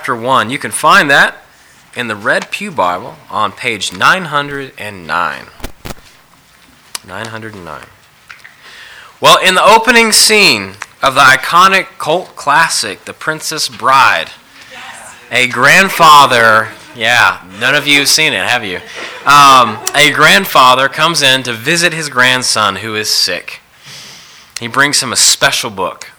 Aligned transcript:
chapter 0.00 0.16
1. 0.16 0.48
You 0.48 0.58
can 0.58 0.70
find 0.70 1.10
that 1.10 1.42
in 1.94 2.08
the 2.08 2.16
Red 2.16 2.50
Pew 2.50 2.70
Bible 2.70 3.16
on 3.28 3.52
page 3.52 3.92
909. 3.92 5.46
909. 7.06 7.86
Well, 9.20 9.46
in 9.46 9.56
the 9.56 9.62
opening 9.62 10.12
scene 10.12 10.76
of 11.02 11.14
the 11.16 11.20
iconic 11.20 11.98
cult 11.98 12.34
classic, 12.34 13.04
The 13.04 13.12
Princess 13.12 13.68
Bride, 13.68 14.30
a 15.30 15.48
grandfather, 15.48 16.68
yeah, 16.96 17.46
none 17.60 17.74
of 17.74 17.86
you 17.86 17.98
have 17.98 18.08
seen 18.08 18.32
it, 18.32 18.48
have 18.48 18.64
you? 18.64 18.78
Um, 19.26 19.84
a 19.94 20.10
grandfather 20.14 20.88
comes 20.88 21.20
in 21.20 21.42
to 21.42 21.52
visit 21.52 21.92
his 21.92 22.08
grandson 22.08 22.76
who 22.76 22.96
is 22.96 23.10
sick. 23.10 23.60
He 24.58 24.66
brings 24.66 25.02
him 25.02 25.12
a 25.12 25.16
special 25.16 25.68
book, 25.68 26.09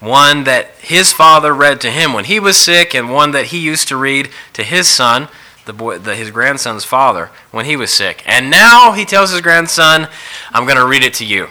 one 0.00 0.44
that 0.44 0.70
his 0.80 1.12
father 1.12 1.54
read 1.54 1.80
to 1.82 1.90
him 1.90 2.12
when 2.12 2.24
he 2.24 2.40
was 2.40 2.56
sick, 2.56 2.94
and 2.94 3.12
one 3.12 3.30
that 3.32 3.46
he 3.46 3.58
used 3.58 3.86
to 3.88 3.96
read 3.96 4.30
to 4.54 4.62
his 4.62 4.88
son, 4.88 5.28
the 5.66 5.72
boy, 5.72 5.98
the, 5.98 6.16
his 6.16 6.30
grandson's 6.30 6.84
father, 6.84 7.30
when 7.50 7.66
he 7.66 7.76
was 7.76 7.92
sick. 7.92 8.22
And 8.26 8.50
now 8.50 8.92
he 8.92 9.04
tells 9.04 9.30
his 9.30 9.42
grandson, 9.42 10.08
I'm 10.52 10.64
going 10.64 10.78
to 10.78 10.86
read 10.86 11.02
it 11.02 11.14
to 11.14 11.24
you. 11.24 11.48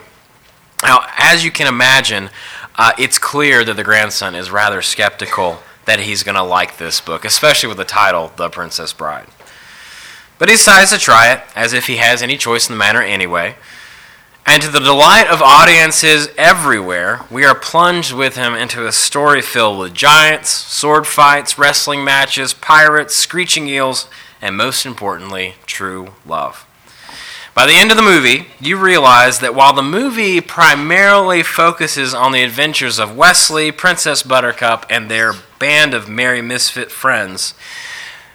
Now, 0.83 1.05
as 1.17 1.45
you 1.45 1.51
can 1.51 1.67
imagine, 1.67 2.29
uh, 2.75 2.93
it's 2.97 3.19
clear 3.19 3.63
that 3.63 3.75
the 3.75 3.83
grandson 3.83 4.35
is 4.35 4.49
rather 4.49 4.81
skeptical 4.81 5.59
that 5.85 5.99
he's 5.99 6.23
going 6.23 6.35
to 6.35 6.43
like 6.43 6.77
this 6.77 7.01
book, 7.01 7.25
especially 7.25 7.67
with 7.67 7.77
the 7.77 7.85
title, 7.85 8.31
The 8.35 8.49
Princess 8.49 8.93
Bride. 8.93 9.27
But 10.37 10.49
he 10.49 10.55
decides 10.55 10.91
to 10.91 10.97
try 10.97 11.33
it, 11.33 11.41
as 11.55 11.73
if 11.73 11.87
he 11.87 11.97
has 11.97 12.23
any 12.23 12.37
choice 12.37 12.69
in 12.69 12.73
the 12.73 12.79
matter 12.79 13.01
anyway. 13.01 13.55
And 14.51 14.63
to 14.63 14.71
the 14.71 14.79
delight 14.79 15.27
of 15.27 15.43
audiences 15.43 16.29
everywhere, 16.35 17.21
we 17.29 17.45
are 17.45 17.53
plunged 17.53 18.13
with 18.13 18.35
him 18.35 18.55
into 18.55 18.87
a 18.87 18.91
story 18.91 19.43
filled 19.43 19.77
with 19.77 19.93
giants, 19.93 20.49
sword 20.49 21.05
fights, 21.05 21.59
wrestling 21.59 22.03
matches, 22.03 22.55
pirates, 22.55 23.15
screeching 23.15 23.67
eels, 23.67 24.07
and 24.41 24.57
most 24.57 24.87
importantly, 24.87 25.53
true 25.67 26.15
love. 26.25 26.65
By 27.53 27.67
the 27.67 27.75
end 27.75 27.91
of 27.91 27.97
the 27.97 28.01
movie, 28.01 28.47
you 28.59 28.75
realize 28.75 29.37
that 29.37 29.53
while 29.53 29.71
the 29.71 29.83
movie 29.83 30.41
primarily 30.41 31.43
focuses 31.43 32.15
on 32.15 32.31
the 32.31 32.41
adventures 32.41 32.97
of 32.97 33.15
Westley, 33.15 33.71
Princess 33.71 34.23
Buttercup, 34.23 34.83
and 34.89 35.11
their 35.11 35.33
band 35.59 35.93
of 35.93 36.09
merry 36.09 36.41
misfit 36.41 36.91
friends 36.91 37.53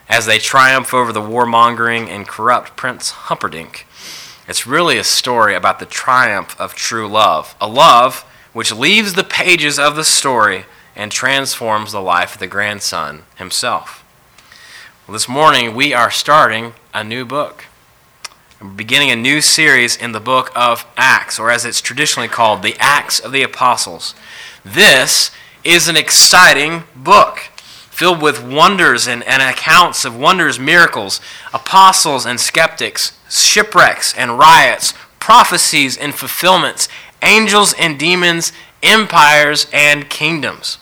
as 0.08 0.26
they 0.26 0.38
triumph 0.38 0.94
over 0.94 1.12
the 1.12 1.20
warmongering 1.20 2.06
and 2.06 2.28
corrupt 2.28 2.76
Prince 2.76 3.10
Humperdinck, 3.10 3.88
it's 4.48 4.66
really 4.66 4.98
a 4.98 5.04
story 5.04 5.54
about 5.54 5.78
the 5.78 5.86
triumph 5.86 6.58
of 6.60 6.74
true 6.74 7.08
love, 7.08 7.54
a 7.60 7.68
love 7.68 8.20
which 8.52 8.72
leaves 8.72 9.14
the 9.14 9.24
pages 9.24 9.78
of 9.78 9.96
the 9.96 10.04
story 10.04 10.66
and 10.94 11.10
transforms 11.10 11.92
the 11.92 12.00
life 12.00 12.34
of 12.34 12.40
the 12.40 12.46
grandson 12.46 13.24
himself. 13.36 14.04
Well, 15.06 15.12
this 15.12 15.28
morning, 15.28 15.74
we 15.74 15.92
are 15.92 16.10
starting 16.10 16.74
a 16.92 17.02
new 17.02 17.24
book 17.24 17.64
beginning 18.76 19.10
a 19.10 19.16
new 19.16 19.40
series 19.40 19.96
in 19.96 20.12
the 20.12 20.20
book 20.20 20.50
of 20.54 20.86
Acts, 20.96 21.38
or 21.38 21.50
as 21.50 21.64
it's 21.64 21.80
traditionally 21.80 22.28
called, 22.28 22.62
the 22.62 22.76
Acts 22.78 23.18
of 23.18 23.32
the 23.32 23.42
Apostles. 23.42 24.14
This 24.64 25.30
is 25.62 25.88
an 25.88 25.96
exciting 25.96 26.84
book 26.96 27.38
filled 27.90 28.22
with 28.22 28.42
wonders 28.42 29.06
and, 29.06 29.22
and 29.24 29.42
accounts 29.42 30.04
of 30.04 30.16
wonders, 30.16 30.58
miracles, 30.58 31.20
apostles 31.52 32.24
and 32.26 32.40
skeptics, 32.40 33.18
shipwrecks 33.40 34.14
and 34.16 34.38
riots, 34.38 34.94
prophecies 35.18 35.96
and 35.96 36.14
fulfillments, 36.14 36.88
angels 37.22 37.74
and 37.78 37.98
demons, 37.98 38.52
empires 38.82 39.66
and 39.72 40.08
kingdoms. 40.08 40.78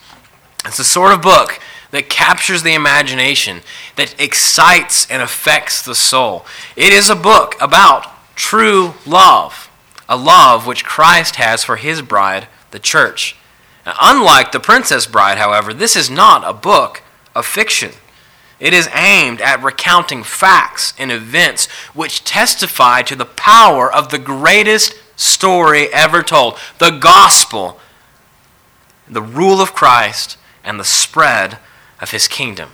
It's 0.65 0.77
the 0.77 0.85
sort 0.85 1.13
of 1.13 1.23
book 1.23 1.61
that 1.93 2.09
captures 2.09 2.63
the 2.63 2.75
imagination, 2.75 3.61
that 3.97 4.19
excites 4.21 5.09
and 5.11 5.23
affects 5.23 5.83
the 5.83 5.95
soul. 5.95 6.45
It 6.75 6.93
is 6.93 7.11
a 7.11 7.17
book 7.17 7.55
about 7.61 8.07
true 8.35 8.95
love, 9.07 9.71
a 10.09 10.17
love 10.17 10.67
which 10.67 10.85
Christ 10.85 11.37
has 11.37 11.63
for 11.63 11.77
his 11.77 12.03
bride, 12.03 12.49
the 12.71 12.79
church. 12.79 13.37
Now, 13.85 13.95
unlike 14.01 14.53
The 14.53 14.61
Princess 14.61 15.07
Bride, 15.07 15.39
however, 15.39 15.75
this 15.75 15.97
is 15.97 16.09
not 16.09 16.49
a 16.49 16.53
book 16.53 17.03
of 17.35 17.47
fiction. 17.47 17.93
It 18.63 18.73
is 18.73 18.89
aimed 18.95 19.41
at 19.41 19.61
recounting 19.61 20.23
facts 20.23 20.95
and 20.97 21.11
events 21.11 21.67
which 21.95 22.23
testify 22.23 23.03
to 23.03 23.17
the 23.17 23.25
power 23.25 23.93
of 23.93 24.11
the 24.11 24.21
greatest 24.21 24.95
story 25.17 25.93
ever 25.93 26.23
told 26.23 26.57
the 26.79 26.91
gospel, 26.91 27.81
the 29.09 29.21
rule 29.21 29.61
of 29.61 29.75
Christ, 29.75 30.39
and 30.63 30.79
the 30.79 30.85
spread 30.85 31.59
of 32.01 32.13
his 32.13 32.29
kingdom. 32.29 32.71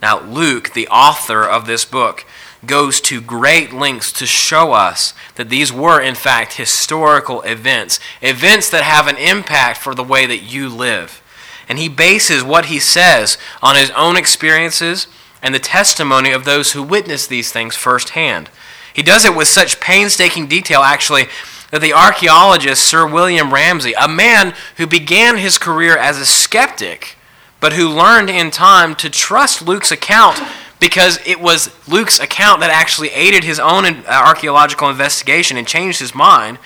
Now, 0.00 0.18
Luke, 0.18 0.72
the 0.72 0.88
author 0.88 1.44
of 1.44 1.66
this 1.66 1.84
book, 1.84 2.24
goes 2.64 2.98
to 3.02 3.20
great 3.20 3.70
lengths 3.70 4.12
to 4.12 4.24
show 4.24 4.72
us 4.72 5.12
that 5.34 5.50
these 5.50 5.70
were, 5.70 6.00
in 6.00 6.14
fact, 6.14 6.54
historical 6.54 7.42
events, 7.42 8.00
events 8.22 8.70
that 8.70 8.82
have 8.82 9.06
an 9.06 9.18
impact 9.18 9.78
for 9.78 9.94
the 9.94 10.02
way 10.02 10.24
that 10.24 10.42
you 10.42 10.70
live. 10.70 11.22
And 11.68 11.78
he 11.78 11.90
bases 11.90 12.42
what 12.42 12.66
he 12.66 12.80
says 12.80 13.36
on 13.60 13.76
his 13.76 13.90
own 13.90 14.16
experiences 14.16 15.06
and 15.42 15.54
the 15.54 15.58
testimony 15.58 16.32
of 16.32 16.44
those 16.44 16.72
who 16.72 16.82
witnessed 16.82 17.28
these 17.28 17.52
things 17.52 17.76
firsthand. 17.76 18.50
He 18.92 19.02
does 19.02 19.24
it 19.24 19.36
with 19.36 19.48
such 19.48 19.80
painstaking 19.80 20.48
detail, 20.48 20.80
actually, 20.80 21.26
that 21.70 21.80
the 21.80 21.92
archaeologist 21.92 22.84
Sir 22.84 23.06
William 23.06 23.52
Ramsay, 23.52 23.92
a 23.92 24.08
man 24.08 24.54
who 24.76 24.86
began 24.86 25.36
his 25.36 25.58
career 25.58 25.96
as 25.96 26.18
a 26.18 26.26
skeptic, 26.26 27.16
but 27.60 27.74
who 27.74 27.88
learned 27.88 28.30
in 28.30 28.50
time 28.50 28.94
to 28.96 29.10
trust 29.10 29.66
Luke's 29.66 29.90
account 29.90 30.40
because 30.80 31.18
it 31.26 31.40
was 31.40 31.74
Luke's 31.88 32.20
account 32.20 32.60
that 32.60 32.70
actually 32.70 33.10
aided 33.10 33.44
his 33.44 33.58
own 33.58 33.84
uh, 33.84 34.02
archaeological 34.08 34.88
investigation 34.88 35.56
and 35.56 35.66
changed 35.66 35.98
his 35.98 36.14
mind, 36.14 36.58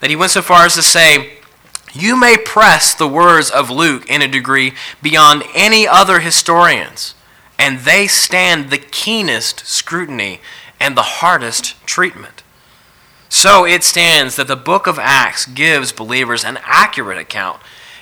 that 0.00 0.10
he 0.10 0.16
went 0.16 0.30
so 0.30 0.42
far 0.42 0.64
as 0.64 0.74
to 0.74 0.82
say, 0.82 1.38
You 1.92 2.18
may 2.18 2.36
press 2.38 2.94
the 2.94 3.08
words 3.08 3.50
of 3.50 3.70
Luke 3.70 4.08
in 4.08 4.22
a 4.22 4.28
degree 4.28 4.72
beyond 5.02 5.44
any 5.54 5.86
other 5.86 6.20
historians, 6.20 7.14
and 7.58 7.80
they 7.80 8.06
stand 8.06 8.70
the 8.70 8.78
keenest 8.78 9.66
scrutiny 9.66 10.40
and 10.78 10.96
the 10.96 11.02
hardest 11.02 11.74
treatment. 11.86 12.42
So 13.28 13.66
it 13.66 13.84
stands 13.84 14.36
that 14.36 14.46
the 14.46 14.56
book 14.56 14.86
of 14.86 14.98
Acts 14.98 15.44
gives 15.44 15.92
believers 15.92 16.44
an 16.44 16.58
accurate 16.62 17.18
account 17.18 17.60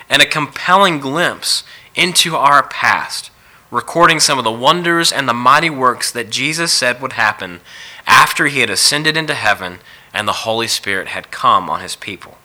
and 0.09 0.21
a 0.21 0.25
compelling 0.25 0.99
glimpse 0.99 1.63
into 1.95 2.35
our 2.35 2.63
past, 2.63 3.29
recording 3.71 4.19
some 4.19 4.37
of 4.37 4.45
the 4.45 4.51
wonders 4.51 5.11
and 5.11 5.27
the 5.27 5.33
mighty 5.33 5.69
works 5.69 6.11
that 6.11 6.29
Jesus 6.29 6.71
said 6.71 7.01
would 7.01 7.13
happen 7.13 7.59
after 8.05 8.47
he 8.47 8.61
had 8.61 8.69
ascended 8.69 9.17
into 9.17 9.33
heaven 9.33 9.79
and 10.13 10.27
the 10.27 10.43
Holy 10.43 10.67
Spirit 10.67 11.09
had 11.09 11.31
come 11.31 11.69
on 11.69 11.81
his 11.81 11.95
people. 11.95 12.37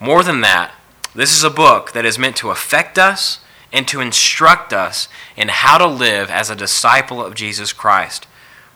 More 0.00 0.22
than 0.22 0.40
that, 0.40 0.72
this 1.14 1.36
is 1.36 1.44
a 1.44 1.50
book 1.50 1.92
that 1.92 2.06
is 2.06 2.18
meant 2.18 2.36
to 2.36 2.50
affect 2.50 2.98
us 2.98 3.40
and 3.72 3.86
to 3.88 4.00
instruct 4.00 4.72
us 4.72 5.08
in 5.36 5.48
how 5.48 5.78
to 5.78 5.86
live 5.86 6.30
as 6.30 6.50
a 6.50 6.56
disciple 6.56 7.22
of 7.22 7.34
Jesus 7.34 7.72
Christ, 7.72 8.26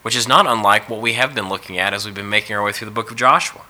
which 0.03 0.16
is 0.16 0.28
not 0.28 0.47
unlike 0.47 0.88
what 0.88 1.00
we 1.00 1.14
have 1.14 1.34
been 1.34 1.48
looking 1.48 1.78
at 1.78 1.94
as 1.94 2.04
we've 2.04 2.14
been 2.14 2.28
making 2.28 2.56
our 2.56 2.62
way 2.62 2.72
through 2.72 2.86
the 2.86 2.92
book 2.92 3.10
of 3.10 3.16
Joshua. 3.16 3.62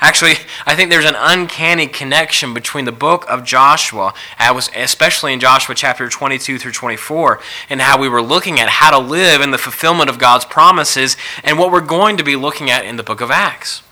Actually, 0.00 0.34
I 0.64 0.76
think 0.76 0.90
there's 0.90 1.04
an 1.04 1.16
uncanny 1.16 1.88
connection 1.88 2.54
between 2.54 2.84
the 2.84 2.92
book 2.92 3.28
of 3.28 3.44
Joshua, 3.44 4.14
especially 4.38 5.32
in 5.32 5.40
Joshua 5.40 5.74
chapter 5.74 6.08
22 6.08 6.58
through 6.58 6.70
24, 6.70 7.40
and 7.68 7.80
how 7.80 7.98
we 7.98 8.08
were 8.08 8.22
looking 8.22 8.60
at 8.60 8.68
how 8.68 8.92
to 8.92 8.98
live 8.98 9.40
in 9.40 9.50
the 9.50 9.58
fulfillment 9.58 10.08
of 10.08 10.20
God's 10.20 10.44
promises, 10.44 11.16
and 11.42 11.58
what 11.58 11.72
we're 11.72 11.80
going 11.80 12.16
to 12.16 12.22
be 12.22 12.36
looking 12.36 12.70
at 12.70 12.84
in 12.84 12.94
the 12.94 13.02
book 13.02 13.20
of 13.20 13.32
Acts. 13.32 13.82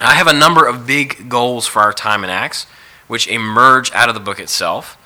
I 0.00 0.14
have 0.14 0.28
a 0.28 0.32
number 0.32 0.66
of 0.66 0.86
big 0.86 1.28
goals 1.28 1.66
for 1.66 1.80
our 1.80 1.92
time 1.92 2.22
in 2.22 2.30
Acts, 2.30 2.64
which 3.08 3.26
emerge 3.26 3.90
out 3.92 4.08
of 4.08 4.14
the 4.14 4.20
book 4.20 4.38
itself. 4.38 4.96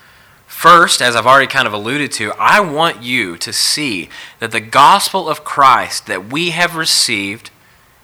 First, 0.47 1.01
as 1.01 1.15
I've 1.15 1.27
already 1.27 1.47
kind 1.47 1.67
of 1.67 1.73
alluded 1.73 2.11
to, 2.13 2.33
I 2.39 2.59
want 2.59 3.03
you 3.03 3.37
to 3.37 3.53
see 3.53 4.09
that 4.39 4.51
the 4.51 4.59
gospel 4.59 5.29
of 5.29 5.43
Christ 5.43 6.07
that 6.07 6.31
we 6.31 6.51
have 6.51 6.75
received 6.75 7.51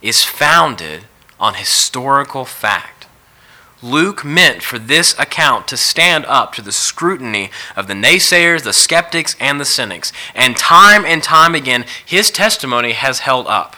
is 0.02 0.26
founded 0.26 1.06
on 1.40 1.56
historical 1.56 2.46
fact. 2.46 3.08
Luke 3.84 4.24
meant 4.24 4.62
for 4.62 4.78
this 4.78 5.18
account 5.18 5.68
to 5.68 5.78
stand 5.78 6.26
up 6.28 6.54
to 6.54 6.62
the 6.62 6.72
scrutiny 6.72 7.50
of 7.76 7.88
the 7.88 7.94
naysayers, 7.96 8.64
the 8.64 8.74
skeptics, 8.74 9.36
and 9.40 9.60
the 9.60 9.66
cynics. 9.66 10.14
And 10.36 10.56
time 10.56 11.04
and 11.04 11.24
time 11.24 11.56
again, 11.56 11.86
his 12.06 12.30
testimony 12.30 12.92
has 12.92 13.20
held 13.20 13.48
up. 13.48 13.76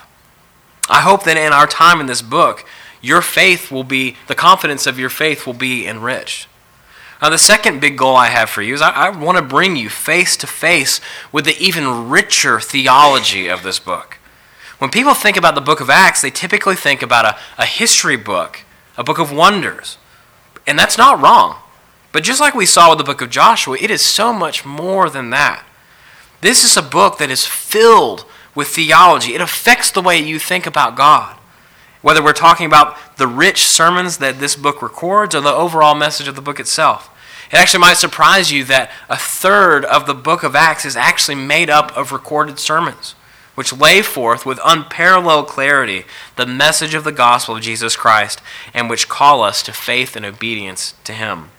I 0.89 1.01
hope 1.01 1.23
that 1.23 1.37
in 1.37 1.53
our 1.53 1.67
time 1.67 2.01
in 2.01 2.07
this 2.07 2.21
book, 2.21 2.65
your 3.01 3.21
faith 3.21 3.71
will 3.71 3.85
be, 3.85 4.17
the 4.27 4.35
confidence 4.35 4.85
of 4.85 4.99
your 4.99 5.09
faith 5.09 5.45
will 5.47 5.53
be 5.53 5.87
enriched. 5.87 6.47
Now, 7.21 7.29
the 7.29 7.37
second 7.37 7.79
big 7.79 7.97
goal 7.97 8.15
I 8.15 8.27
have 8.27 8.49
for 8.49 8.61
you 8.61 8.73
is 8.73 8.81
I, 8.81 8.89
I 8.89 9.09
want 9.09 9.37
to 9.37 9.43
bring 9.43 9.75
you 9.75 9.89
face 9.89 10.35
to 10.37 10.47
face 10.47 10.99
with 11.31 11.45
the 11.45 11.57
even 11.57 12.09
richer 12.09 12.59
theology 12.59 13.47
of 13.47 13.63
this 13.63 13.79
book. 13.79 14.17
When 14.77 14.89
people 14.89 15.13
think 15.13 15.37
about 15.37 15.55
the 15.55 15.61
book 15.61 15.79
of 15.79 15.89
Acts, 15.89 16.21
they 16.21 16.29
typically 16.29 16.75
think 16.75 17.01
about 17.01 17.25
a, 17.25 17.61
a 17.61 17.65
history 17.65 18.17
book, 18.17 18.61
a 18.97 19.03
book 19.03 19.19
of 19.19 19.31
wonders. 19.31 19.97
And 20.67 20.77
that's 20.77 20.97
not 20.97 21.21
wrong. 21.21 21.57
But 22.11 22.23
just 22.23 22.41
like 22.41 22.53
we 22.53 22.65
saw 22.65 22.89
with 22.89 22.97
the 22.97 23.03
book 23.03 23.21
of 23.21 23.29
Joshua, 23.29 23.77
it 23.79 23.89
is 23.89 24.05
so 24.05 24.33
much 24.33 24.65
more 24.65 25.09
than 25.09 25.29
that. 25.29 25.65
This 26.41 26.63
is 26.63 26.75
a 26.75 26.81
book 26.81 27.17
that 27.17 27.31
is 27.31 27.45
filled 27.45 28.25
with 28.53 28.67
theology. 28.67 29.33
It 29.33 29.41
affects 29.41 29.89
the 29.89 30.01
way 30.01 30.19
you 30.19 30.37
think 30.37 30.67
about 30.67 30.95
God. 30.95 31.37
Whether 32.03 32.23
we're 32.23 32.33
talking 32.33 32.67
about 32.67 32.97
the 33.17 33.27
rich 33.27 33.63
sermons 33.63 34.17
that 34.17 34.39
this 34.39 34.55
book 34.55 34.81
records 34.81 35.33
or 35.33 35.41
the 35.41 35.51
overall 35.51 35.95
message 35.95 36.27
of 36.27 36.35
the 36.35 36.41
book 36.41 36.59
itself. 36.59 37.09
It 37.49 37.55
actually 37.55 37.79
might 37.79 37.97
surprise 37.97 38.51
you 38.51 38.63
that 38.65 38.91
a 39.09 39.15
third 39.15 39.85
of 39.85 40.05
the 40.05 40.13
book 40.13 40.43
of 40.43 40.55
Acts 40.55 40.85
is 40.85 40.97
actually 40.97 41.35
made 41.35 41.69
up 41.69 41.95
of 41.95 42.11
recorded 42.11 42.59
sermons, 42.59 43.15
which 43.55 43.71
lay 43.71 44.01
forth 44.01 44.45
with 44.45 44.59
unparalleled 44.65 45.47
clarity 45.47 46.03
the 46.35 46.45
message 46.45 46.93
of 46.93 47.05
the 47.05 47.11
gospel 47.11 47.55
of 47.55 47.61
Jesus 47.61 47.95
Christ 47.95 48.41
and 48.73 48.89
which 48.89 49.07
call 49.07 49.41
us 49.41 49.63
to 49.63 49.71
faith 49.71 50.15
and 50.15 50.25
obedience 50.25 50.95
to 51.05 51.13
Him. 51.13 51.51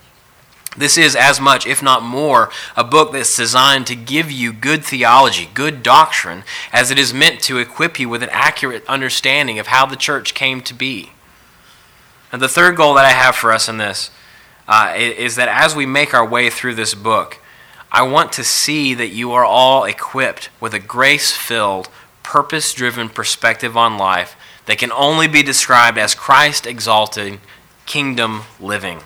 This 0.76 0.98
is 0.98 1.14
as 1.14 1.40
much, 1.40 1.66
if 1.66 1.82
not 1.82 2.02
more, 2.02 2.50
a 2.76 2.84
book 2.84 3.12
that's 3.12 3.36
designed 3.36 3.86
to 3.86 3.96
give 3.96 4.30
you 4.30 4.52
good 4.52 4.84
theology, 4.84 5.48
good 5.54 5.82
doctrine, 5.82 6.42
as 6.72 6.90
it 6.90 6.98
is 6.98 7.14
meant 7.14 7.40
to 7.42 7.58
equip 7.58 7.98
you 8.00 8.08
with 8.08 8.22
an 8.22 8.30
accurate 8.32 8.84
understanding 8.86 9.58
of 9.58 9.68
how 9.68 9.86
the 9.86 9.96
church 9.96 10.34
came 10.34 10.60
to 10.62 10.74
be. 10.74 11.12
And 12.32 12.42
the 12.42 12.48
third 12.48 12.76
goal 12.76 12.94
that 12.94 13.04
I 13.04 13.10
have 13.10 13.36
for 13.36 13.52
us 13.52 13.68
in 13.68 13.78
this 13.78 14.10
uh, 14.66 14.94
is 14.96 15.36
that 15.36 15.48
as 15.48 15.76
we 15.76 15.86
make 15.86 16.12
our 16.12 16.26
way 16.26 16.50
through 16.50 16.74
this 16.74 16.94
book, 16.94 17.38
I 17.92 18.02
want 18.02 18.32
to 18.32 18.42
see 18.42 18.92
that 18.94 19.10
you 19.10 19.30
are 19.32 19.44
all 19.44 19.84
equipped 19.84 20.50
with 20.60 20.74
a 20.74 20.80
grace 20.80 21.30
filled, 21.30 21.88
purpose 22.24 22.74
driven 22.74 23.08
perspective 23.08 23.76
on 23.76 23.98
life 23.98 24.36
that 24.66 24.78
can 24.78 24.90
only 24.90 25.28
be 25.28 25.44
described 25.44 25.96
as 25.96 26.14
Christ 26.16 26.66
exalted, 26.66 27.38
kingdom 27.86 28.42
living. 28.58 29.02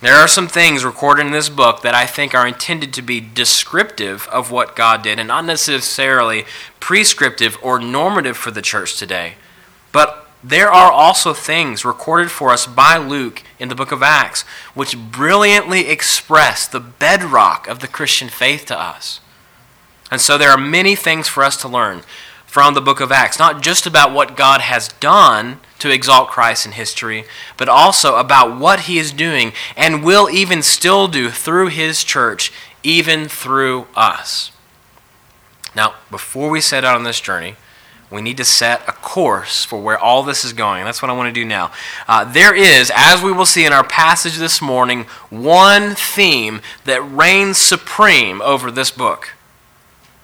There 0.00 0.14
are 0.14 0.28
some 0.28 0.46
things 0.46 0.84
recorded 0.84 1.24
in 1.24 1.32
this 1.32 1.48
book 1.48 1.80
that 1.80 1.94
I 1.94 2.04
think 2.04 2.34
are 2.34 2.46
intended 2.46 2.92
to 2.94 3.02
be 3.02 3.20
descriptive 3.20 4.28
of 4.28 4.50
what 4.50 4.76
God 4.76 5.02
did 5.02 5.18
and 5.18 5.28
not 5.28 5.46
necessarily 5.46 6.44
prescriptive 6.80 7.56
or 7.62 7.80
normative 7.80 8.36
for 8.36 8.50
the 8.50 8.60
church 8.60 8.98
today. 8.98 9.34
But 9.92 10.28
there 10.44 10.70
are 10.70 10.92
also 10.92 11.32
things 11.32 11.84
recorded 11.84 12.30
for 12.30 12.50
us 12.50 12.66
by 12.66 12.98
Luke 12.98 13.42
in 13.58 13.70
the 13.70 13.74
book 13.74 13.90
of 13.90 14.02
Acts 14.02 14.42
which 14.74 14.98
brilliantly 14.98 15.88
express 15.88 16.68
the 16.68 16.80
bedrock 16.80 17.66
of 17.66 17.78
the 17.78 17.88
Christian 17.88 18.28
faith 18.28 18.66
to 18.66 18.78
us. 18.78 19.20
And 20.10 20.20
so 20.20 20.36
there 20.36 20.50
are 20.50 20.58
many 20.58 20.94
things 20.94 21.26
for 21.26 21.42
us 21.42 21.56
to 21.62 21.68
learn 21.68 22.02
from 22.44 22.74
the 22.74 22.82
book 22.82 23.00
of 23.00 23.10
Acts, 23.10 23.38
not 23.38 23.62
just 23.62 23.86
about 23.86 24.12
what 24.12 24.36
God 24.36 24.60
has 24.60 24.88
done 25.00 25.58
to 25.78 25.90
exalt 25.90 26.28
Christ 26.28 26.66
in 26.66 26.72
history, 26.72 27.24
but 27.56 27.68
also 27.68 28.16
about 28.16 28.58
what 28.58 28.80
he 28.80 28.98
is 28.98 29.12
doing 29.12 29.52
and 29.76 30.04
will 30.04 30.30
even 30.30 30.62
still 30.62 31.08
do 31.08 31.30
through 31.30 31.68
his 31.68 32.04
church, 32.04 32.52
even 32.82 33.28
through 33.28 33.86
us. 33.94 34.50
Now, 35.74 35.94
before 36.10 36.48
we 36.48 36.60
set 36.60 36.84
out 36.84 36.96
on 36.96 37.04
this 37.04 37.20
journey, 37.20 37.56
we 38.10 38.22
need 38.22 38.36
to 38.36 38.44
set 38.44 38.88
a 38.88 38.92
course 38.92 39.64
for 39.64 39.80
where 39.80 39.98
all 39.98 40.22
this 40.22 40.44
is 40.44 40.52
going. 40.52 40.84
That's 40.84 41.02
what 41.02 41.10
I 41.10 41.14
want 41.14 41.28
to 41.28 41.40
do 41.40 41.44
now. 41.44 41.72
Uh, 42.06 42.24
there 42.24 42.54
is, 42.54 42.90
as 42.94 43.20
we 43.20 43.32
will 43.32 43.46
see 43.46 43.66
in 43.66 43.72
our 43.72 43.84
passage 43.84 44.36
this 44.36 44.62
morning, 44.62 45.04
one 45.28 45.94
theme 45.96 46.60
that 46.84 47.02
reigns 47.02 47.58
supreme 47.58 48.40
over 48.42 48.70
this 48.70 48.92
book. 48.92 49.35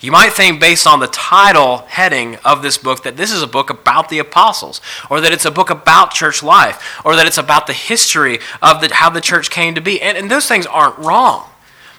You 0.02 0.10
might 0.10 0.32
think, 0.32 0.60
based 0.60 0.84
on 0.84 0.98
the 0.98 1.06
title 1.06 1.78
heading 1.86 2.34
of 2.44 2.60
this 2.60 2.76
book, 2.76 3.04
that 3.04 3.16
this 3.16 3.30
is 3.30 3.40
a 3.40 3.46
book 3.46 3.70
about 3.70 4.08
the 4.08 4.18
apostles, 4.18 4.80
or 5.08 5.20
that 5.20 5.32
it's 5.32 5.44
a 5.44 5.50
book 5.50 5.70
about 5.70 6.12
church 6.12 6.42
life, 6.42 7.00
or 7.04 7.14
that 7.14 7.26
it's 7.28 7.38
about 7.38 7.68
the 7.68 7.72
history 7.72 8.40
of 8.60 8.80
the, 8.80 8.92
how 8.92 9.08
the 9.08 9.20
church 9.20 9.48
came 9.48 9.76
to 9.76 9.80
be. 9.80 10.02
And, 10.02 10.18
and 10.18 10.28
those 10.28 10.48
things 10.48 10.66
aren't 10.66 10.98
wrong. 10.98 11.48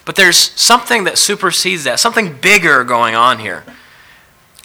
But 0.04 0.18
there's 0.18 0.38
something 0.38 1.06
that 1.06 1.18
supersedes 1.18 1.86
that, 1.86 1.98
something 1.98 2.34
bigger 2.42 2.84
going 2.84 3.16
on 3.16 3.40
here. 3.40 3.64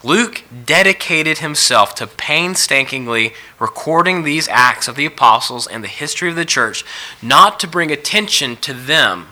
Luke 0.02 0.42
dedicated 0.64 1.38
himself 1.38 1.94
to 1.96 2.08
painstakingly 2.08 3.34
recording 3.60 4.24
these 4.24 4.48
acts 4.48 4.88
of 4.88 4.96
the 4.96 5.06
apostles 5.06 5.68
and 5.68 5.84
the 5.84 5.88
history 5.88 6.28
of 6.28 6.36
the 6.36 6.44
church, 6.44 6.84
not 7.22 7.60
to 7.60 7.68
bring 7.68 7.92
attention 7.92 8.56
to 8.56 8.72
them, 8.72 9.28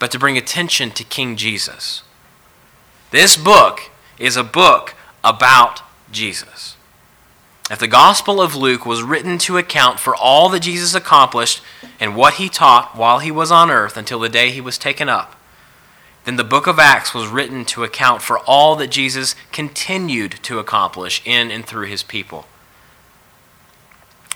but 0.00 0.10
to 0.10 0.18
bring 0.18 0.36
attention 0.36 0.90
to 0.90 1.04
King 1.04 1.36
Jesus. 1.36 2.02
This 3.12 3.36
book 3.36 3.90
is 4.18 4.38
a 4.38 4.42
book 4.42 4.94
about 5.22 5.82
Jesus. 6.10 6.78
If 7.70 7.78
the 7.78 7.86
Gospel 7.86 8.40
of 8.40 8.56
Luke 8.56 8.86
was 8.86 9.02
written 9.02 9.36
to 9.40 9.58
account 9.58 10.00
for 10.00 10.16
all 10.16 10.48
that 10.48 10.60
Jesus 10.60 10.94
accomplished 10.94 11.60
and 12.00 12.16
what 12.16 12.34
he 12.34 12.48
taught 12.48 12.96
while 12.96 13.18
he 13.18 13.30
was 13.30 13.52
on 13.52 13.70
earth 13.70 13.98
until 13.98 14.18
the 14.18 14.30
day 14.30 14.50
he 14.50 14.62
was 14.62 14.78
taken 14.78 15.10
up, 15.10 15.36
then 16.24 16.36
the 16.36 16.42
book 16.42 16.66
of 16.66 16.78
Acts 16.78 17.12
was 17.12 17.28
written 17.28 17.66
to 17.66 17.84
account 17.84 18.22
for 18.22 18.38
all 18.38 18.76
that 18.76 18.90
Jesus 18.90 19.34
continued 19.52 20.38
to 20.44 20.58
accomplish 20.58 21.20
in 21.26 21.50
and 21.50 21.66
through 21.66 21.88
his 21.88 22.02
people. 22.02 22.46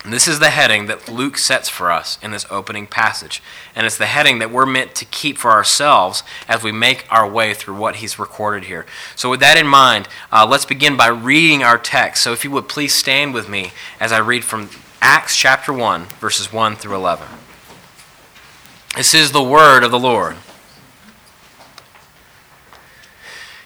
And 0.07 0.13
this 0.13 0.29
is 0.29 0.39
the 0.39 0.51
heading 0.51 0.87
that 0.87 1.09
Luke 1.09 1.37
sets 1.37 1.69
for 1.69 1.91
us 1.91 2.17
in 2.23 2.31
this 2.31 2.47
opening 2.49 2.87
passage. 2.87 3.43
And 3.75 3.85
it's 3.85 3.99
the 3.99 4.07
heading 4.07 4.39
that 4.39 4.53
we're 4.53 4.65
meant 4.65 4.95
to 4.95 5.05
keep 5.05 5.37
for 5.37 5.51
ourselves 5.51 6.23
as 6.49 6.63
we 6.63 6.71
make 6.71 7.05
our 7.11 7.29
way 7.29 7.55
through 7.55 7.75
what 7.75 7.97
he's 7.97 8.17
recorded 8.17 8.69
here. 8.69 8.87
So, 9.17 9.29
with 9.29 9.41
that 9.41 9.59
in 9.59 9.67
mind, 9.67 10.07
uh, 10.31 10.47
let's 10.49 10.65
begin 10.65 10.97
by 10.97 11.09
reading 11.09 11.65
our 11.65 11.77
text. 11.77 12.23
So, 12.23 12.33
if 12.33 12.45
you 12.45 12.53
would 12.53 12.69
please 12.69 12.95
stand 12.95 13.35
with 13.35 13.49
me 13.49 13.73
as 13.99 14.13
I 14.13 14.19
read 14.19 14.45
from 14.45 14.71
Acts 15.03 15.37
chapter 15.37 15.73
1, 15.73 16.05
verses 16.21 16.53
1 16.53 16.77
through 16.77 16.95
11. 16.95 17.27
This 18.95 19.13
is 19.13 19.33
the 19.33 19.43
word 19.43 19.83
of 19.83 19.91
the 19.91 19.99
Lord. 19.99 20.37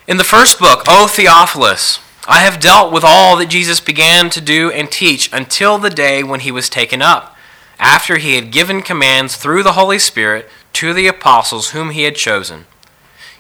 In 0.09 0.17
the 0.17 0.25
first 0.25 0.59
book, 0.59 0.85
O 0.89 1.07
Theophilus, 1.07 2.01
I 2.29 2.39
have 2.41 2.61
dealt 2.61 2.93
with 2.93 3.05
all 3.05 3.37
that 3.37 3.49
Jesus 3.49 3.81
began 3.81 4.31
to 4.31 4.41
do 4.41 4.71
and 4.71 4.91
teach 4.91 5.33
until 5.33 5.79
the 5.79 5.91
day 5.91 6.23
when 6.23 6.41
he 6.41 6.53
was 6.53 6.69
taken 6.69 7.03
up, 7.03 7.37
after 7.79 8.19
he 8.19 8.35
had 8.35 8.53
given 8.53 8.83
commands 8.83 9.37
through 9.37 9.63
the 9.63 9.73
Holy 9.73 9.99
Spirit 9.99 10.49
to 10.75 10.93
the 10.93 11.07
apostles 11.07 11.71
whom 11.71 11.91
he 11.91 12.03
had 12.03 12.15
chosen. 12.15 12.67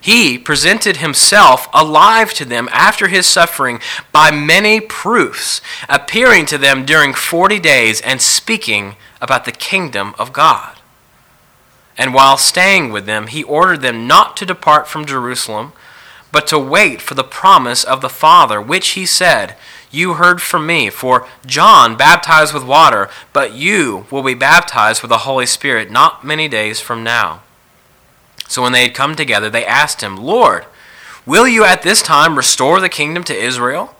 He 0.00 0.38
presented 0.38 0.96
himself 0.96 1.68
alive 1.74 2.32
to 2.34 2.46
them 2.46 2.70
after 2.72 3.08
his 3.08 3.28
suffering 3.28 3.80
by 4.12 4.30
many 4.30 4.80
proofs, 4.80 5.60
appearing 5.90 6.46
to 6.46 6.56
them 6.56 6.86
during 6.86 7.12
forty 7.12 7.58
days 7.58 8.00
and 8.00 8.22
speaking 8.22 8.96
about 9.20 9.44
the 9.44 9.52
kingdom 9.52 10.14
of 10.18 10.32
God. 10.32 10.78
And 11.98 12.14
while 12.14 12.38
staying 12.38 12.92
with 12.92 13.04
them, 13.04 13.26
he 13.26 13.42
ordered 13.42 13.82
them 13.82 14.06
not 14.06 14.38
to 14.38 14.46
depart 14.46 14.88
from 14.88 15.04
Jerusalem 15.04 15.74
but 16.32 16.46
to 16.48 16.58
wait 16.58 17.00
for 17.00 17.14
the 17.14 17.24
promise 17.24 17.82
of 17.84 18.00
the 18.00 18.08
Father, 18.08 18.60
which 18.60 18.90
he 18.90 19.04
said, 19.04 19.56
You 19.90 20.14
heard 20.14 20.40
from 20.40 20.66
me, 20.66 20.90
for 20.90 21.26
John 21.44 21.96
baptized 21.96 22.54
with 22.54 22.64
water, 22.64 23.10
but 23.32 23.54
you 23.54 24.06
will 24.10 24.22
be 24.22 24.34
baptized 24.34 25.02
with 25.02 25.08
the 25.08 25.18
Holy 25.18 25.46
Spirit 25.46 25.90
not 25.90 26.24
many 26.24 26.48
days 26.48 26.80
from 26.80 27.02
now. 27.02 27.42
So 28.46 28.62
when 28.62 28.72
they 28.72 28.82
had 28.82 28.94
come 28.94 29.14
together, 29.14 29.50
they 29.50 29.64
asked 29.64 30.00
him, 30.00 30.16
Lord, 30.16 30.66
will 31.26 31.46
you 31.46 31.64
at 31.64 31.82
this 31.82 32.02
time 32.02 32.36
restore 32.36 32.80
the 32.80 32.88
kingdom 32.88 33.24
to 33.24 33.36
Israel? 33.36 33.94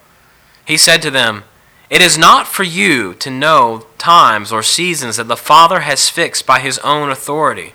He 0.64 0.76
said 0.76 1.02
to 1.02 1.10
them, 1.10 1.44
It 1.88 2.00
is 2.00 2.18
not 2.18 2.46
for 2.46 2.62
you 2.62 3.14
to 3.14 3.30
know 3.30 3.86
times 3.98 4.52
or 4.52 4.62
seasons 4.62 5.16
that 5.16 5.28
the 5.28 5.36
Father 5.36 5.80
has 5.80 6.10
fixed 6.10 6.46
by 6.46 6.60
his 6.60 6.78
own 6.78 7.10
authority 7.10 7.74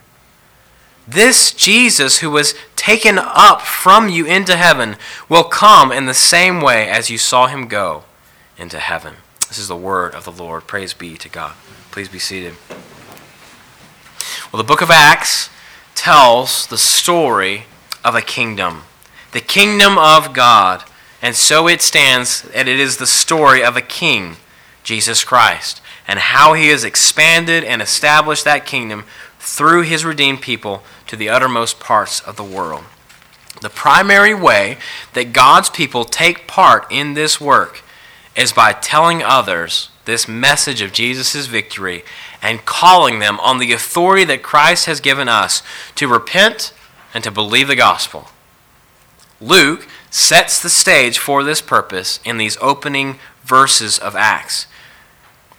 This 1.07 1.51
Jesus, 1.51 2.19
who 2.19 2.29
was 2.29 2.53
taken 2.75 3.17
up 3.19 3.61
from 3.61 4.09
you 4.09 4.25
into 4.25 4.55
heaven, 4.55 4.95
will 5.27 5.43
come 5.43 5.91
in 5.91 6.05
the 6.05 6.13
same 6.13 6.61
way 6.61 6.89
as 6.89 7.09
you 7.09 7.17
saw 7.17 7.47
him 7.47 7.67
go 7.67 8.03
into 8.57 8.79
heaven. 8.79 9.15
This 9.47 9.57
is 9.57 9.67
the 9.67 9.75
word 9.75 10.15
of 10.15 10.23
the 10.23 10.31
Lord. 10.31 10.67
Praise 10.67 10.93
be 10.93 11.17
to 11.17 11.27
God. 11.27 11.53
Please 11.91 12.07
be 12.07 12.19
seated. 12.19 12.55
Well, 14.51 14.61
the 14.61 14.67
book 14.67 14.81
of 14.81 14.91
Acts 14.91 15.49
tells 15.95 16.67
the 16.67 16.77
story 16.77 17.65
of 18.03 18.15
a 18.15 18.21
kingdom, 18.21 18.83
the 19.31 19.41
kingdom 19.41 19.97
of 19.97 20.33
God. 20.33 20.83
And 21.21 21.35
so 21.35 21.67
it 21.67 21.81
stands, 21.81 22.49
and 22.53 22.67
it 22.67 22.79
is 22.79 22.97
the 22.97 23.05
story 23.05 23.63
of 23.63 23.77
a 23.77 23.81
king, 23.81 24.37
Jesus 24.83 25.23
Christ, 25.23 25.81
and 26.07 26.17
how 26.17 26.53
he 26.53 26.69
has 26.69 26.83
expanded 26.83 27.63
and 27.63 27.81
established 27.81 28.43
that 28.45 28.65
kingdom 28.65 29.05
through 29.43 29.81
his 29.81 30.05
redeemed 30.05 30.41
people 30.41 30.83
to 31.07 31.15
the 31.15 31.27
uttermost 31.27 31.79
parts 31.79 32.21
of 32.21 32.35
the 32.35 32.43
world. 32.43 32.83
The 33.59 33.69
primary 33.69 34.33
way 34.33 34.77
that 35.13 35.33
God's 35.33 35.69
people 35.69 36.05
take 36.05 36.47
part 36.47 36.85
in 36.91 37.15
this 37.15 37.41
work 37.41 37.83
is 38.35 38.53
by 38.53 38.71
telling 38.71 39.23
others 39.23 39.89
this 40.05 40.27
message 40.27 40.81
of 40.81 40.93
Jesus' 40.93 41.47
victory 41.47 42.03
and 42.41 42.65
calling 42.65 43.19
them 43.19 43.39
on 43.39 43.57
the 43.57 43.73
authority 43.73 44.23
that 44.25 44.43
Christ 44.43 44.85
has 44.85 44.99
given 44.99 45.27
us 45.27 45.63
to 45.95 46.07
repent 46.07 46.71
and 47.13 47.23
to 47.23 47.31
believe 47.31 47.67
the 47.67 47.75
gospel. 47.75 48.27
Luke 49.41 49.87
sets 50.11 50.61
the 50.61 50.69
stage 50.69 51.17
for 51.17 51.43
this 51.43 51.61
purpose 51.61 52.19
in 52.23 52.37
these 52.37 52.57
opening 52.61 53.17
verses 53.43 53.97
of 53.97 54.15
Acts. 54.15 54.67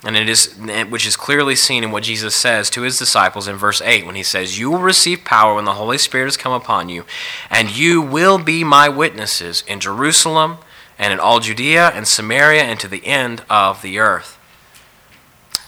And 0.04 0.16
it 0.16 0.28
is 0.28 0.54
which 0.88 1.06
is 1.06 1.14
clearly 1.14 1.54
seen 1.54 1.84
in 1.84 1.92
what 1.92 2.02
Jesus 2.02 2.34
says 2.34 2.68
to 2.70 2.82
his 2.82 2.98
disciples 2.98 3.46
in 3.46 3.56
verse 3.56 3.80
8 3.80 4.04
when 4.04 4.16
he 4.16 4.24
says, 4.24 4.58
"You 4.58 4.70
will 4.70 4.80
receive 4.80 5.24
power 5.24 5.54
when 5.54 5.64
the 5.64 5.74
Holy 5.74 5.98
Spirit 5.98 6.24
has 6.24 6.36
come 6.36 6.52
upon 6.52 6.88
you, 6.88 7.04
and 7.48 7.70
you 7.70 8.02
will 8.02 8.38
be 8.38 8.64
my 8.64 8.88
witnesses 8.88 9.62
in 9.66 9.78
Jerusalem 9.78 10.58
and 10.98 11.12
in 11.12 11.20
all 11.20 11.38
Judea 11.38 11.92
and 11.94 12.08
Samaria 12.08 12.64
and 12.64 12.80
to 12.80 12.88
the 12.88 13.06
end 13.06 13.44
of 13.48 13.80
the 13.82 14.00
earth." 14.00 14.36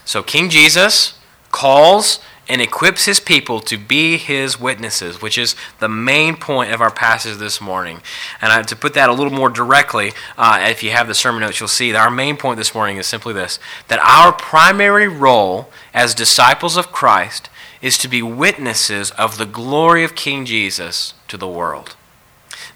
So 0.05 0.23
King 0.23 0.50
Jesus 0.50 1.14
calls 1.53 2.19
and 2.49 2.61
equips 2.61 3.07
his 3.07 3.21
people 3.21 3.61
to 3.61 3.79
be 3.79 4.17
his 4.17 4.61
witnesses, 4.61 5.23
which 5.23 5.39
is 5.39 5.57
the 5.79 5.89
main 5.89 6.37
point 6.37 6.73
of 6.73 6.81
our 6.81 6.91
passage 6.91 7.39
this 7.39 7.61
morning. 7.61 8.01
And 8.41 8.53
I, 8.53 8.63
to 8.63 8.77
put 8.77 8.95
that 8.95 9.09
a 9.09 9.13
little 9.13 9.33
more 9.33 9.51
directly, 9.51 10.13
uh, 10.37 10.59
if 10.69 10.83
you 10.83 10.91
have 10.91 11.09
the 11.09 11.15
sermon 11.15 11.41
notes, 11.41 11.61
you'll 11.61 11.69
see 11.69 11.93
that 11.93 12.01
our 12.01 12.11
main 12.11 12.37
point 12.37 12.59
this 12.59 12.75
morning 12.75 12.97
is 12.97 13.07
simply 13.07 13.33
this 13.33 13.59
that 13.89 13.99
our 14.01 14.33
primary 14.33 15.09
role 15.09 15.71
as 15.93 16.15
disciples 16.15 16.77
of 16.77 16.93
Christ 16.93 17.49
is 17.81 17.99
to 17.99 18.09
be 18.09 18.23
witnesses 18.23 19.11
of 19.13 19.37
the 19.39 19.47
glory 19.47 20.05
of 20.05 20.15
King 20.15 20.45
Jesus 20.45 21.15
to 21.29 21.37
the 21.37 21.49
world. 21.49 21.97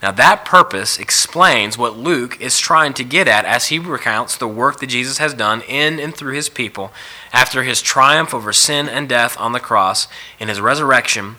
Now, 0.01 0.11
that 0.11 0.45
purpose 0.45 0.97
explains 0.97 1.77
what 1.77 1.97
Luke 1.97 2.39
is 2.39 2.57
trying 2.57 2.93
to 2.93 3.03
get 3.03 3.27
at 3.27 3.43
as 3.43 3.67
he 3.67 3.79
recounts 3.79 4.37
the 4.37 4.47
work 4.47 4.79
that 4.79 4.87
Jesus 4.87 5.17
has 5.17 5.33
done 5.33 5.61
in 5.61 5.99
and 5.99 6.15
through 6.15 6.35
his 6.35 6.47
people 6.47 6.93
after 7.33 7.63
his 7.63 7.81
triumph 7.81 8.33
over 8.33 8.53
sin 8.53 8.87
and 8.87 9.09
death 9.09 9.37
on 9.39 9.51
the 9.51 9.59
cross, 9.59 10.07
in 10.39 10.47
his 10.47 10.61
resurrection, 10.61 11.35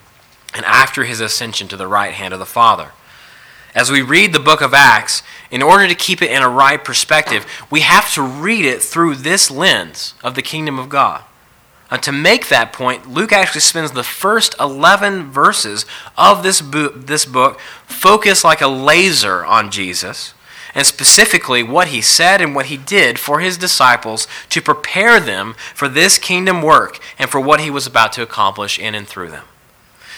and 0.54 0.64
after 0.66 1.04
his 1.04 1.20
ascension 1.20 1.68
to 1.68 1.76
the 1.76 1.88
right 1.88 2.12
hand 2.12 2.34
of 2.34 2.38
the 2.38 2.46
Father. 2.46 2.92
As 3.74 3.90
we 3.90 4.02
read 4.02 4.32
the 4.32 4.40
book 4.40 4.60
of 4.60 4.74
Acts, 4.74 5.22
in 5.50 5.62
order 5.62 5.88
to 5.88 5.94
keep 5.94 6.20
it 6.20 6.30
in 6.30 6.42
a 6.42 6.48
right 6.48 6.82
perspective, 6.82 7.46
we 7.70 7.80
have 7.80 8.12
to 8.14 8.22
read 8.22 8.66
it 8.66 8.82
through 8.82 9.14
this 9.14 9.50
lens 9.50 10.14
of 10.22 10.34
the 10.34 10.42
kingdom 10.42 10.78
of 10.78 10.88
God. 10.88 11.22
Uh, 11.90 11.98
to 11.98 12.12
make 12.12 12.48
that 12.48 12.72
point, 12.72 13.08
Luke 13.08 13.32
actually 13.32 13.60
spends 13.60 13.90
the 13.90 14.04
first 14.04 14.54
11 14.60 15.30
verses 15.30 15.84
of 16.16 16.42
this, 16.42 16.60
bo- 16.60 16.90
this 16.90 17.24
book 17.24 17.58
focused 17.86 18.44
like 18.44 18.60
a 18.60 18.68
laser 18.68 19.44
on 19.44 19.70
Jesus, 19.70 20.34
and 20.72 20.86
specifically 20.86 21.64
what 21.64 21.88
he 21.88 22.00
said 22.00 22.40
and 22.40 22.54
what 22.54 22.66
he 22.66 22.76
did 22.76 23.18
for 23.18 23.40
his 23.40 23.58
disciples 23.58 24.28
to 24.50 24.62
prepare 24.62 25.18
them 25.18 25.54
for 25.74 25.88
this 25.88 26.16
kingdom 26.16 26.62
work 26.62 27.00
and 27.18 27.28
for 27.28 27.40
what 27.40 27.60
he 27.60 27.70
was 27.70 27.88
about 27.88 28.12
to 28.12 28.22
accomplish 28.22 28.78
in 28.78 28.94
and 28.94 29.08
through 29.08 29.30
them. 29.30 29.44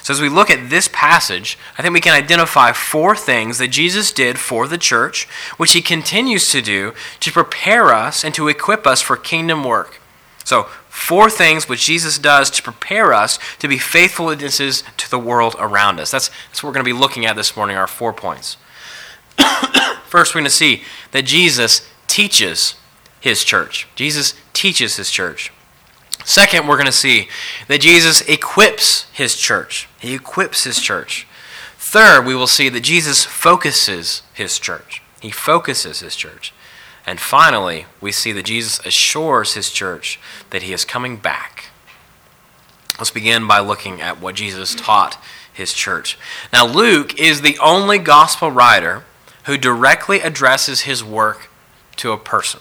So, 0.03 0.13
as 0.13 0.21
we 0.21 0.29
look 0.29 0.51
at 0.51 0.69
this 0.69 0.91
passage, 0.93 1.57
I 1.79 1.83
think 1.83 1.95
we 1.95 2.01
can 2.01 2.13
identify 2.13 2.73
four 2.73 3.15
things 3.15 3.59
that 3.59 3.69
Jesus 3.69 4.13
did 4.13 4.37
for 4.37 4.67
the 4.67 4.77
church, 4.77 5.27
which 5.57 5.75
he 5.75 5.81
continues 5.81 6.51
to 6.51 6.61
do 6.61 6.93
to 7.21 7.31
prepare 7.31 7.95
us 7.95 8.25
and 8.25 8.35
to 8.35 8.49
equip 8.49 8.85
us 8.85 9.01
for 9.01 9.17
kingdom 9.17 9.63
work. 9.63 10.01
So, 10.45 10.69
four 10.93 11.31
things 11.31 11.71
which 11.71 11.87
Jesus 11.87 12.19
does 12.19 12.51
to 12.51 12.63
prepare 12.63 13.15
us 13.15 13.39
to 13.61 13.67
be 13.67 13.79
faithful 13.79 14.27
witnesses 14.27 14.85
to 14.99 15.11
the 15.11 15.19
world 15.19 15.57
around 15.59 15.99
us. 15.99 16.11
That's, 16.11 16.29
that's 16.49 16.63
what 16.63 16.69
we're 16.69 16.75
going 16.75 16.85
to 16.85 16.95
be 16.95 17.01
looking 17.01 17.25
at 17.25 17.35
this 17.35 17.57
morning, 17.57 17.79
our 17.79 17.87
four 17.87 18.13
points. 18.13 18.59
First, 20.07 20.35
we're 20.35 20.43
going 20.43 20.45
to 20.45 20.51
see 20.51 20.83
that 21.13 21.25
Jesus 21.25 21.89
teaches 22.09 22.75
his 23.21 23.43
church. 23.43 23.89
Jesus 23.95 24.35
teaches 24.53 24.97
his 24.97 25.11
church. 25.11 25.51
Second, 26.27 26.69
we're 26.69 26.77
going 26.77 26.85
to 26.85 26.93
see 26.93 27.29
that 27.69 27.81
Jesus 27.81 28.21
equips 28.29 29.07
his 29.15 29.39
church. 29.39 29.89
He 29.99 30.15
equips 30.15 30.65
his 30.65 30.79
church. 30.79 31.27
Third, 31.79 32.27
we 32.27 32.35
will 32.35 32.47
see 32.47 32.69
that 32.69 32.81
Jesus 32.81 33.25
focuses 33.25 34.23
his 34.35 34.59
church. 34.59 35.03
He 35.23 35.31
focuses 35.31 36.01
his 36.01 36.15
church. 36.15 36.53
And 37.07 37.21
finally, 37.21 37.87
we 38.01 38.13
see 38.13 38.33
that 38.33 38.45
Jesus 38.45 38.79
assures 38.87 39.55
his 39.55 39.71
church 39.71 40.21
that 40.51 40.63
he 40.63 40.73
is 40.73 40.85
coming 40.85 41.17
back. 41.17 41.71
Let's 42.99 43.11
begin 43.11 43.49
by 43.49 43.59
looking 43.59 44.01
at 44.01 44.21
what 44.21 44.37
Jesus 44.37 44.75
taught 44.75 45.19
his 45.53 45.73
church. 45.73 46.19
Now, 46.53 46.67
Luke 46.67 47.19
is 47.19 47.41
the 47.41 47.59
only 47.59 47.99
gospel 47.99 48.51
writer 48.51 49.05
who 49.45 49.59
directly 49.59 50.21
addresses 50.21 50.83
his 50.83 51.03
work 51.03 51.51
to 51.97 52.13
a 52.13 52.19
person. 52.19 52.61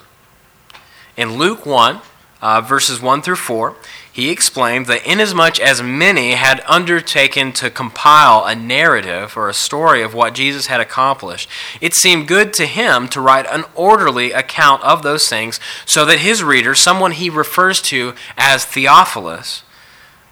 In 1.15 1.37
Luke 1.37 1.65
1, 1.65 1.99
uh, 2.41 2.61
verses 2.61 3.01
1 3.01 3.21
through 3.21 3.35
4, 3.35 3.75
he 4.13 4.29
explained 4.29 4.87
that 4.87 5.05
inasmuch 5.05 5.59
as 5.59 5.81
many 5.81 6.31
had 6.31 6.61
undertaken 6.67 7.53
to 7.53 7.69
compile 7.69 8.45
a 8.45 8.53
narrative 8.53 9.37
or 9.37 9.47
a 9.47 9.53
story 9.53 10.01
of 10.01 10.13
what 10.13 10.33
Jesus 10.33 10.67
had 10.67 10.81
accomplished, 10.81 11.49
it 11.79 11.93
seemed 11.93 12.27
good 12.27 12.51
to 12.53 12.65
him 12.65 13.07
to 13.09 13.21
write 13.21 13.45
an 13.47 13.63
orderly 13.73 14.33
account 14.33 14.83
of 14.83 15.01
those 15.01 15.29
things 15.29 15.59
so 15.85 16.05
that 16.05 16.19
his 16.19 16.43
reader, 16.43 16.75
someone 16.75 17.13
he 17.13 17.29
refers 17.29 17.81
to 17.83 18.13
as 18.37 18.65
Theophilus, 18.65 19.63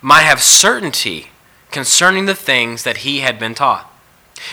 might 0.02 0.24
have 0.24 0.42
certainty 0.42 1.28
concerning 1.72 2.26
the 2.26 2.36
things 2.36 2.84
that 2.84 2.98
he 2.98 3.20
had 3.20 3.40
been 3.40 3.56
taught. 3.56 3.86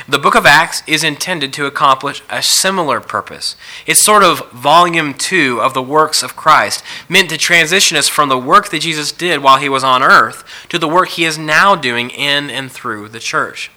The 0.09 0.19
book 0.19 0.35
of 0.35 0.47
Acts 0.47 0.83
is 0.87 1.05
intended 1.05 1.53
to 1.55 1.67
accomplish 1.67 2.23
a 2.29 2.43
similar 2.43 3.01
purpose. 3.01 3.57
It's 3.87 4.05
sort 4.05 4.23
of 4.23 4.51
volume 4.53 5.15
two 5.15 5.61
of 5.61 5.75
the 5.75 5.83
works 5.83 6.23
of 6.23 6.37
Christ, 6.37 6.83
meant 7.09 7.31
to 7.31 7.39
transition 7.39 7.97
us 7.97 8.09
from 8.09 8.29
the 8.29 8.39
work 8.39 8.71
that 8.71 8.81
Jesus 8.81 9.13
did 9.13 9.43
while 9.43 9.59
he 9.59 9.69
was 9.69 9.85
on 9.85 10.03
earth 10.03 10.45
to 10.69 10.79
the 10.79 10.89
work 10.89 11.11
he 11.11 11.25
is 11.25 11.39
now 11.39 11.75
doing 11.75 12.11
in 12.11 12.51
and 12.51 12.71
through 12.71 13.09
the 13.09 13.21
church. 13.21 13.71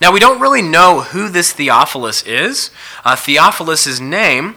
Now, 0.00 0.12
we 0.12 0.20
don't 0.20 0.40
really 0.40 0.62
know 0.62 1.02
who 1.02 1.28
this 1.28 1.52
Theophilus 1.52 2.22
is. 2.26 2.70
Uh, 3.04 3.16
Theophilus' 3.16 4.00
name 4.00 4.56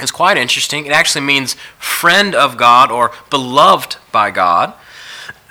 is 0.00 0.10
quite 0.10 0.36
interesting. 0.36 0.86
It 0.86 0.92
actually 0.92 1.24
means 1.24 1.54
friend 1.78 2.34
of 2.34 2.56
God 2.56 2.90
or 2.90 3.12
beloved 3.30 3.96
by 4.12 4.30
God. 4.30 4.74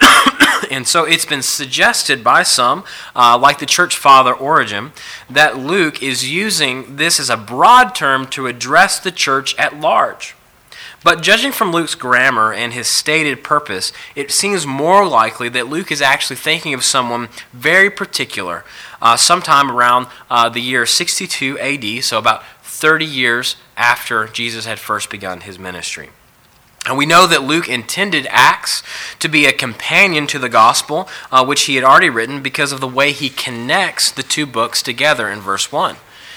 and 0.72 0.88
so 0.88 1.04
it's 1.04 1.26
been 1.26 1.42
suggested 1.42 2.24
by 2.24 2.44
some, 2.44 2.84
uh, 3.16 3.38
like 3.38 3.60
the 3.60 3.66
church 3.66 3.98
father 3.98 4.34
Origen, 4.34 4.92
that 5.30 5.58
Luke 5.58 6.02
is 6.02 6.30
using 6.30 6.96
this 6.96 7.20
as 7.20 7.30
a 7.30 7.38
broad 7.38 7.96
term 7.96 8.28
to 8.28 8.48
address 8.48 9.00
the 9.00 9.12
church 9.12 9.56
at 9.58 9.80
large. 9.80 10.36
But 11.04 11.22
judging 11.22 11.52
from 11.52 11.72
Luke's 11.72 11.96
grammar 11.96 12.54
and 12.54 12.72
his 12.72 12.88
stated 12.88 13.44
purpose, 13.44 13.92
it 14.16 14.32
seems 14.32 14.66
more 14.66 15.06
likely 15.06 15.50
that 15.50 15.68
Luke 15.68 15.92
is 15.92 16.02
actually 16.02 16.38
thinking 16.38 16.74
of 16.74 16.84
someone 16.84 17.28
very 17.52 17.90
particular, 17.90 18.64
uh, 19.02 19.18
sometime 19.18 19.70
around 19.70 20.08
uh, 20.30 20.48
the 20.48 20.62
year 20.62 20.86
62 20.86 21.60
AD, 21.60 22.04
so 22.06 22.18
about 22.18 22.44
30 22.64 23.06
years 23.06 23.58
after 23.76 24.28
Jesus 24.28 24.66
had 24.66 24.80
first 24.80 25.10
begun 25.10 25.42
his 25.42 25.60
ministry. 25.60 26.10
And 26.86 26.98
we 26.98 27.06
know 27.06 27.26
that 27.28 27.44
Luke 27.44 27.70
intended 27.70 28.28
Acts 28.30 28.84
to 29.20 29.30
be 29.30 29.46
a 29.46 29.54
companion 29.54 30.28
to 30.28 30.40
the 30.40 30.50
gospel, 30.50 31.08
uh, 31.32 31.46
which 31.46 31.64
he 31.64 31.76
had 31.76 31.84
already 31.84 32.10
written, 32.10 32.42
because 32.42 32.74
of 32.74 32.82
the 32.82 32.88
way 32.88 33.12
he 33.12 33.30
connects 33.30 34.12
the 34.12 34.24
two 34.24 34.46
books 34.46 34.84
together 34.84 35.30
in 35.30 35.40
verse 35.40 35.72
1. 35.72 35.96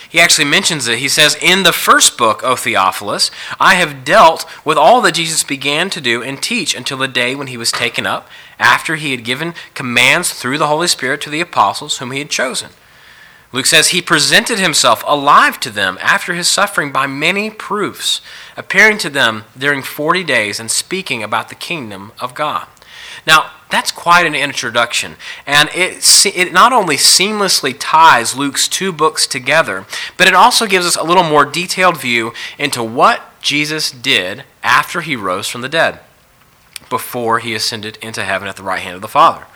He 0.08 0.20
actually 0.20 0.44
mentions 0.44 0.86
it. 0.86 0.98
He 0.98 1.08
says, 1.08 1.36
In 1.42 1.64
the 1.64 1.72
first 1.72 2.16
book, 2.16 2.44
O 2.44 2.54
Theophilus, 2.54 3.30
I 3.58 3.74
have 3.74 4.04
dealt 4.04 4.46
with 4.64 4.78
all 4.78 5.00
that 5.02 5.14
Jesus 5.14 5.42
began 5.42 5.90
to 5.90 6.00
do 6.00 6.22
and 6.22 6.40
teach 6.40 6.76
until 6.76 6.98
the 6.98 7.08
day 7.08 7.34
when 7.34 7.48
he 7.48 7.56
was 7.56 7.72
taken 7.72 8.06
up, 8.06 8.28
after 8.58 8.94
he 8.94 9.10
had 9.10 9.24
given 9.24 9.54
commands 9.74 10.32
through 10.32 10.58
the 10.58 10.68
Holy 10.68 10.86
Spirit 10.86 11.20
to 11.22 11.30
the 11.30 11.40
apostles 11.40 11.98
whom 11.98 12.12
he 12.12 12.20
had 12.20 12.30
chosen. 12.30 12.70
Luke 13.56 13.64
says 13.64 13.88
he 13.88 14.02
presented 14.02 14.58
himself 14.58 15.02
alive 15.06 15.58
to 15.60 15.70
them 15.70 15.96
after 16.02 16.34
his 16.34 16.50
suffering 16.50 16.92
by 16.92 17.06
many 17.06 17.48
proofs, 17.48 18.20
appearing 18.54 18.98
to 18.98 19.08
them 19.08 19.44
during 19.56 19.80
40 19.80 20.22
days 20.24 20.60
and 20.60 20.70
speaking 20.70 21.22
about 21.22 21.48
the 21.48 21.54
kingdom 21.54 22.12
of 22.20 22.34
God. 22.34 22.66
Now, 23.26 23.52
that's 23.70 23.90
quite 23.90 24.26
an 24.26 24.34
introduction, 24.34 25.14
and 25.46 25.70
it, 25.74 26.26
it 26.26 26.52
not 26.52 26.74
only 26.74 26.96
seamlessly 26.96 27.74
ties 27.78 28.36
Luke's 28.36 28.68
two 28.68 28.92
books 28.92 29.26
together, 29.26 29.86
but 30.18 30.28
it 30.28 30.34
also 30.34 30.66
gives 30.66 30.84
us 30.84 30.96
a 30.96 31.02
little 31.02 31.24
more 31.24 31.46
detailed 31.46 31.98
view 31.98 32.34
into 32.58 32.84
what 32.84 33.40
Jesus 33.40 33.90
did 33.90 34.44
after 34.62 35.00
he 35.00 35.16
rose 35.16 35.48
from 35.48 35.62
the 35.62 35.68
dead, 35.70 36.00
before 36.90 37.38
he 37.38 37.54
ascended 37.54 37.96
into 38.02 38.22
heaven 38.22 38.48
at 38.48 38.56
the 38.56 38.62
right 38.62 38.82
hand 38.82 38.96
of 38.96 39.02
the 39.02 39.08
Father. 39.08 39.46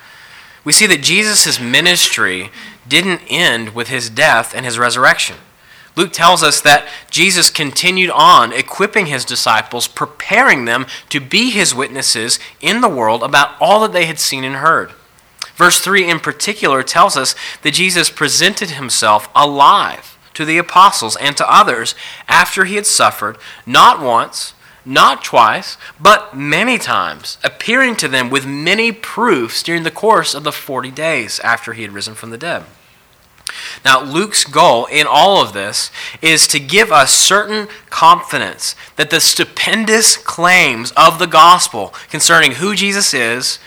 We 0.64 0.72
see 0.72 0.86
that 0.86 1.02
Jesus' 1.02 1.60
ministry 1.60 2.50
didn't 2.90 3.22
end 3.28 3.70
with 3.70 3.88
his 3.88 4.10
death 4.10 4.54
and 4.54 4.66
his 4.66 4.78
resurrection. 4.78 5.36
Luke 5.96 6.12
tells 6.12 6.42
us 6.42 6.60
that 6.60 6.86
Jesus 7.10 7.50
continued 7.50 8.10
on 8.10 8.52
equipping 8.52 9.06
his 9.06 9.24
disciples, 9.24 9.88
preparing 9.88 10.64
them 10.64 10.86
to 11.08 11.20
be 11.20 11.50
his 11.50 11.74
witnesses 11.74 12.38
in 12.60 12.80
the 12.80 12.88
world 12.88 13.22
about 13.22 13.54
all 13.60 13.80
that 13.80 13.92
they 13.92 14.06
had 14.06 14.20
seen 14.20 14.44
and 14.44 14.56
heard. 14.56 14.92
Verse 15.56 15.80
3 15.80 16.08
in 16.08 16.20
particular 16.20 16.82
tells 16.82 17.16
us 17.16 17.34
that 17.62 17.74
Jesus 17.74 18.08
presented 18.08 18.70
himself 18.70 19.28
alive 19.34 20.16
to 20.34 20.44
the 20.44 20.58
apostles 20.58 21.16
and 21.16 21.36
to 21.36 21.52
others 21.52 21.94
after 22.28 22.64
he 22.64 22.76
had 22.76 22.86
suffered, 22.86 23.36
not 23.66 24.00
once, 24.00 24.54
not 24.84 25.22
twice, 25.22 25.76
but 26.00 26.34
many 26.34 26.78
times, 26.78 27.36
appearing 27.44 27.96
to 27.96 28.08
them 28.08 28.30
with 28.30 28.46
many 28.46 28.90
proofs 28.90 29.62
during 29.62 29.82
the 29.82 29.90
course 29.90 30.34
of 30.34 30.44
the 30.44 30.52
40 30.52 30.90
days 30.90 31.40
after 31.40 31.74
he 31.74 31.82
had 31.82 31.92
risen 31.92 32.14
from 32.14 32.30
the 32.30 32.38
dead. 32.38 32.64
Now, 33.84 34.02
Luke's 34.02 34.44
goal 34.44 34.86
in 34.86 35.06
all 35.06 35.42
of 35.42 35.52
this 35.52 35.90
is 36.20 36.46
to 36.48 36.60
give 36.60 36.92
us 36.92 37.14
certain 37.14 37.68
confidence 37.88 38.74
that 38.96 39.10
the 39.10 39.20
stupendous 39.20 40.16
claims 40.16 40.92
of 40.96 41.18
the 41.18 41.26
gospel 41.26 41.94
concerning 42.10 42.52
who 42.52 42.74
Jesus 42.74 43.14
is, 43.14 43.58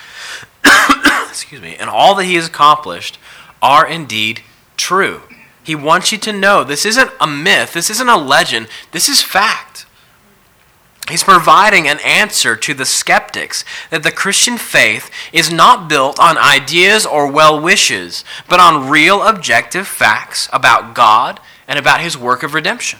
excuse 1.27 1.61
me, 1.61 1.75
and 1.75 1.89
all 1.89 2.15
that 2.15 2.25
he 2.25 2.35
has 2.35 2.47
accomplished 2.47 3.17
are 3.61 3.87
indeed 3.87 4.41
true. 4.77 5.21
He 5.63 5.75
wants 5.75 6.11
you 6.11 6.17
to 6.19 6.33
know 6.33 6.63
this 6.63 6.85
isn't 6.85 7.11
a 7.19 7.27
myth, 7.27 7.73
this 7.73 7.89
isn't 7.89 8.09
a 8.09 8.17
legend, 8.17 8.67
this 8.91 9.07
is 9.07 9.23
fact. 9.23 9.72
He's 11.09 11.23
providing 11.23 11.87
an 11.87 11.99
answer 11.99 12.55
to 12.55 12.73
the 12.73 12.85
skeptics 12.85 13.65
that 13.89 14.03
the 14.03 14.11
Christian 14.11 14.57
faith 14.57 15.11
is 15.33 15.51
not 15.51 15.89
built 15.89 16.17
on 16.17 16.37
ideas 16.37 17.05
or 17.05 17.29
well 17.29 17.59
wishes, 17.59 18.23
but 18.47 18.61
on 18.61 18.89
real 18.89 19.21
objective 19.21 19.87
facts 19.87 20.47
about 20.53 20.95
God 20.95 21.41
and 21.67 21.77
about 21.77 21.99
his 21.99 22.17
work 22.17 22.41
of 22.41 22.53
redemption. 22.53 22.99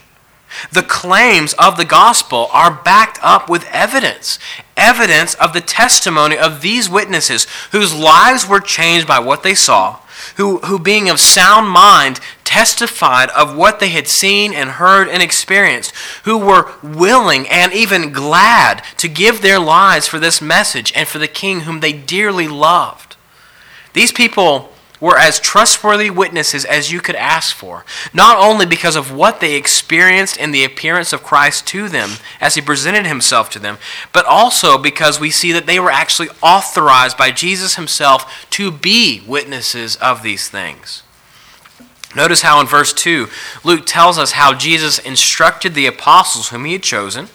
The 0.72 0.84
claims 0.84 1.54
of 1.54 1.78
the 1.78 1.86
gospel 1.86 2.50
are 2.52 2.72
backed 2.84 3.20
up 3.22 3.50
with 3.50 3.66
evidence 3.72 4.38
evidence 4.76 5.36
of 5.36 5.54
the 5.54 5.62
testimony 5.62 6.38
of 6.38 6.62
these 6.62 6.90
witnesses 6.90 7.48
whose 7.72 7.94
lives 7.94 8.48
were 8.48 8.60
changed 8.60 9.08
by 9.08 9.20
what 9.20 9.44
they 9.44 9.56
saw 9.56 10.00
who, 10.38 10.60
who 10.60 10.80
being 10.80 11.10
of 11.10 11.20
sound 11.20 11.70
mind, 11.70 12.20
testified 12.44 13.30
of 13.30 13.56
what 13.56 13.80
they 13.80 13.90
had 13.90 14.08
seen 14.08 14.54
and 14.54 14.72
heard 14.72 15.08
and 15.08 15.24
experienced, 15.24 15.94
who 16.24 16.38
were 16.38 16.72
willing 16.82 17.48
and 17.48 17.74
even 17.74 18.12
glad 18.12 18.84
to 18.98 19.08
give 19.08 19.42
their 19.42 19.60
lives 19.60 20.08
for 20.08 20.20
this 20.20 20.42
message 20.42 20.92
and 20.96 21.08
for 21.08 21.20
the 21.20 21.28
king 21.28 21.62
whom 21.62 21.80
they 21.80 21.94
dearly 21.94 22.48
loved. 22.48 23.16
These 23.94 24.12
people 24.12 24.73
were 25.04 25.18
as 25.18 25.38
trustworthy 25.38 26.10
witnesses 26.10 26.64
as 26.64 26.90
you 26.90 27.02
could 27.02 27.18
ask 27.18 27.54
for, 27.54 27.84
not 28.14 28.38
only 28.38 28.66
because 28.66 28.96
of 28.96 29.12
what 29.12 29.42
they 29.42 29.54
experienced 29.54 30.38
in 30.38 30.52
the 30.52 30.64
appearance 30.64 31.12
of 31.12 31.22
Christ 31.22 31.68
to 31.68 31.90
them 31.90 32.12
as 32.40 32.56
he 32.56 32.62
presented 32.62 33.06
himself 33.06 33.50
to 33.50 33.60
them, 33.60 33.78
but 34.14 34.26
also 34.26 34.78
because 34.78 35.20
we 35.20 35.30
see 35.30 35.52
that 35.52 35.66
they 35.66 35.78
were 35.78 35.92
actually 35.92 36.30
authorized 36.42 37.18
by 37.18 37.32
Jesus 37.32 37.76
himself 37.76 38.48
to 38.52 38.72
be 38.72 39.22
witnesses 39.28 39.98
of 39.98 40.24
these 40.24 40.48
things. 40.48 41.04
Notice 42.16 42.44
how 42.44 42.62
in 42.62 42.68
verse 42.68 42.94
2, 42.94 43.28
Luke 43.66 43.86
tells 43.86 44.18
us 44.18 44.32
how 44.32 44.54
Jesus 44.54 45.00
instructed 45.00 45.74
the 45.74 45.86
apostles 45.86 46.48
whom 46.48 46.64
he 46.64 46.72
had 46.72 46.84
chosen 46.84 47.28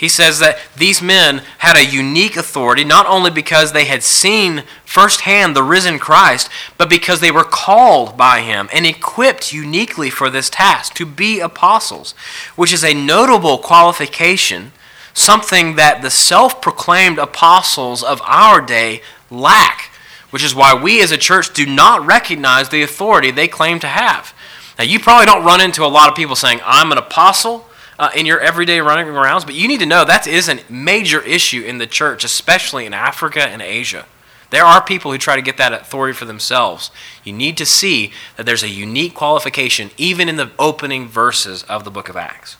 he 0.00 0.08
says 0.08 0.38
that 0.38 0.58
these 0.74 1.02
men 1.02 1.42
had 1.58 1.76
a 1.76 1.84
unique 1.84 2.34
authority, 2.34 2.84
not 2.84 3.04
only 3.04 3.30
because 3.30 3.72
they 3.72 3.84
had 3.84 4.02
seen 4.02 4.64
firsthand 4.86 5.54
the 5.54 5.62
risen 5.62 5.98
Christ, 5.98 6.48
but 6.78 6.88
because 6.88 7.20
they 7.20 7.30
were 7.30 7.44
called 7.44 8.16
by 8.16 8.40
him 8.40 8.70
and 8.72 8.86
equipped 8.86 9.52
uniquely 9.52 10.08
for 10.08 10.30
this 10.30 10.48
task 10.48 10.94
to 10.94 11.04
be 11.04 11.38
apostles, 11.38 12.12
which 12.56 12.72
is 12.72 12.82
a 12.82 12.94
notable 12.94 13.58
qualification, 13.58 14.72
something 15.12 15.76
that 15.76 16.00
the 16.00 16.08
self 16.08 16.62
proclaimed 16.62 17.18
apostles 17.18 18.02
of 18.02 18.22
our 18.24 18.62
day 18.62 19.02
lack, 19.30 19.90
which 20.30 20.42
is 20.42 20.54
why 20.54 20.72
we 20.72 21.02
as 21.02 21.12
a 21.12 21.18
church 21.18 21.52
do 21.52 21.66
not 21.66 22.06
recognize 22.06 22.70
the 22.70 22.82
authority 22.82 23.30
they 23.30 23.48
claim 23.48 23.78
to 23.80 23.86
have. 23.86 24.32
Now, 24.78 24.84
you 24.84 24.98
probably 24.98 25.26
don't 25.26 25.44
run 25.44 25.60
into 25.60 25.84
a 25.84 25.92
lot 25.92 26.08
of 26.08 26.16
people 26.16 26.36
saying, 26.36 26.60
I'm 26.64 26.90
an 26.90 26.96
apostle 26.96 27.66
uh, 28.00 28.08
in 28.16 28.24
your 28.24 28.40
everyday 28.40 28.80
running 28.80 29.06
arounds, 29.06 29.44
but 29.44 29.54
you 29.54 29.68
need 29.68 29.78
to 29.80 29.86
know 29.86 30.06
that 30.06 30.26
is 30.26 30.48
a 30.48 30.58
major 30.70 31.20
issue 31.20 31.60
in 31.60 31.76
the 31.76 31.86
church, 31.86 32.24
especially 32.24 32.86
in 32.86 32.94
Africa 32.94 33.42
and 33.42 33.60
Asia. 33.60 34.06
There 34.48 34.64
are 34.64 34.82
people 34.82 35.12
who 35.12 35.18
try 35.18 35.36
to 35.36 35.42
get 35.42 35.58
that 35.58 35.74
authority 35.74 36.14
for 36.14 36.24
themselves. 36.24 36.90
You 37.24 37.34
need 37.34 37.58
to 37.58 37.66
see 37.66 38.12
that 38.36 38.46
there's 38.46 38.62
a 38.62 38.70
unique 38.70 39.14
qualification 39.14 39.90
even 39.98 40.30
in 40.30 40.36
the 40.36 40.50
opening 40.58 41.08
verses 41.08 41.62
of 41.64 41.84
the 41.84 41.90
book 41.90 42.08
of 42.08 42.16
Acts. 42.16 42.56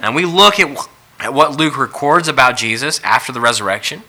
And 0.00 0.16
we 0.16 0.24
look 0.24 0.58
at, 0.58 0.88
at 1.20 1.32
what 1.32 1.56
Luke 1.56 1.78
records 1.78 2.26
about 2.26 2.56
Jesus 2.56 3.00
after 3.04 3.30
the 3.30 3.40
resurrection. 3.40 4.02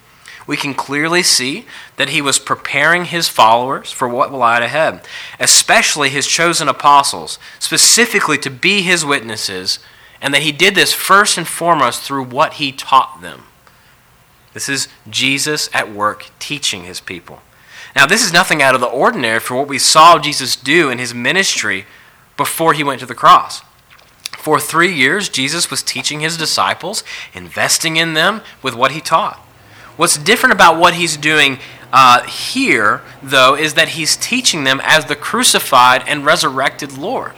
We 0.48 0.58
can 0.58 0.74
clearly 0.74 1.22
see 1.22 1.68
that 1.98 2.10
he 2.10 2.24
was 2.24 2.40
preparing 2.40 3.06
his 3.06 3.30
followers 3.30 3.92
for 3.92 4.10
what 4.10 4.34
lied 4.34 4.64
ahead, 4.64 5.02
especially 5.40 6.10
his 6.10 6.26
chosen 6.26 6.68
apostles, 6.68 7.38
specifically 7.60 8.40
to 8.40 8.50
be 8.50 8.82
his 8.82 9.06
witnesses 9.06 9.78
and 10.22 10.34
that 10.34 10.44
he 10.44 10.52
did 10.52 10.76
this 10.76 10.94
first 10.94 11.38
and 11.38 11.48
foremost 11.48 12.02
through 12.02 12.24
what 12.24 12.54
he 12.54 12.72
taught 12.72 13.22
them. 13.22 13.44
This 14.54 14.68
is 14.68 14.88
Jesus 15.10 15.70
at 15.74 15.94
work 15.94 16.32
teaching 16.40 16.84
his 16.84 17.00
people. 17.00 17.42
Now, 17.96 18.06
this 18.06 18.24
is 18.24 18.34
nothing 18.34 18.62
out 18.62 18.76
of 18.76 18.82
the 18.82 18.88
ordinary 18.88 19.40
for 19.40 19.56
what 19.56 19.68
we 19.68 19.80
saw 19.80 20.20
Jesus 20.20 20.56
do 20.56 20.90
in 20.90 21.00
his 21.00 21.14
ministry 21.14 21.86
before 22.38 22.74
he 22.74 22.84
went 22.84 23.00
to 23.00 23.06
the 23.06 23.16
cross. 23.16 23.62
For 24.38 24.60
three 24.60 24.94
years, 24.94 25.28
Jesus 25.28 25.70
was 25.70 25.84
teaching 25.84 26.22
his 26.22 26.38
disciples, 26.38 27.04
investing 27.34 27.98
in 27.98 28.14
them 28.14 28.42
with 28.62 28.76
what 28.76 28.92
he 28.92 29.02
taught. 29.02 29.38
What's 29.98 30.18
different 30.18 30.54
about 30.54 30.80
what 30.80 30.94
he's 30.94 31.18
doing 31.18 31.60
uh, 31.92 32.24
here, 32.24 33.02
though, 33.22 33.56
is 33.56 33.74
that 33.74 33.90
he's 33.90 34.16
teaching 34.16 34.64
them 34.64 34.80
as 34.84 35.06
the 35.06 35.16
crucified 35.16 36.04
and 36.08 36.26
resurrected 36.26 36.98
Lord. 36.98 37.34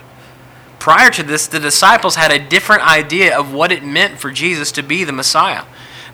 Prior 0.82 1.10
to 1.10 1.22
this, 1.22 1.46
the 1.46 1.60
disciples 1.60 2.16
had 2.16 2.32
a 2.32 2.40
different 2.40 2.82
idea 2.82 3.38
of 3.38 3.54
what 3.54 3.70
it 3.70 3.84
meant 3.84 4.18
for 4.18 4.32
Jesus 4.32 4.72
to 4.72 4.82
be 4.82 5.04
the 5.04 5.12
Messiah. 5.12 5.62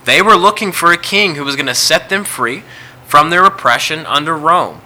They 0.05 0.21
were 0.21 0.37
looking 0.37 0.73
for 0.73 0.93
a 0.93 0.99
king 0.99 1.37
who 1.37 1.45
was 1.47 1.57
going 1.57 1.69
to 1.69 1.75
set 1.75 2.11
them 2.11 2.23
free 2.23 2.65
from 3.07 3.31
their 3.31 3.47
oppression 3.47 4.05
under 4.05 4.37
Rome, 4.37 4.83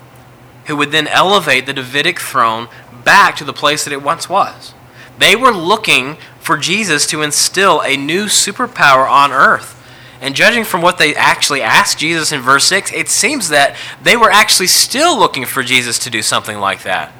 who 0.66 0.76
would 0.76 0.92
then 0.92 1.08
elevate 1.08 1.66
the 1.66 1.72
Davidic 1.72 2.20
throne 2.20 2.68
back 3.04 3.34
to 3.38 3.44
the 3.44 3.52
place 3.52 3.82
that 3.82 3.92
it 3.92 4.04
once 4.04 4.28
was. 4.28 4.72
They 5.18 5.34
were 5.34 5.50
looking 5.50 6.16
for 6.38 6.56
Jesus 6.56 7.04
to 7.08 7.22
instill 7.22 7.80
a 7.80 7.96
new 7.96 8.26
superpower 8.26 9.10
on 9.10 9.32
earth. 9.32 9.76
And 10.20 10.36
judging 10.36 10.62
from 10.62 10.82
what 10.82 10.98
they 10.98 11.12
actually 11.16 11.60
asked 11.60 11.98
Jesus 11.98 12.30
in 12.30 12.40
verse 12.40 12.66
6, 12.66 12.92
it 12.92 13.08
seems 13.08 13.48
that 13.48 13.74
they 14.00 14.16
were 14.16 14.30
actually 14.30 14.68
still 14.68 15.18
looking 15.18 15.44
for 15.44 15.64
Jesus 15.64 15.98
to 15.98 16.08
do 16.08 16.22
something 16.22 16.58
like 16.58 16.84
that. 16.84 17.12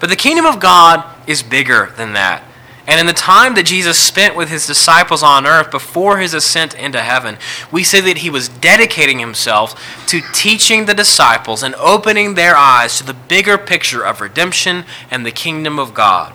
But 0.00 0.08
the 0.08 0.16
kingdom 0.16 0.46
of 0.46 0.58
God 0.58 1.04
is 1.28 1.42
bigger 1.42 1.92
than 1.96 2.14
that. 2.14 2.42
And 2.88 2.98
in 2.98 3.06
the 3.06 3.12
time 3.12 3.54
that 3.54 3.66
Jesus 3.66 4.02
spent 4.02 4.34
with 4.34 4.48
his 4.48 4.66
disciples 4.66 5.22
on 5.22 5.46
earth 5.46 5.70
before 5.70 6.18
his 6.18 6.32
ascent 6.32 6.74
into 6.74 7.02
heaven, 7.02 7.36
we 7.70 7.84
see 7.84 8.00
that 8.00 8.18
he 8.18 8.30
was 8.30 8.48
dedicating 8.48 9.18
himself 9.18 10.06
to 10.06 10.22
teaching 10.32 10.86
the 10.86 10.94
disciples 10.94 11.62
and 11.62 11.74
opening 11.74 12.32
their 12.32 12.56
eyes 12.56 12.96
to 12.96 13.04
the 13.04 13.12
bigger 13.12 13.58
picture 13.58 14.06
of 14.06 14.22
redemption 14.22 14.84
and 15.10 15.26
the 15.26 15.30
kingdom 15.30 15.78
of 15.78 15.92
God. 15.92 16.32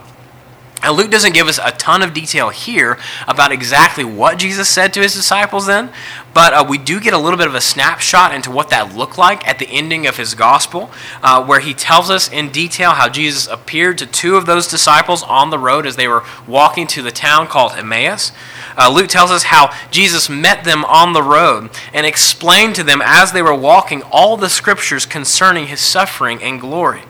Now, 0.84 0.92
Luke 0.92 1.10
doesn't 1.10 1.34
give 1.34 1.48
us 1.48 1.60
a 1.64 1.72
ton 1.72 2.02
of 2.02 2.14
detail 2.14 2.50
here 2.50 3.00
about 3.26 3.54
exactly 3.54 4.04
what 4.04 4.38
Jesus 4.38 4.68
said 4.68 4.94
to 4.94 5.00
his 5.00 5.14
disciples 5.14 5.66
then, 5.66 5.94
but 6.34 6.54
uh, 6.54 6.66
we 6.68 6.78
do 6.78 7.00
get 7.00 7.14
a 7.14 7.18
little 7.18 7.38
bit 7.38 7.48
of 7.48 7.56
a 7.56 7.62
snapshot 7.62 8.36
into 8.36 8.52
what 8.52 8.70
that 8.70 8.94
looked 8.94 9.18
like 9.18 9.48
at 9.48 9.60
the 9.60 9.70
ending 9.70 10.06
of 10.08 10.18
his 10.18 10.36
gospel, 10.36 10.92
uh, 11.22 11.42
where 11.46 11.62
he 11.62 11.74
tells 11.74 12.10
us 12.10 12.30
in 12.30 12.52
detail 12.52 12.92
how 12.92 13.08
Jesus 13.08 13.48
appeared 13.48 13.98
to 14.00 14.06
two 14.06 14.36
of 14.36 14.46
those 14.46 14.68
disciples 14.68 15.24
on 15.24 15.52
the 15.52 15.60
road 15.60 15.86
as 15.86 15.96
they 15.96 16.08
were 16.08 16.26
walking 16.46 16.86
to 16.88 17.02
the 17.02 17.12
town 17.12 17.48
called 17.48 17.72
Emmaus. 17.78 18.34
Uh, 18.78 18.92
Luke 18.94 19.08
tells 19.08 19.32
us 19.32 19.44
how 19.44 19.74
Jesus 19.90 20.30
met 20.30 20.66
them 20.66 20.84
on 20.84 21.14
the 21.14 21.24
road 21.24 21.70
and 21.94 22.06
explained 22.06 22.76
to 22.76 22.84
them 22.84 23.02
as 23.02 23.32
they 23.32 23.42
were 23.42 23.56
walking 23.56 24.02
all 24.12 24.36
the 24.36 24.50
scriptures 24.50 25.06
concerning 25.06 25.68
his 25.68 25.80
suffering 25.80 26.44
and 26.44 26.60
glory. 26.60 27.04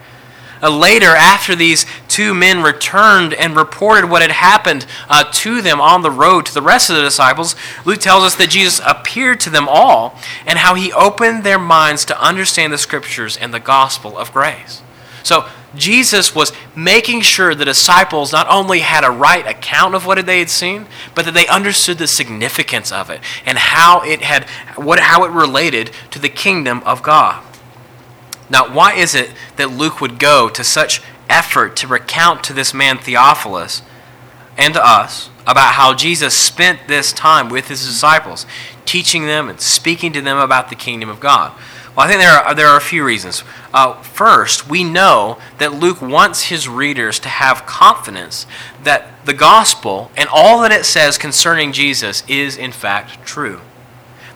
Uh, 0.64 0.70
later, 0.70 1.08
after 1.08 1.56
these 1.56 1.86
two 2.08 2.34
men 2.34 2.64
returned 2.64 3.34
and 3.34 3.56
reported 3.56 4.10
what 4.10 4.22
had 4.22 4.32
happened 4.32 4.86
uh, 5.10 5.26
to 5.32 5.62
them 5.62 5.82
on 5.82 6.02
the 6.02 6.12
road 6.12 6.46
to 6.46 6.54
the 6.54 6.62
rest 6.62 6.90
of 6.90 6.96
the 6.96 7.02
disciples, 7.02 7.56
Luke 7.84 8.00
tells 8.00 8.24
us 8.24 8.36
that 8.36 8.50
Jesus 8.50 8.80
appeared 8.86 9.42
to 9.42 9.50
them 9.50 9.68
all 9.68 10.18
and 10.48 10.58
how 10.60 10.76
he 10.76 10.94
opened 10.94 11.44
their 11.44 11.60
minds 11.60 12.06
to 12.06 12.22
understand 12.22 12.72
the 12.72 12.78
scriptures 12.78 13.36
and 13.36 13.54
the 13.54 13.60
gospel 13.60 14.18
of 14.18 14.32
grace. 14.32 14.82
So, 15.22 15.48
Jesus 15.76 16.36
was 16.36 16.52
making 16.76 17.22
sure 17.22 17.56
the 17.56 17.66
disciples 17.66 18.32
not 18.32 18.48
only 18.48 18.80
had 18.80 19.04
a 19.04 19.10
right 19.10 19.46
account 19.48 19.96
of 19.96 20.06
what 20.06 20.24
they 20.26 20.40
had 20.40 20.50
seen, 20.50 20.86
but 21.16 21.26
that 21.26 21.34
they 21.34 21.48
understood 21.48 21.98
the 21.98 22.08
significance 22.08 22.92
of 22.92 23.10
it 23.10 23.22
and 23.46 23.58
how 23.58 24.02
it 24.02 24.22
had 24.22 24.48
what 24.76 25.00
how 25.00 25.24
it 25.24 25.32
related 25.32 25.92
to 26.12 26.20
the 26.20 26.30
kingdom 26.30 26.84
of 26.86 27.02
God. 27.02 27.44
Now, 28.50 28.74
why 28.74 28.94
is 28.94 29.16
it 29.16 29.32
that 29.56 29.72
Luke 29.72 30.02
would 30.02 30.20
go 30.20 30.50
to 30.50 30.64
such 30.64 31.02
effort 31.30 31.76
to 31.78 31.88
recount 31.88 32.44
to 32.46 32.54
this 32.54 32.74
man 32.74 32.98
Theophilus 32.98 33.82
and 34.58 34.74
to 34.74 34.86
us 34.86 35.30
about 35.48 35.74
how 35.74 35.94
Jesus 35.94 36.38
spent 36.38 36.88
this 36.88 37.12
time 37.12 37.50
with 37.50 37.68
his 37.68 37.86
disciples, 37.86 38.46
teaching 38.86 39.26
them 39.26 39.50
and 39.50 39.60
speaking 39.60 40.14
to 40.14 40.22
them 40.22 40.38
about 40.38 40.70
the 40.70 40.76
kingdom 40.76 41.10
of 41.10 41.20
God? 41.20 41.54
Well, 41.96 42.08
I 42.08 42.10
think 42.10 42.22
there 42.22 42.32
are, 42.32 42.56
there 42.56 42.68
are 42.68 42.78
a 42.78 42.82
few 42.82 43.06
reasons. 43.06 43.44
Uh, 43.72 44.02
first, 44.02 44.68
we 44.68 44.84
know 44.84 45.38
that 45.60 45.74
Luke 45.74 46.02
wants 46.02 46.44
his 46.44 46.68
readers 46.68 47.20
to 47.20 47.30
have 47.30 47.68
confidence 47.68 48.48
that 48.84 49.26
the 49.26 49.34
gospel 49.34 50.12
and 50.18 50.28
all 50.32 50.62
that 50.62 50.72
it 50.72 50.86
says 50.86 51.20
concerning 51.20 51.72
Jesus 51.72 52.24
is, 52.28 52.58
in 52.58 52.72
fact, 52.72 53.24
true. 53.26 53.62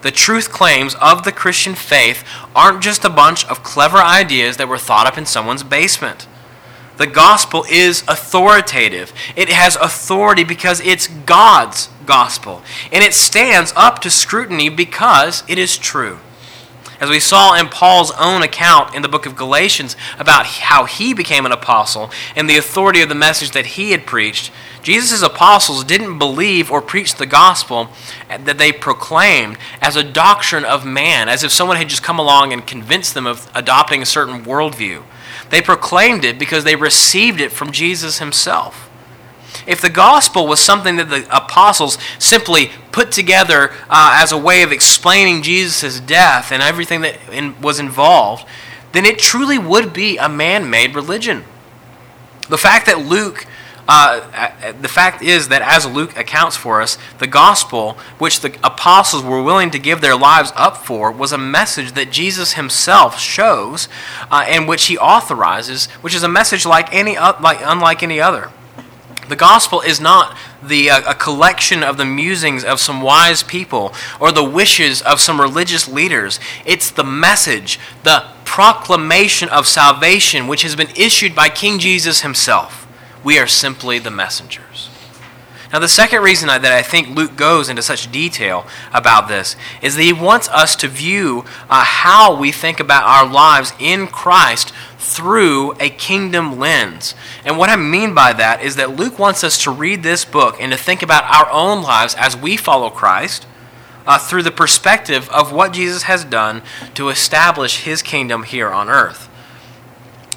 The 0.07 0.11
truth 0.11 0.53
claims 0.53 0.95
of 1.01 1.23
the 1.23 1.33
Christian 1.33 1.75
faith 1.75 2.23
aren't 2.55 2.81
just 2.81 3.03
a 3.03 3.09
bunch 3.09 3.45
of 3.47 3.61
clever 3.61 3.97
ideas 3.97 4.55
that 4.55 4.69
were 4.69 4.77
thought 4.77 5.05
up 5.05 5.17
in 5.17 5.25
someone's 5.25 5.63
basement. 5.63 6.29
The 6.95 7.07
gospel 7.07 7.65
is 7.69 8.05
authoritative. 8.07 9.11
It 9.35 9.49
has 9.49 9.75
authority 9.75 10.45
because 10.45 10.79
it's 10.79 11.07
God's 11.07 11.89
gospel. 12.05 12.61
And 12.89 13.03
it 13.03 13.13
stands 13.13 13.73
up 13.75 13.99
to 13.99 14.09
scrutiny 14.09 14.69
because 14.69 15.43
it 15.49 15.59
is 15.59 15.77
true. 15.77 16.19
As 16.99 17.09
we 17.09 17.19
saw 17.19 17.53
in 17.53 17.67
Paul's 17.67 18.11
own 18.11 18.41
account 18.41 18.95
in 18.95 19.03
the 19.03 19.07
book 19.07 19.25
of 19.27 19.35
Galatians 19.35 19.95
about 20.17 20.45
how 20.45 20.85
he 20.85 21.13
became 21.13 21.45
an 21.45 21.51
apostle 21.51 22.09
and 22.35 22.49
the 22.49 22.57
authority 22.57 23.01
of 23.01 23.09
the 23.09 23.15
message 23.15 23.51
that 23.51 23.67
he 23.67 23.91
had 23.91 24.07
preached, 24.07 24.51
Jesus' 24.81 25.21
apostles 25.21 25.83
didn't 25.83 26.17
believe 26.17 26.71
or 26.71 26.81
preach 26.81 27.15
the 27.15 27.25
gospel 27.25 27.89
that 28.29 28.57
they 28.57 28.71
proclaimed 28.71 29.57
as 29.79 29.95
a 29.95 30.03
doctrine 30.03 30.65
of 30.65 30.85
man, 30.85 31.29
as 31.29 31.43
if 31.43 31.51
someone 31.51 31.77
had 31.77 31.89
just 31.89 32.03
come 32.03 32.17
along 32.17 32.51
and 32.51 32.65
convinced 32.65 33.13
them 33.13 33.27
of 33.27 33.51
adopting 33.53 34.01
a 34.01 34.05
certain 34.05 34.43
worldview. 34.43 35.03
They 35.49 35.61
proclaimed 35.61 36.25
it 36.25 36.39
because 36.39 36.63
they 36.63 36.75
received 36.75 37.39
it 37.39 37.51
from 37.51 37.71
Jesus 37.71 38.19
himself. 38.19 38.89
If 39.65 39.81
the 39.81 39.89
gospel 39.89 40.47
was 40.47 40.59
something 40.59 40.95
that 40.95 41.09
the 41.09 41.27
apostles 41.35 41.97
simply 42.17 42.71
put 42.97 43.11
together 43.11 43.69
uh, 43.91 44.17
as 44.23 44.31
a 44.31 44.37
way 44.37 44.63
of 44.63 44.71
explaining 44.71 45.43
Jesus' 45.43 45.99
death 45.99 46.51
and 46.51 46.63
everything 46.63 47.01
that 47.01 47.15
in, 47.31 47.61
was 47.61 47.77
involved, 47.79 48.43
then 48.91 49.05
it 49.05 49.19
truly 49.19 49.59
would 49.59 49.93
be 49.93 50.17
a 50.17 50.27
man 50.27 50.67
made 50.67 50.95
religion. 50.95 51.43
The 52.49 52.57
fact 52.57 52.87
that 52.87 53.05
Luke 53.05 53.45
uh, 53.87 54.19
uh, 54.33 54.73
the 54.81 54.89
fact 54.89 55.21
is 55.21 55.47
that 55.47 55.61
as 55.61 55.85
Luke 55.85 56.17
accounts 56.17 56.57
for 56.57 56.81
us, 56.81 56.97
the 57.19 57.27
gospel, 57.27 57.93
which 58.17 58.41
the 58.41 58.53
apostles 58.61 59.23
were 59.23 59.41
willing 59.41 59.71
to 59.71 59.79
give 59.79 60.01
their 60.01 60.17
lives 60.17 60.51
up 60.57 60.75
for, 60.75 61.09
was 61.09 61.31
a 61.31 61.37
message 61.37 61.93
that 61.93 62.11
Jesus 62.11 62.53
himself 62.53 63.17
shows 63.17 63.87
uh, 64.29 64.43
and 64.45 64.67
which 64.67 64.87
he 64.87 64.97
authorizes, 64.97 65.85
which 66.01 66.13
is 66.13 66.21
a 66.21 66.27
message 66.27 66.65
like 66.65 66.93
any, 66.93 67.15
like, 67.17 67.59
unlike 67.61 68.03
any 68.03 68.19
other. 68.19 68.51
The 69.27 69.35
gospel 69.35 69.81
is 69.81 69.99
not 69.99 70.37
the, 70.63 70.89
uh, 70.89 71.11
a 71.11 71.15
collection 71.15 71.83
of 71.83 71.97
the 71.97 72.05
musings 72.05 72.63
of 72.63 72.79
some 72.79 73.01
wise 73.01 73.43
people 73.43 73.93
or 74.19 74.31
the 74.31 74.43
wishes 74.43 75.01
of 75.01 75.19
some 75.19 75.39
religious 75.39 75.87
leaders. 75.87 76.39
It's 76.65 76.91
the 76.91 77.03
message, 77.03 77.79
the 78.03 78.25
proclamation 78.45 79.49
of 79.49 79.67
salvation, 79.67 80.47
which 80.47 80.61
has 80.63 80.75
been 80.75 80.89
issued 80.95 81.35
by 81.35 81.49
King 81.49 81.79
Jesus 81.79 82.21
himself. 82.21 82.87
We 83.23 83.37
are 83.37 83.47
simply 83.47 83.99
the 83.99 84.11
messengers. 84.11 84.89
Now, 85.71 85.79
the 85.79 85.87
second 85.87 86.21
reason 86.23 86.47
that 86.47 86.65
I 86.65 86.81
think 86.81 87.09
Luke 87.09 87.35
goes 87.35 87.67
into 87.67 87.81
such 87.81 88.11
detail 88.11 88.65
about 88.93 89.27
this 89.27 89.57
is 89.81 89.95
that 89.95 90.03
he 90.03 90.13
wants 90.13 90.47
us 90.49 90.75
to 90.77 90.87
view 90.87 91.43
uh, 91.69 91.83
how 91.83 92.39
we 92.39 92.53
think 92.53 92.79
about 92.79 93.03
our 93.03 93.29
lives 93.29 93.73
in 93.79 94.07
Christ 94.07 94.71
through 94.97 95.73
a 95.79 95.89
kingdom 95.89 96.57
lens. 96.57 97.15
And 97.43 97.57
what 97.57 97.69
I 97.69 97.75
mean 97.75 98.13
by 98.13 98.31
that 98.33 98.61
is 98.61 98.77
that 98.77 98.95
Luke 98.95 99.19
wants 99.19 99.43
us 99.43 99.61
to 99.63 99.71
read 99.71 100.03
this 100.03 100.23
book 100.23 100.55
and 100.59 100.71
to 100.71 100.77
think 100.77 101.03
about 101.03 101.23
our 101.25 101.51
own 101.51 101.83
lives 101.83 102.15
as 102.15 102.37
we 102.37 102.55
follow 102.55 102.89
Christ 102.89 103.45
uh, 104.05 104.17
through 104.17 104.43
the 104.43 104.51
perspective 104.51 105.29
of 105.29 105.51
what 105.51 105.73
Jesus 105.73 106.03
has 106.03 106.23
done 106.23 106.61
to 106.93 107.09
establish 107.09 107.83
his 107.83 108.01
kingdom 108.01 108.43
here 108.43 108.69
on 108.69 108.89
earth. 108.89 109.29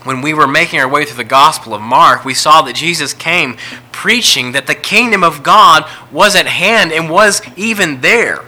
When 0.05 0.23
we 0.23 0.33
were 0.33 0.47
making 0.47 0.81
our 0.81 0.89
way 0.89 1.05
through 1.05 1.19
the 1.19 1.25
Gospel 1.25 1.75
of 1.75 1.83
Mark, 1.83 2.25
we 2.25 2.33
saw 2.33 2.63
that 2.63 2.75
Jesus 2.75 3.13
came 3.13 3.57
preaching 3.93 4.53
that 4.53 4.67
the 4.67 4.75
kingdom 4.75 5.23
of 5.23 5.43
God 5.43 5.85
was 6.11 6.35
at 6.35 6.47
hand 6.47 6.91
and 6.91 7.11
was 7.11 7.43
even 7.57 8.01
there. 8.01 8.45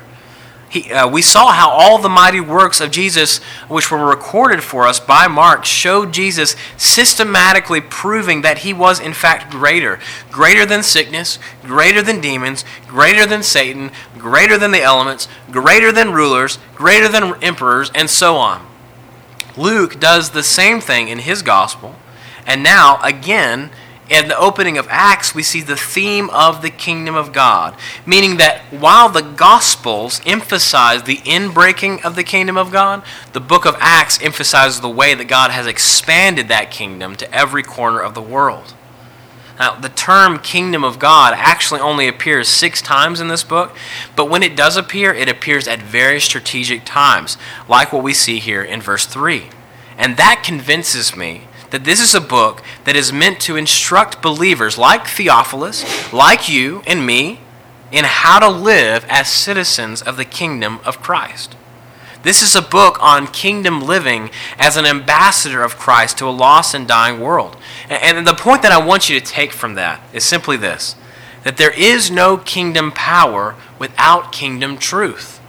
He, 0.70 0.90
uh, 0.90 1.06
we 1.06 1.20
saw 1.20 1.52
how 1.52 1.68
all 1.68 1.98
the 1.98 2.08
mighty 2.08 2.40
works 2.40 2.80
of 2.80 2.90
Jesus, 2.90 3.40
which 3.68 3.90
were 3.90 4.06
recorded 4.06 4.62
for 4.62 4.86
us 4.86 4.98
by 4.98 5.28
Mark, 5.28 5.66
showed 5.66 6.14
Jesus 6.14 6.56
systematically 6.78 7.82
proving 7.82 8.40
that 8.40 8.58
he 8.58 8.72
was, 8.72 8.98
in 8.98 9.12
fact, 9.12 9.50
greater. 9.50 10.00
Greater 10.30 10.64
than 10.64 10.82
sickness, 10.82 11.38
greater 11.62 12.00
than 12.00 12.22
demons, 12.22 12.64
greater 12.88 13.26
than 13.26 13.42
Satan, 13.42 13.90
greater 14.16 14.56
than 14.56 14.70
the 14.70 14.80
elements, 14.80 15.28
greater 15.50 15.92
than 15.92 16.12
rulers, 16.12 16.58
greater 16.74 17.08
than 17.08 17.34
emperors, 17.42 17.90
and 17.94 18.08
so 18.08 18.36
on. 18.36 18.66
Luke 19.56 20.00
does 20.00 20.30
the 20.30 20.42
same 20.42 20.80
thing 20.80 21.08
in 21.08 21.20
his 21.20 21.42
gospel. 21.42 21.94
And 22.46 22.62
now, 22.62 23.00
again, 23.02 23.70
in 24.12 24.28
the 24.28 24.36
opening 24.36 24.76
of 24.76 24.86
Acts, 24.90 25.34
we 25.34 25.42
see 25.42 25.62
the 25.62 25.76
theme 25.76 26.28
of 26.30 26.60
the 26.60 26.70
kingdom 26.70 27.14
of 27.14 27.32
God, 27.32 27.74
meaning 28.04 28.36
that 28.36 28.60
while 28.70 29.08
the 29.08 29.22
Gospels 29.22 30.20
emphasize 30.26 31.04
the 31.04 31.16
inbreaking 31.18 32.04
of 32.04 32.14
the 32.14 32.24
kingdom 32.24 32.58
of 32.58 32.70
God, 32.70 33.02
the 33.32 33.40
book 33.40 33.64
of 33.64 33.76
Acts 33.78 34.20
emphasizes 34.20 34.80
the 34.80 34.88
way 34.90 35.14
that 35.14 35.28
God 35.28 35.50
has 35.50 35.66
expanded 35.66 36.48
that 36.48 36.70
kingdom 36.70 37.16
to 37.16 37.34
every 37.34 37.62
corner 37.62 38.00
of 38.00 38.14
the 38.14 38.20
world. 38.20 38.74
Now, 39.62 39.76
the 39.76 39.90
term 39.90 40.40
kingdom 40.40 40.82
of 40.82 40.98
God 40.98 41.34
actually 41.36 41.78
only 41.78 42.08
appears 42.08 42.48
six 42.48 42.82
times 42.82 43.20
in 43.20 43.28
this 43.28 43.44
book, 43.44 43.76
but 44.16 44.28
when 44.28 44.42
it 44.42 44.56
does 44.56 44.76
appear, 44.76 45.14
it 45.14 45.28
appears 45.28 45.68
at 45.68 45.78
very 45.78 46.20
strategic 46.20 46.84
times, 46.84 47.36
like 47.68 47.92
what 47.92 48.02
we 48.02 48.12
see 48.12 48.40
here 48.40 48.64
in 48.64 48.80
verse 48.80 49.06
3. 49.06 49.50
And 49.96 50.16
that 50.16 50.42
convinces 50.44 51.14
me 51.14 51.42
that 51.70 51.84
this 51.84 52.00
is 52.00 52.12
a 52.12 52.20
book 52.20 52.60
that 52.82 52.96
is 52.96 53.12
meant 53.12 53.38
to 53.42 53.54
instruct 53.54 54.20
believers 54.20 54.78
like 54.78 55.06
Theophilus, 55.06 56.12
like 56.12 56.48
you 56.48 56.82
and 56.84 57.06
me, 57.06 57.38
in 57.92 58.04
how 58.04 58.40
to 58.40 58.48
live 58.48 59.06
as 59.08 59.28
citizens 59.28 60.02
of 60.02 60.16
the 60.16 60.24
kingdom 60.24 60.80
of 60.84 61.00
Christ. 61.00 61.54
This 62.22 62.42
is 62.42 62.54
a 62.54 62.62
book 62.62 62.98
on 63.00 63.26
kingdom 63.26 63.80
living 63.80 64.30
as 64.58 64.76
an 64.76 64.86
ambassador 64.86 65.62
of 65.62 65.76
Christ 65.76 66.18
to 66.18 66.28
a 66.28 66.30
lost 66.30 66.74
and 66.74 66.86
dying 66.86 67.20
world. 67.20 67.56
And 67.88 68.26
the 68.26 68.34
point 68.34 68.62
that 68.62 68.72
I 68.72 68.84
want 68.84 69.08
you 69.08 69.18
to 69.18 69.24
take 69.24 69.52
from 69.52 69.74
that 69.74 70.00
is 70.12 70.24
simply 70.24 70.56
this 70.56 70.96
that 71.44 71.56
there 71.56 71.72
is 71.72 72.08
no 72.08 72.36
kingdom 72.36 72.92
power 72.92 73.56
without 73.76 74.30
kingdom 74.30 74.78
truth. 74.78 75.40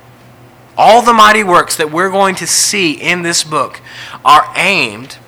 All 0.75 1.03
the 1.03 1.13
mighty 1.13 1.43
works 1.43 1.75
that 1.75 1.91
we're 1.91 2.09
going 2.09 2.33
to 2.35 2.47
see 2.47 2.93
in 2.93 3.21
this 3.21 3.43
book 3.43 3.79
are 4.25 4.51
aimed 4.55 5.19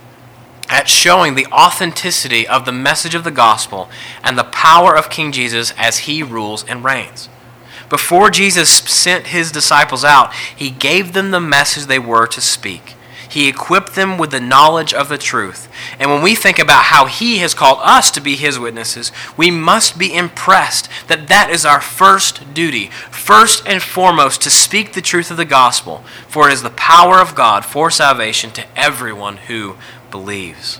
at 0.67 0.89
showing 0.89 1.35
the 1.35 1.45
authenticity 1.47 2.47
of 2.47 2.65
the 2.65 2.71
message 2.71 3.13
of 3.13 3.23
the 3.23 3.29
gospel 3.29 3.89
and 4.23 4.37
the 4.37 4.43
power 4.43 4.97
of 4.97 5.11
King 5.11 5.31
Jesus 5.31 5.71
as 5.77 5.99
he 5.99 6.23
rules 6.23 6.63
and 6.63 6.83
reigns. 6.83 7.29
Before 7.89 8.29
Jesus 8.29 8.69
sent 8.69 9.27
his 9.27 9.51
disciples 9.51 10.03
out, 10.03 10.33
he 10.33 10.69
gave 10.69 11.13
them 11.13 11.31
the 11.31 11.39
message 11.39 11.85
they 11.85 11.99
were 11.99 12.27
to 12.27 12.41
speak. 12.41 12.95
He 13.35 13.49
equipped 13.49 13.95
them 13.95 14.17
with 14.17 14.31
the 14.31 14.39
knowledge 14.39 14.93
of 14.93 15.09
the 15.09 15.17
truth. 15.17 15.67
And 15.99 16.09
when 16.09 16.21
we 16.21 16.35
think 16.35 16.57
about 16.57 16.85
how 16.85 17.05
He 17.05 17.39
has 17.39 17.53
called 17.53 17.79
us 17.81 18.09
to 18.11 18.21
be 18.21 18.37
His 18.37 18.57
witnesses, 18.57 19.11
we 19.35 19.51
must 19.51 19.97
be 19.97 20.15
impressed 20.15 20.87
that 21.07 21.27
that 21.27 21.49
is 21.49 21.65
our 21.65 21.81
first 21.81 22.53
duty. 22.53 22.87
First 23.11 23.67
and 23.67 23.83
foremost, 23.83 24.41
to 24.43 24.49
speak 24.49 24.93
the 24.93 25.01
truth 25.01 25.31
of 25.31 25.35
the 25.35 25.43
gospel, 25.43 26.05
for 26.29 26.49
it 26.49 26.53
is 26.53 26.63
the 26.63 26.69
power 26.69 27.19
of 27.19 27.35
God 27.35 27.65
for 27.65 27.91
salvation 27.91 28.51
to 28.51 28.65
everyone 28.77 29.35
who 29.35 29.75
believes. 30.11 30.79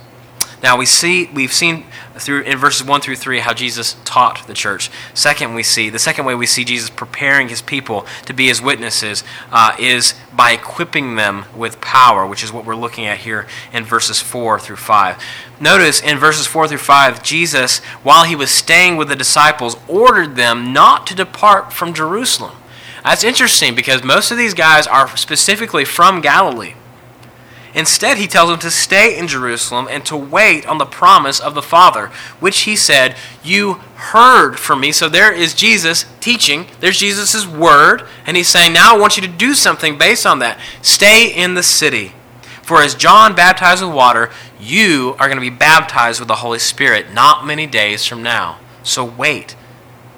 Now 0.66 0.78
we 0.78 0.88
see 0.88 1.30
we've 1.32 1.54
seen 1.54 1.86
through 2.18 2.42
in 2.42 2.58
verses 2.58 2.88
1 2.88 3.02
through 3.02 3.18
3 3.18 3.38
how 3.38 3.54
Jesus 3.54 3.98
taught 4.04 4.48
the 4.48 4.56
church. 4.56 4.90
Second, 5.14 5.54
we 5.54 5.62
see 5.62 5.92
the 5.92 6.00
second 6.00 6.26
way 6.26 6.34
we 6.34 6.48
see 6.48 6.66
Jesus 6.66 6.90
preparing 6.90 7.50
his 7.50 7.62
people 7.62 8.08
to 8.26 8.34
be 8.34 8.48
his 8.48 8.64
witnesses 8.64 9.24
uh, 9.52 9.76
is 9.78 10.16
by 10.36 10.54
equipping 10.54 11.18
them 11.18 11.46
with 11.56 11.80
power, 11.82 12.26
which 12.26 12.44
is 12.44 12.52
what 12.52 12.66
we're 12.66 12.76
looking 12.76 13.06
at 13.06 13.20
here 13.20 13.46
in 13.74 13.84
verses 13.84 14.20
4 14.22 14.60
through 14.60 14.78
5. 14.78 15.24
Notice 15.60 16.02
in 16.02 16.18
verses 16.18 16.48
4 16.48 16.68
through 16.68 16.80
5, 16.80 17.22
Jesus, 17.22 17.78
while 18.02 18.26
he 18.26 18.36
was 18.36 18.50
staying 18.50 18.98
with 18.98 19.10
the 19.10 19.16
disciples, 19.16 19.78
ordered 19.88 20.36
them 20.36 20.74
not 20.74 21.06
to 21.06 21.14
depart 21.14 21.74
from 21.74 21.94
Jerusalem. 21.94 22.58
That's 23.04 23.24
interesting 23.24 23.76
because 23.76 24.04
most 24.04 24.32
of 24.32 24.38
these 24.40 24.56
guys 24.56 24.88
are 24.88 25.16
specifically 25.16 25.86
from 25.86 26.22
Galilee. 26.22 26.74
Instead, 27.76 28.18
he 28.18 28.26
tells 28.26 28.50
them 28.50 28.60
to 28.60 28.72
stay 28.72 29.18
in 29.20 29.28
Jerusalem 29.28 29.88
and 29.92 30.06
to 30.06 30.16
wait 30.16 30.66
on 30.66 30.78
the 30.78 30.86
promise 30.86 31.42
of 31.42 31.54
the 31.54 31.62
Father, 31.62 32.08
which 32.40 32.62
he 32.62 32.76
said, 32.76 33.18
You 33.44 33.74
heard 33.96 34.58
from 34.58 34.80
me. 34.80 34.94
So 34.94 35.10
there 35.10 35.34
is 35.34 35.54
Jesus 35.54 36.06
teaching. 36.22 36.68
There's 36.80 36.98
Jesus' 36.98 37.46
word. 37.46 38.08
And 38.26 38.38
he's 38.38 38.48
saying, 38.48 38.72
Now 38.72 38.96
I 38.96 38.98
want 38.98 39.18
you 39.18 39.22
to 39.24 39.28
do 39.28 39.54
something 39.54 39.98
based 39.98 40.26
on 40.26 40.40
that. 40.40 40.58
Stay 40.82 41.28
in 41.28 41.56
the 41.56 41.64
city. 41.64 42.14
For 42.62 42.82
as 42.82 42.96
John 42.96 43.36
baptized 43.36 43.84
with 43.84 43.94
water, 43.94 44.32
you 44.60 45.16
are 45.20 45.28
going 45.28 45.38
to 45.38 45.42
be 45.42 45.50
baptized 45.50 46.20
with 46.20 46.30
the 46.30 46.36
Holy 46.36 46.60
Spirit 46.60 47.14
not 47.14 47.46
many 47.46 47.68
days 47.68 48.06
from 48.06 48.24
now. 48.24 48.58
So 48.84 49.04
wait 49.04 49.56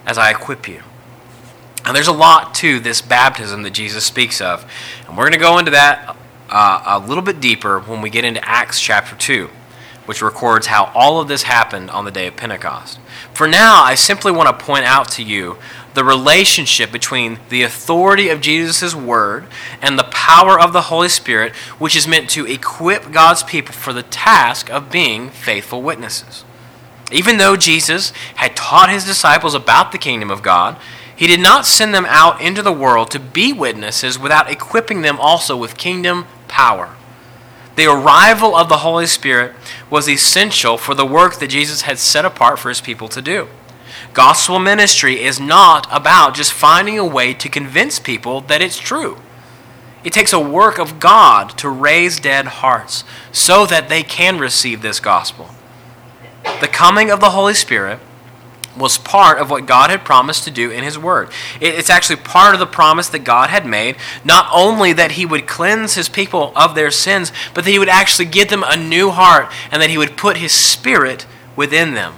as 0.06 0.20
I 0.20 0.30
equip 0.30 0.68
you. 0.68 0.84
Now, 1.84 1.94
there's 1.94 2.08
a 2.08 2.14
lot 2.14 2.54
to 2.56 2.80
this 2.80 3.02
baptism 3.02 3.64
that 3.64 3.72
Jesus 3.72 4.06
speaks 4.06 4.42
of. 4.42 4.70
And 5.08 5.18
we're 5.18 5.24
going 5.24 5.34
to 5.34 5.40
go 5.40 5.58
into 5.58 5.72
that 5.72 6.18
uh, 6.50 6.84
a 6.86 7.00
little 7.00 7.24
bit 7.24 7.40
deeper 7.40 7.80
when 7.80 8.02
we 8.02 8.10
get 8.10 8.26
into 8.26 8.44
Acts 8.48 8.80
chapter 8.80 9.16
2, 9.16 9.50
which 10.06 10.22
records 10.22 10.68
how 10.68 10.92
all 10.96 11.20
of 11.20 11.28
this 11.28 11.44
happened 11.44 11.90
on 11.90 12.06
the 12.06 12.12
day 12.12 12.28
of 12.28 12.36
Pentecost. 12.36 13.00
For 13.34 13.48
now, 13.48 13.84
I 13.84 13.96
simply 13.96 14.32
want 14.32 14.48
to 14.48 14.66
point 14.66 14.86
out 14.86 15.10
to 15.12 15.24
you 15.24 15.58
the 15.94 16.04
relationship 16.04 16.92
between 16.92 17.40
the 17.50 17.64
authority 17.64 18.30
of 18.30 18.40
Jesus' 18.40 18.94
word 18.94 19.48
and 19.82 19.98
the 19.98 20.04
power 20.06 20.60
of 20.60 20.72
the 20.72 20.84
Holy 20.84 21.10
Spirit, 21.10 21.56
which 21.80 21.96
is 21.96 22.08
meant 22.08 22.30
to 22.32 22.46
equip 22.46 23.12
God's 23.12 23.44
people 23.44 23.74
for 23.74 23.94
the 23.94 24.04
task 24.04 24.70
of 24.70 24.92
being 24.92 25.30
faithful 25.30 25.82
witnesses. 25.82 26.46
Even 27.12 27.38
though 27.38 27.56
Jesus 27.56 28.12
had 28.36 28.56
taught 28.56 28.90
his 28.90 29.06
disciples 29.06 29.54
about 29.56 29.92
the 29.92 29.98
kingdom 29.98 30.30
of 30.30 30.44
God, 30.44 30.78
he 31.16 31.26
did 31.26 31.40
not 31.40 31.66
send 31.66 31.96
them 31.96 32.06
out 32.08 32.40
into 32.42 32.62
the 32.62 32.72
world 32.72 33.10
to 33.12 33.20
be 33.20 33.52
witnesses 33.52 34.20
without 34.20 34.52
equipping 34.52 35.02
them 35.02 35.18
also 35.20 35.58
with 35.58 35.78
kingdom 35.78 36.28
power. 36.48 36.96
The 37.76 37.86
arrival 37.86 38.56
of 38.56 38.70
the 38.70 38.78
Holy 38.78 39.06
Spirit 39.06 39.54
was 39.90 40.10
essential 40.10 40.78
for 40.78 40.96
the 40.96 41.06
work 41.06 41.36
that 41.36 41.50
Jesus 41.50 41.82
had 41.82 42.00
set 42.00 42.26
apart 42.26 42.58
for 42.58 42.70
his 42.70 42.82
people 42.82 43.08
to 43.10 43.22
do. 43.22 43.48
Gospel 44.14 44.58
ministry 44.58 45.22
is 45.24 45.40
not 45.40 45.88
about 45.92 46.34
just 46.34 46.52
finding 46.52 46.98
a 46.98 47.06
way 47.06 47.34
to 47.36 47.50
convince 47.50 48.00
people 48.00 48.42
that 48.42 48.62
it's 48.62 48.80
true. 48.80 49.18
It 50.04 50.14
takes 50.14 50.34
a 50.34 50.40
work 50.40 50.80
of 50.80 51.00
God 51.00 51.58
to 51.58 51.70
raise 51.70 52.20
dead 52.20 52.48
hearts 52.48 53.04
so 53.32 53.66
that 53.66 53.90
they 53.90 54.04
can 54.04 54.40
receive 54.40 54.82
this 54.82 55.00
gospel. 55.00 55.50
The 56.62 56.68
coming 56.68 57.12
of 57.12 57.20
the 57.20 57.32
Holy 57.32 57.54
Spirit 57.54 58.00
was 58.78 58.98
part 58.98 59.40
of 59.40 59.50
what 59.50 59.66
God 59.66 59.90
had 59.90 60.06
promised 60.06 60.44
to 60.46 60.52
do 60.52 60.72
in 60.72 60.84
His 60.84 60.98
Word. 60.98 61.30
It's 61.60 61.90
actually 61.90 62.18
part 62.18 62.54
of 62.54 62.60
the 62.60 62.66
promise 62.66 63.10
that 63.10 63.20
God 63.20 63.50
had 63.50 63.66
made, 63.66 63.96
not 64.24 64.48
only 64.54 64.94
that 64.94 65.12
He 65.12 65.26
would 65.26 65.48
cleanse 65.48 65.96
His 65.96 66.10
people 66.10 66.52
of 66.56 66.76
their 66.76 66.92
sins, 66.92 67.32
but 67.54 67.66
that 67.66 67.72
He 67.72 67.80
would 67.80 67.90
actually 67.90 68.26
give 68.26 68.50
them 68.50 68.64
a 68.66 68.78
new 68.78 69.10
heart 69.12 69.52
and 69.72 69.82
that 69.82 69.90
He 69.90 69.98
would 69.98 70.18
put 70.18 70.38
His 70.38 70.52
Spirit 70.52 71.26
within 71.56 71.94
them. 71.94 72.16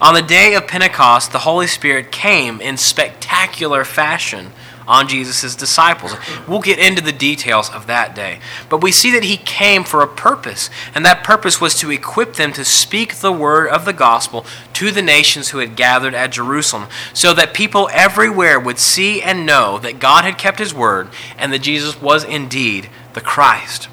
On 0.00 0.14
the 0.14 0.22
day 0.22 0.54
of 0.54 0.68
Pentecost, 0.68 1.32
the 1.32 1.40
Holy 1.40 1.66
Spirit 1.66 2.12
came 2.12 2.60
in 2.60 2.76
spectacular 2.76 3.84
fashion 3.84 4.52
on 4.88 5.06
Jesus' 5.06 5.54
disciples. 5.54 6.16
We'll 6.48 6.60
get 6.60 6.78
into 6.78 7.02
the 7.02 7.12
details 7.12 7.70
of 7.70 7.86
that 7.86 8.14
day. 8.14 8.40
But 8.68 8.82
we 8.82 8.90
see 8.90 9.12
that 9.12 9.22
he 9.22 9.36
came 9.36 9.84
for 9.84 10.02
a 10.02 10.08
purpose, 10.08 10.70
and 10.94 11.04
that 11.04 11.22
purpose 11.22 11.60
was 11.60 11.74
to 11.76 11.90
equip 11.90 12.34
them 12.34 12.52
to 12.54 12.64
speak 12.64 13.16
the 13.16 13.30
word 13.30 13.68
of 13.68 13.84
the 13.84 13.92
gospel 13.92 14.46
to 14.72 14.90
the 14.90 15.02
nations 15.02 15.50
who 15.50 15.58
had 15.58 15.76
gathered 15.76 16.14
at 16.14 16.32
Jerusalem, 16.32 16.86
so 17.12 17.34
that 17.34 17.54
people 17.54 17.88
everywhere 17.92 18.58
would 18.58 18.78
see 18.78 19.22
and 19.22 19.46
know 19.46 19.78
that 19.78 20.00
God 20.00 20.24
had 20.24 20.38
kept 20.38 20.58
his 20.58 20.74
word 20.74 21.08
and 21.36 21.52
that 21.52 21.60
Jesus 21.60 22.00
was 22.00 22.24
indeed 22.24 22.88
the 23.12 23.20
Christ. 23.20 23.88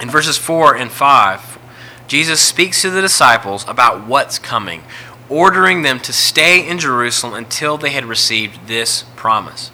In 0.00 0.08
verses 0.08 0.38
4 0.38 0.76
and 0.76 0.90
5, 0.90 1.58
Jesus 2.06 2.40
speaks 2.40 2.82
to 2.82 2.90
the 2.90 3.00
disciples 3.00 3.66
about 3.66 4.06
what's 4.06 4.38
coming, 4.38 4.82
ordering 5.28 5.82
them 5.82 5.98
to 6.00 6.12
stay 6.12 6.66
in 6.66 6.78
Jerusalem 6.78 7.34
until 7.34 7.78
they 7.78 7.90
had 7.90 8.04
received 8.04 8.68
this 8.68 9.04
promise. 9.16 9.70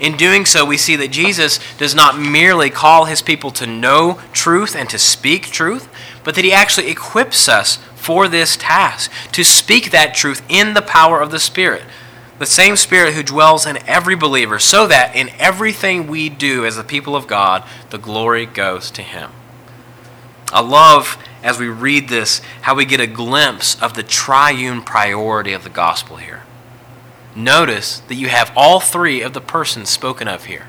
In 0.00 0.16
doing 0.16 0.46
so, 0.46 0.64
we 0.64 0.78
see 0.78 0.96
that 0.96 1.10
Jesus 1.10 1.60
does 1.76 1.94
not 1.94 2.18
merely 2.18 2.70
call 2.70 3.04
his 3.04 3.20
people 3.20 3.50
to 3.52 3.66
know 3.66 4.18
truth 4.32 4.74
and 4.74 4.88
to 4.88 4.98
speak 4.98 5.50
truth, 5.50 5.88
but 6.24 6.34
that 6.34 6.44
he 6.44 6.52
actually 6.52 6.90
equips 6.90 7.48
us 7.48 7.76
for 7.96 8.26
this 8.26 8.56
task 8.56 9.12
to 9.32 9.44
speak 9.44 9.90
that 9.90 10.14
truth 10.14 10.42
in 10.48 10.72
the 10.72 10.80
power 10.80 11.20
of 11.20 11.30
the 11.30 11.38
Spirit. 11.38 11.82
The 12.38 12.46
same 12.46 12.76
Spirit 12.76 13.12
who 13.12 13.22
dwells 13.22 13.66
in 13.66 13.76
every 13.86 14.16
believer, 14.16 14.58
so 14.58 14.86
that 14.86 15.14
in 15.14 15.28
everything 15.38 16.06
we 16.06 16.30
do 16.30 16.64
as 16.64 16.76
the 16.76 16.82
people 16.82 17.14
of 17.14 17.26
God, 17.26 17.62
the 17.90 17.98
glory 17.98 18.46
goes 18.46 18.90
to 18.92 19.02
him. 19.02 19.30
I 20.50 20.62
love 20.62 21.18
as 21.42 21.58
we 21.58 21.68
read 21.68 22.08
this 22.08 22.40
how 22.62 22.74
we 22.74 22.86
get 22.86 23.00
a 23.00 23.06
glimpse 23.06 23.80
of 23.82 23.92
the 23.92 24.02
triune 24.02 24.80
priority 24.80 25.52
of 25.52 25.62
the 25.62 25.70
gospel 25.70 26.16
here 26.16 26.42
notice 27.34 28.00
that 28.00 28.14
you 28.14 28.28
have 28.28 28.52
all 28.56 28.80
three 28.80 29.22
of 29.22 29.32
the 29.32 29.40
persons 29.40 29.88
spoken 29.88 30.28
of 30.28 30.46
here. 30.46 30.66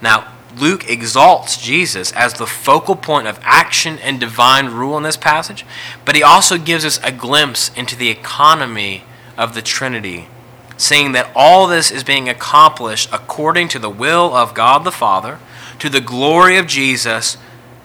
Now, 0.00 0.32
Luke 0.56 0.88
exalts 0.88 1.56
Jesus 1.56 2.12
as 2.12 2.34
the 2.34 2.46
focal 2.46 2.96
point 2.96 3.28
of 3.28 3.38
action 3.42 3.98
and 3.98 4.18
divine 4.18 4.68
rule 4.68 4.96
in 4.96 5.02
this 5.02 5.16
passage, 5.16 5.64
but 6.04 6.16
he 6.16 6.22
also 6.22 6.58
gives 6.58 6.84
us 6.84 6.98
a 7.02 7.12
glimpse 7.12 7.70
into 7.76 7.96
the 7.96 8.08
economy 8.08 9.04
of 9.36 9.54
the 9.54 9.62
Trinity, 9.62 10.28
saying 10.76 11.12
that 11.12 11.30
all 11.34 11.66
this 11.66 11.90
is 11.90 12.02
being 12.02 12.28
accomplished 12.28 13.08
according 13.12 13.68
to 13.68 13.78
the 13.78 13.90
will 13.90 14.34
of 14.34 14.54
God 14.54 14.84
the 14.84 14.92
Father, 14.92 15.38
to 15.78 15.88
the 15.88 16.00
glory 16.00 16.56
of 16.56 16.66
Jesus, 16.66 17.36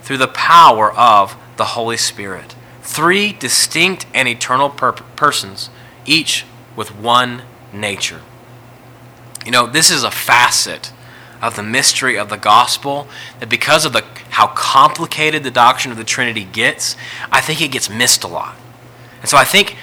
through 0.02 0.18
the 0.18 0.28
power 0.28 0.92
of 0.94 1.36
the 1.58 1.66
Holy 1.66 1.98
Spirit. 1.98 2.56
Three 2.82 3.34
distinct 3.34 4.06
and 4.14 4.28
eternal 4.28 4.70
per- 4.70 4.94
persons, 4.94 5.70
each 6.06 6.46
with 6.76 6.96
one 6.96 7.44
nature. 7.72 8.22
You 9.46 9.52
know, 9.52 9.68
this 9.68 9.92
is 9.92 10.04
a 10.04 10.12
facet 10.12 10.92
of 11.42 11.56
the 11.56 11.64
mystery 11.64 12.18
of 12.18 12.30
the 12.30 12.38
gospel 12.38 13.08
that 13.40 13.50
because 13.50 13.84
of 13.84 13.92
the 13.92 14.04
how 14.30 14.48
complicated 14.48 15.44
the 15.44 15.52
doctrine 15.52 15.92
of 15.92 15.98
the 15.98 16.04
Trinity 16.04 16.46
gets, 16.46 16.96
I 17.32 17.42
think 17.42 17.62
it 17.62 17.72
gets 17.72 17.90
missed 17.90 18.24
a 18.24 18.28
lot. 18.28 18.56
And 19.20 19.30
so 19.30 19.38
I 19.38 19.44
think 19.44 19.76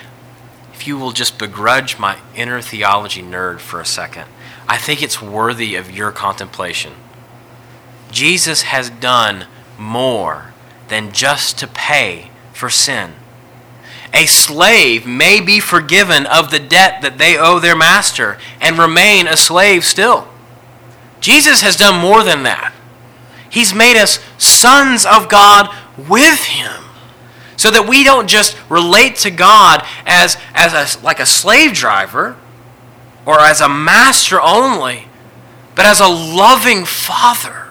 if 0.73 0.87
you 0.87 0.99
will 0.99 1.13
just 1.13 1.39
begrudge 1.39 1.99
my 1.99 2.19
inner 2.35 2.63
theology 2.63 3.23
nerd 3.23 3.61
for 3.61 3.81
a 3.81 3.87
second, 3.87 4.25
I 4.67 4.79
think 4.79 5.03
it's 5.03 5.21
worthy 5.21 5.75
of 5.75 5.91
your 5.91 6.11
contemplation. 6.11 6.95
Jesus 8.11 8.63
has 8.63 8.89
done 8.89 9.47
more 9.79 10.53
than 10.89 11.13
just 11.13 11.59
to 11.59 11.67
pay 11.67 12.31
for 12.53 12.71
sin 12.71 13.13
a 14.13 14.27
slave 14.27 15.07
may 15.07 15.41
be 15.41 15.61
forgiven 15.61 16.27
of 16.27 16.51
the 16.51 16.59
debt 16.59 17.03
that 17.03 17.19
they 17.19 17.37
owe 17.37 17.59
their 17.59 17.77
master 17.77 18.39
and 18.61 18.79
remain 18.79 19.27
a 19.27 19.37
slave 19.37 19.85
still. 19.85 20.29
Jesus 21.21 21.61
has 21.63 21.77
done 21.77 22.01
more 22.01 22.25
than 22.25 22.43
that. 22.43 22.75
He's 23.51 23.75
made 23.75 23.97
us 23.97 24.19
sons 24.39 25.05
of 25.05 25.29
God 25.29 25.75
with 25.97 26.45
him. 26.45 26.85
So 27.57 27.71
that 27.71 27.87
we 27.87 28.05
don't 28.05 28.29
just 28.29 28.57
relate 28.71 29.17
to 29.17 29.31
God 29.31 29.85
as, 30.07 30.39
as 30.55 30.73
a, 30.73 31.05
like 31.05 31.21
a 31.21 31.27
slave 31.27 31.75
driver 31.75 32.37
or 33.27 33.39
as 33.39 33.61
a 33.61 33.69
master 33.69 34.41
only, 34.41 35.09
but 35.75 35.85
as 35.85 36.01
a 36.01 36.09
loving 36.09 36.87
father 36.87 37.70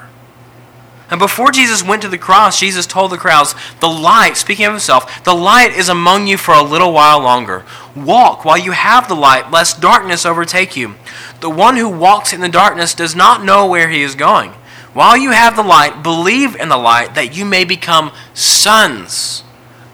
and 1.10 1.20
before 1.20 1.52
Jesus 1.52 1.84
went 1.84 2.04
to 2.04 2.08
the 2.08 2.20
cross, 2.20 2.60
Jesus 2.60 2.86
told 2.86 3.12
the 3.12 3.18
crowds, 3.18 3.56
The 3.80 3.88
light, 3.88 4.38
speaking 4.38 4.66
of 4.66 4.74
himself, 4.74 5.24
the 5.24 5.34
light 5.34 5.72
is 5.76 5.90
among 5.90 6.28
you 6.28 6.38
for 6.38 6.54
a 6.54 6.62
little 6.62 6.94
while 6.94 7.20
longer. 7.20 7.66
Walk 7.96 8.46
while 8.46 8.58
you 8.58 8.74
have 8.74 9.08
the 9.08 9.16
light, 9.16 9.50
lest 9.50 9.82
darkness 9.82 10.26
overtake 10.26 10.76
you. 10.76 10.96
The 11.40 11.50
one 11.50 11.78
who 11.78 11.90
walks 11.90 12.32
in 12.32 12.42
the 12.42 12.50
darkness 12.50 12.94
does 12.94 13.16
not 13.16 13.44
know 13.44 13.66
where 13.66 13.90
he 13.90 14.04
is 14.04 14.14
going. 14.14 14.52
While 14.94 15.18
you 15.18 15.32
have 15.32 15.56
the 15.56 15.64
light, 15.64 16.04
believe 16.04 16.56
in 16.56 16.70
the 16.70 16.78
light 16.78 17.16
that 17.16 17.36
you 17.36 17.44
may 17.44 17.64
become 17.64 18.12
sons 18.36 19.44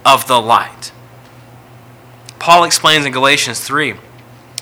of 0.06 0.28
the 0.28 0.42
light. 0.42 0.92
Paul 2.40 2.66
explains 2.66 3.06
in 3.06 3.12
Galatians 3.14 3.62
3 3.62 3.96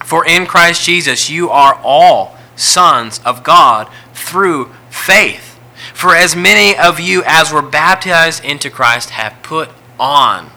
For 0.04 0.26
in 0.26 0.46
Christ 0.46 0.86
Jesus 0.86 1.30
you 1.30 1.50
are 1.50 1.80
all 1.84 2.38
sons 2.56 3.20
of 3.26 3.44
God 3.44 3.90
through 4.14 4.72
faith. 4.90 5.53
For 5.94 6.16
as 6.16 6.36
many 6.36 6.78
of 6.78 7.00
you 7.00 7.24
as 7.26 7.52
were 7.52 7.62
baptized 7.62 8.44
into 8.44 8.70
Christ 8.70 9.12
have 9.12 9.42
put 9.42 9.70
on 10.00 10.50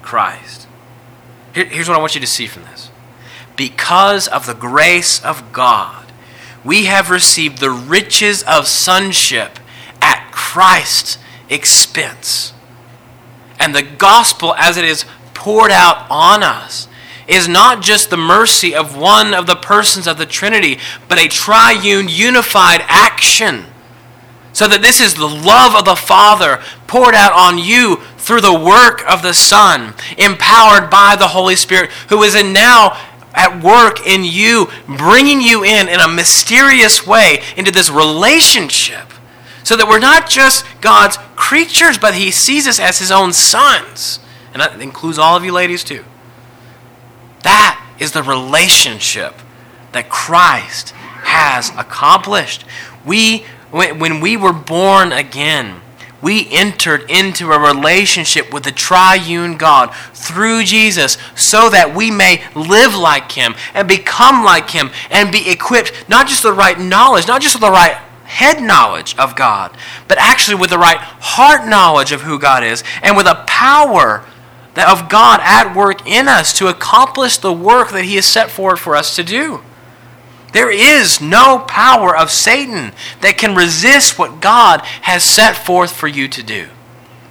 Christ. 0.00 0.66
Here, 1.54 1.66
here's 1.66 1.88
what 1.88 1.96
I 1.96 2.00
want 2.00 2.14
you 2.14 2.20
to 2.20 2.26
see 2.26 2.46
from 2.46 2.62
this. 2.64 2.90
Because 3.56 4.28
of 4.28 4.46
the 4.46 4.54
grace 4.54 5.22
of 5.22 5.52
God, 5.52 6.06
we 6.64 6.86
have 6.86 7.10
received 7.10 7.58
the 7.58 7.70
riches 7.70 8.42
of 8.44 8.66
sonship 8.66 9.58
at 10.00 10.30
Christ's 10.32 11.18
expense. 11.48 12.52
And 13.58 13.74
the 13.74 13.82
gospel, 13.82 14.54
as 14.56 14.76
it 14.76 14.84
is 14.84 15.04
poured 15.34 15.70
out 15.70 16.06
on 16.10 16.42
us, 16.42 16.88
is 17.26 17.48
not 17.48 17.82
just 17.82 18.10
the 18.10 18.16
mercy 18.16 18.74
of 18.74 18.96
one 18.96 19.34
of 19.34 19.46
the 19.46 19.56
persons 19.56 20.06
of 20.06 20.18
the 20.18 20.26
Trinity, 20.26 20.78
but 21.08 21.18
a 21.18 21.28
triune, 21.28 22.08
unified 22.08 22.82
action 22.86 23.66
so 24.56 24.66
that 24.66 24.80
this 24.80 25.02
is 25.02 25.12
the 25.12 25.28
love 25.28 25.74
of 25.74 25.84
the 25.84 25.94
Father 25.94 26.62
poured 26.86 27.14
out 27.14 27.34
on 27.34 27.58
you 27.58 27.96
through 28.16 28.40
the 28.40 28.58
work 28.58 29.04
of 29.06 29.20
the 29.20 29.34
Son, 29.34 29.92
empowered 30.16 30.88
by 30.88 31.14
the 31.14 31.28
Holy 31.28 31.56
Spirit, 31.56 31.90
who 32.08 32.22
is 32.22 32.34
in 32.34 32.54
now 32.54 32.98
at 33.34 33.62
work 33.62 34.06
in 34.06 34.24
you, 34.24 34.70
bringing 34.86 35.42
you 35.42 35.62
in 35.62 35.88
in 35.90 36.00
a 36.00 36.08
mysterious 36.08 37.06
way 37.06 37.42
into 37.58 37.70
this 37.70 37.90
relationship. 37.90 39.12
So 39.62 39.76
that 39.76 39.88
we're 39.88 39.98
not 39.98 40.26
just 40.26 40.64
God's 40.80 41.18
creatures, 41.36 41.98
but 41.98 42.14
He 42.14 42.30
sees 42.30 42.66
us 42.66 42.80
as 42.80 42.98
His 42.98 43.10
own 43.10 43.34
sons. 43.34 44.20
And 44.54 44.62
that 44.62 44.80
includes 44.80 45.18
all 45.18 45.36
of 45.36 45.44
you 45.44 45.52
ladies 45.52 45.84
too. 45.84 46.02
That 47.42 47.78
is 47.98 48.12
the 48.12 48.22
relationship 48.22 49.34
that 49.92 50.08
Christ 50.08 50.92
has 50.92 51.68
accomplished. 51.76 52.64
We 53.04 53.44
When, 53.70 54.20
we 54.20 54.36
were 54.36 54.52
born 54.52 55.12
again, 55.12 55.80
we 56.22 56.48
entered 56.50 57.10
into 57.10 57.52
a 57.52 57.58
relationship 57.58 58.52
with 58.52 58.64
the 58.64 58.72
triune 58.72 59.56
God 59.56 59.94
through 60.14 60.64
Jesus 60.64 61.18
so 61.34 61.68
that 61.70 61.94
we 61.94 62.10
may 62.10 62.42
live 62.54 62.96
like 62.96 63.32
Him 63.32 63.54
and 63.74 63.86
become 63.86 64.44
like 64.44 64.70
Him 64.70 64.90
and 65.10 65.30
be 65.30 65.50
equipped 65.50 66.08
not 66.08 66.26
just 66.26 66.42
with 66.44 66.54
the 66.54 66.58
right 66.58 66.78
knowledge, 66.78 67.28
not 67.28 67.42
just 67.42 67.54
with 67.54 67.62
the 67.62 67.70
right 67.70 67.96
head 68.24 68.62
knowledge 68.62 69.16
of 69.18 69.36
God, 69.36 69.76
but 70.08 70.18
actually 70.18 70.56
with 70.56 70.70
the 70.70 70.78
right 70.78 70.98
heart 70.98 71.68
knowledge 71.68 72.12
of 72.12 72.22
who 72.22 72.38
God 72.38 72.64
is 72.64 72.82
and 73.02 73.16
with 73.16 73.26
a 73.26 73.44
power 73.46 74.24
of 74.76 75.08
God 75.08 75.40
at 75.42 75.74
work 75.74 76.06
in 76.06 76.28
us 76.28 76.56
to 76.58 76.68
accomplish 76.68 77.38
the 77.38 77.52
work 77.52 77.90
that 77.90 78.04
He 78.04 78.16
has 78.16 78.26
set 78.26 78.50
forward 78.50 78.78
for 78.78 78.96
us 78.96 79.14
to 79.16 79.22
do. 79.22 79.62
There 80.56 80.70
is 80.70 81.20
no 81.20 81.58
power 81.58 82.16
of 82.16 82.30
Satan 82.30 82.92
that 83.20 83.36
can 83.36 83.54
resist 83.54 84.18
what 84.18 84.40
God 84.40 84.80
has 85.02 85.22
set 85.22 85.54
forth 85.54 85.92
for 85.92 86.08
you 86.08 86.28
to 86.28 86.42
do. 86.42 86.68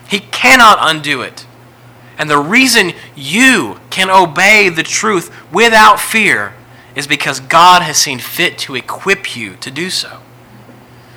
He 0.07 0.19
cannot 0.19 0.77
undo 0.79 1.23
it. 1.23 1.47
And 2.19 2.29
the 2.29 2.37
reason 2.37 2.93
you 3.15 3.79
can 3.89 4.11
obey 4.11 4.69
the 4.69 4.83
truth 4.83 5.33
without 5.51 5.99
fear 5.99 6.53
is 6.95 7.07
because 7.07 7.39
God 7.39 7.81
has 7.81 7.97
seen 7.97 8.19
fit 8.19 8.59
to 8.59 8.75
equip 8.75 9.35
you 9.35 9.55
to 9.55 9.71
do 9.71 9.89
so. 9.89 10.21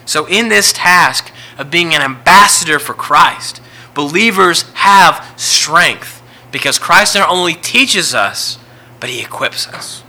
So, 0.06 0.24
in 0.24 0.48
this 0.48 0.72
task 0.72 1.30
of 1.58 1.70
being 1.70 1.94
an 1.94 2.00
ambassador 2.00 2.78
for 2.78 2.94
Christ, 2.94 3.60
believers 3.92 4.62
have 4.76 5.30
strength 5.36 6.22
because 6.52 6.78
Christ 6.78 7.16
not 7.16 7.28
only 7.28 7.52
teaches 7.52 8.14
us, 8.14 8.58
but 8.98 9.10
he 9.10 9.20
equips 9.20 9.68
us. 9.68 10.04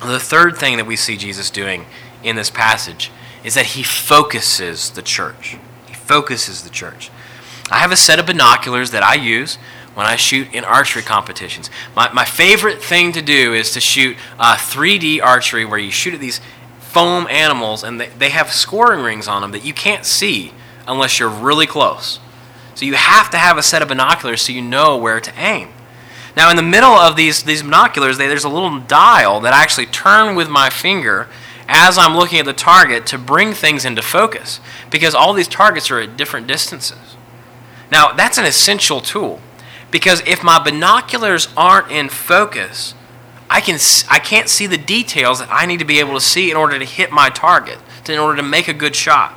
The 0.00 0.20
third 0.20 0.58
thing 0.58 0.76
that 0.76 0.86
we 0.86 0.96
see 0.96 1.16
Jesus 1.16 1.50
doing 1.50 1.86
in 2.22 2.36
this 2.36 2.50
passage 2.50 3.10
is 3.44 3.54
that 3.54 3.66
he 3.66 3.82
focuses 3.82 4.90
the 4.90 5.02
church. 5.02 5.56
He 5.86 5.94
focuses 5.94 6.62
the 6.62 6.70
church. 6.70 7.10
I 7.70 7.78
have 7.78 7.92
a 7.92 7.96
set 7.96 8.18
of 8.18 8.26
binoculars 8.26 8.90
that 8.90 9.02
I 9.02 9.14
use 9.14 9.56
when 9.94 10.06
I 10.06 10.16
shoot 10.16 10.52
in 10.52 10.62
archery 10.62 11.02
competitions. 11.02 11.70
My, 11.94 12.12
my 12.12 12.24
favorite 12.24 12.82
thing 12.82 13.12
to 13.12 13.22
do 13.22 13.54
is 13.54 13.72
to 13.72 13.80
shoot 13.80 14.16
uh, 14.38 14.56
3D 14.56 15.22
archery 15.22 15.64
where 15.64 15.78
you 15.78 15.90
shoot 15.90 16.14
at 16.14 16.20
these 16.20 16.40
foam 16.80 17.26
animals 17.28 17.82
and 17.82 18.00
they, 18.00 18.08
they 18.08 18.30
have 18.30 18.52
scoring 18.52 19.02
rings 19.02 19.26
on 19.26 19.42
them 19.42 19.52
that 19.52 19.64
you 19.64 19.72
can't 19.72 20.04
see 20.04 20.52
unless 20.86 21.18
you're 21.18 21.28
really 21.28 21.66
close. 21.66 22.20
So 22.74 22.84
you 22.84 22.94
have 22.94 23.30
to 23.30 23.38
have 23.38 23.56
a 23.56 23.62
set 23.62 23.80
of 23.80 23.88
binoculars 23.88 24.42
so 24.42 24.52
you 24.52 24.62
know 24.62 24.96
where 24.96 25.20
to 25.20 25.32
aim. 25.38 25.68
Now, 26.36 26.50
in 26.50 26.56
the 26.56 26.62
middle 26.62 26.90
of 26.90 27.16
these, 27.16 27.42
these 27.44 27.62
binoculars, 27.62 28.18
they, 28.18 28.28
there's 28.28 28.44
a 28.44 28.50
little 28.50 28.78
dial 28.78 29.40
that 29.40 29.54
I 29.54 29.62
actually 29.62 29.86
turn 29.86 30.36
with 30.36 30.50
my 30.50 30.68
finger 30.68 31.28
as 31.66 31.96
I'm 31.96 32.14
looking 32.14 32.38
at 32.38 32.44
the 32.44 32.52
target 32.52 33.06
to 33.06 33.18
bring 33.18 33.54
things 33.54 33.84
into 33.84 34.02
focus 34.02 34.60
because 34.90 35.14
all 35.14 35.32
these 35.32 35.48
targets 35.48 35.90
are 35.90 35.98
at 35.98 36.16
different 36.16 36.46
distances. 36.46 37.16
Now, 37.90 38.12
that's 38.12 38.36
an 38.36 38.44
essential 38.44 39.00
tool 39.00 39.40
because 39.90 40.20
if 40.26 40.44
my 40.44 40.62
binoculars 40.62 41.48
aren't 41.56 41.90
in 41.90 42.10
focus, 42.10 42.94
I, 43.48 43.60
can, 43.60 43.78
I 44.10 44.18
can't 44.18 44.48
see 44.48 44.66
the 44.66 44.78
details 44.78 45.38
that 45.38 45.48
I 45.50 45.64
need 45.64 45.78
to 45.78 45.84
be 45.84 46.00
able 46.00 46.14
to 46.14 46.20
see 46.20 46.50
in 46.50 46.56
order 46.56 46.78
to 46.78 46.84
hit 46.84 47.10
my 47.12 47.30
target, 47.30 47.78
in 48.08 48.18
order 48.18 48.36
to 48.36 48.42
make 48.42 48.68
a 48.68 48.74
good 48.74 48.94
shot. 48.94 49.34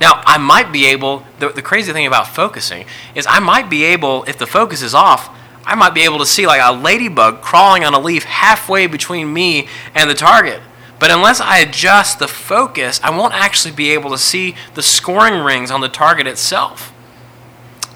Now, 0.00 0.22
I 0.24 0.38
might 0.38 0.72
be 0.72 0.86
able, 0.86 1.24
the, 1.40 1.50
the 1.50 1.60
crazy 1.60 1.92
thing 1.92 2.06
about 2.06 2.28
focusing 2.28 2.86
is 3.14 3.26
I 3.28 3.40
might 3.40 3.68
be 3.68 3.84
able, 3.84 4.24
if 4.24 4.38
the 4.38 4.46
focus 4.46 4.80
is 4.80 4.94
off, 4.94 5.28
I 5.64 5.74
might 5.74 5.94
be 5.94 6.02
able 6.02 6.18
to 6.18 6.26
see 6.26 6.46
like 6.46 6.60
a 6.62 6.72
ladybug 6.72 7.42
crawling 7.42 7.84
on 7.84 7.94
a 7.94 8.00
leaf 8.00 8.24
halfway 8.24 8.86
between 8.86 9.32
me 9.32 9.68
and 9.94 10.08
the 10.08 10.14
target. 10.14 10.60
But 10.98 11.10
unless 11.10 11.40
I 11.40 11.58
adjust 11.58 12.18
the 12.18 12.28
focus, 12.28 13.00
I 13.02 13.10
won't 13.10 13.34
actually 13.34 13.72
be 13.72 13.90
able 13.90 14.10
to 14.10 14.18
see 14.18 14.54
the 14.74 14.82
scoring 14.82 15.42
rings 15.42 15.70
on 15.70 15.80
the 15.80 15.88
target 15.88 16.26
itself. 16.26 16.92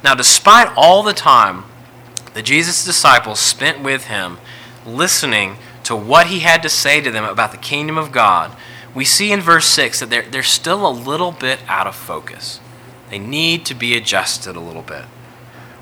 Now, 0.02 0.14
despite 0.14 0.72
all 0.76 1.02
the 1.02 1.12
time 1.12 1.64
that 2.32 2.44
Jesus' 2.44 2.84
disciples 2.84 3.40
spent 3.40 3.82
with 3.82 4.06
him 4.06 4.38
listening 4.86 5.56
to 5.84 5.94
what 5.94 6.28
he 6.28 6.40
had 6.40 6.62
to 6.62 6.68
say 6.68 7.00
to 7.00 7.10
them 7.10 7.24
about 7.24 7.52
the 7.52 7.58
kingdom 7.58 7.98
of 7.98 8.10
God, 8.10 8.56
we 8.94 9.04
see 9.04 9.32
in 9.32 9.40
verse 9.40 9.66
6 9.66 10.00
that 10.00 10.10
they're, 10.10 10.22
they're 10.22 10.42
still 10.42 10.86
a 10.86 10.90
little 10.90 11.32
bit 11.32 11.60
out 11.68 11.86
of 11.86 11.94
focus. 11.94 12.60
They 13.10 13.18
need 13.18 13.66
to 13.66 13.74
be 13.74 13.96
adjusted 13.96 14.56
a 14.56 14.60
little 14.60 14.82
bit. 14.82 15.04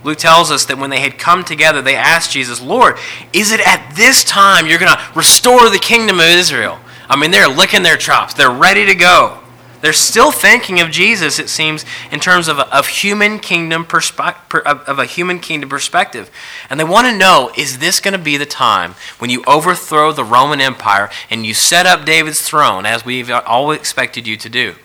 Luke 0.04 0.18
tells 0.18 0.50
us 0.50 0.64
that 0.66 0.78
when 0.78 0.90
they 0.90 1.00
had 1.00 1.18
come 1.18 1.44
together, 1.44 1.80
they 1.80 1.94
asked 1.94 2.32
Jesus, 2.32 2.60
Lord, 2.60 2.96
is 3.32 3.52
it 3.52 3.60
at 3.60 3.94
this 3.94 4.24
time 4.24 4.66
you're 4.66 4.78
going 4.78 4.92
to 4.92 5.02
restore 5.14 5.70
the 5.70 5.78
kingdom 5.78 6.18
of 6.18 6.26
Israel? 6.26 6.78
I 7.08 7.16
mean, 7.16 7.30
they're 7.30 7.48
licking 7.48 7.82
their 7.82 7.96
chops, 7.96 8.34
they're 8.34 8.50
ready 8.50 8.86
to 8.86 8.94
go. 8.94 9.38
They're 9.82 9.92
still 9.92 10.30
thinking 10.30 10.80
of 10.80 10.92
Jesus, 10.92 11.40
it 11.40 11.48
seems, 11.48 11.84
in 12.12 12.20
terms 12.20 12.46
of, 12.46 12.58
a, 12.60 12.72
of 12.74 12.86
human 12.86 13.40
kingdom 13.40 13.84
perspe- 13.84 14.62
of 14.64 14.98
a 15.00 15.04
human 15.04 15.40
kingdom 15.40 15.68
perspective. 15.68 16.30
And 16.70 16.78
they 16.78 16.84
want 16.84 17.08
to 17.08 17.18
know, 17.18 17.50
is 17.56 17.78
this 17.78 17.98
going 17.98 18.12
to 18.12 18.18
be 18.18 18.36
the 18.36 18.46
time 18.46 18.94
when 19.18 19.28
you 19.28 19.42
overthrow 19.44 20.12
the 20.12 20.22
Roman 20.22 20.60
Empire 20.60 21.10
and 21.30 21.44
you 21.44 21.52
set 21.52 21.84
up 21.84 22.04
David's 22.04 22.42
throne, 22.42 22.86
as 22.86 23.04
we've 23.04 23.28
always 23.28 23.80
expected 23.80 24.24
you 24.24 24.36
to 24.36 24.48
do? 24.48 24.76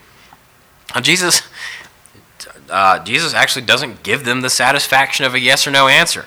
Now, 0.95 1.01
Jesus 1.01 1.43
uh, 2.69 3.03
Jesus 3.03 3.33
actually 3.33 3.65
doesn't 3.65 4.03
give 4.03 4.25
them 4.25 4.41
the 4.41 4.49
satisfaction 4.49 5.25
of 5.25 5.33
a 5.33 5.39
yes 5.39 5.67
or 5.67 5.71
no 5.71 5.87
answer. 5.87 6.25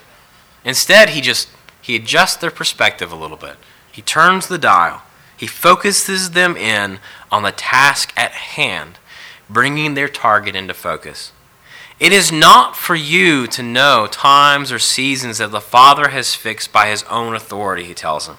Instead, 0.64 1.10
he 1.10 1.20
just 1.20 1.48
he 1.80 1.96
adjusts 1.96 2.36
their 2.36 2.50
perspective 2.50 3.10
a 3.10 3.16
little 3.16 3.36
bit. 3.36 3.56
He 3.90 4.02
turns 4.02 4.46
the 4.46 4.58
dial. 4.58 5.02
He 5.36 5.46
focuses 5.46 6.32
them 6.32 6.56
in 6.56 6.98
on 7.30 7.42
the 7.42 7.52
task 7.52 8.12
at 8.16 8.32
hand, 8.32 8.98
bringing 9.48 9.94
their 9.94 10.08
target 10.08 10.54
into 10.54 10.74
focus. 10.74 11.32
It 11.98 12.12
is 12.12 12.30
not 12.32 12.76
for 12.76 12.94
you 12.94 13.46
to 13.48 13.62
know 13.62 14.06
times 14.06 14.72
or 14.72 14.78
seasons 14.78 15.38
that 15.38 15.50
the 15.50 15.60
Father 15.60 16.08
has 16.08 16.34
fixed 16.34 16.72
by 16.72 16.88
his 16.88 17.02
own 17.04 17.34
authority, 17.34 17.84
he 17.84 17.94
tells 17.94 18.26
them. 18.26 18.38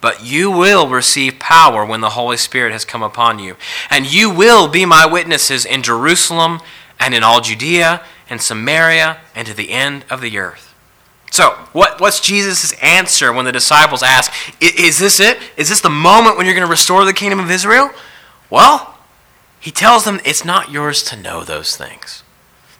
But 0.00 0.24
you 0.24 0.50
will 0.50 0.88
receive 0.88 1.38
power 1.38 1.84
when 1.84 2.00
the 2.00 2.10
Holy 2.10 2.36
Spirit 2.36 2.72
has 2.72 2.84
come 2.84 3.02
upon 3.02 3.40
you. 3.40 3.56
And 3.90 4.10
you 4.10 4.30
will 4.30 4.68
be 4.68 4.86
my 4.86 5.04
witnesses 5.04 5.64
in 5.64 5.82
Jerusalem 5.82 6.60
and 7.00 7.14
in 7.14 7.22
all 7.22 7.40
Judea 7.40 8.04
and 8.28 8.40
Samaria 8.40 9.18
and 9.34 9.46
to 9.46 9.54
the 9.54 9.70
end 9.70 10.04
of 10.10 10.20
the 10.20 10.38
earth. 10.38 10.74
So, 11.30 11.50
what, 11.72 12.00
what's 12.00 12.20
Jesus' 12.20 12.72
answer 12.82 13.32
when 13.32 13.44
the 13.44 13.52
disciples 13.52 14.02
ask, 14.02 14.32
Is 14.60 14.98
this 14.98 15.20
it? 15.20 15.38
Is 15.56 15.68
this 15.68 15.80
the 15.80 15.90
moment 15.90 16.36
when 16.36 16.46
you're 16.46 16.54
going 16.54 16.66
to 16.66 16.70
restore 16.70 17.04
the 17.04 17.12
kingdom 17.12 17.38
of 17.38 17.50
Israel? 17.50 17.90
Well, 18.50 18.98
he 19.60 19.70
tells 19.70 20.04
them 20.04 20.20
it's 20.24 20.44
not 20.44 20.70
yours 20.70 21.02
to 21.04 21.16
know 21.16 21.44
those 21.44 21.76
things. 21.76 22.22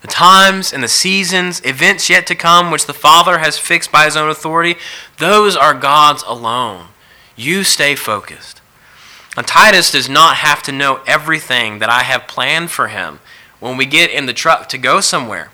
The 0.01 0.09
times 0.09 0.73
and 0.73 0.83
the 0.83 0.89
seasons, 0.89 1.61
events 1.65 2.09
yet 2.09 2.27
to 2.29 2.35
come, 2.35 2.71
which 2.71 2.87
the 2.87 2.95
Father 2.95 3.39
has 3.39 3.59
fixed 3.59 3.91
by 3.91 4.05
his 4.05 4.17
own 4.17 4.31
authority, 4.31 4.77
those 5.19 5.57
are 5.57 5.75
God's 5.75 6.23
alone. 6.23 6.87
You 7.37 7.65
stay 7.65 7.97
focused. 7.97 8.61
And 9.37 9.47
Titus 9.47 9.91
does 9.91 10.09
not 10.09 10.37
have 10.37 10.63
to 10.65 10.73
know 10.73 11.01
everything 11.07 11.81
that 11.81 11.91
I 11.91 12.03
have 12.05 12.29
planned 12.29 12.71
for 12.71 12.89
him 12.89 13.21
when 13.61 13.77
we 13.77 13.87
get 13.87 14.11
in 14.11 14.27
the 14.27 14.33
truck 14.33 14.69
to 14.71 14.79
go 14.79 15.01
somewhere. 15.01 15.51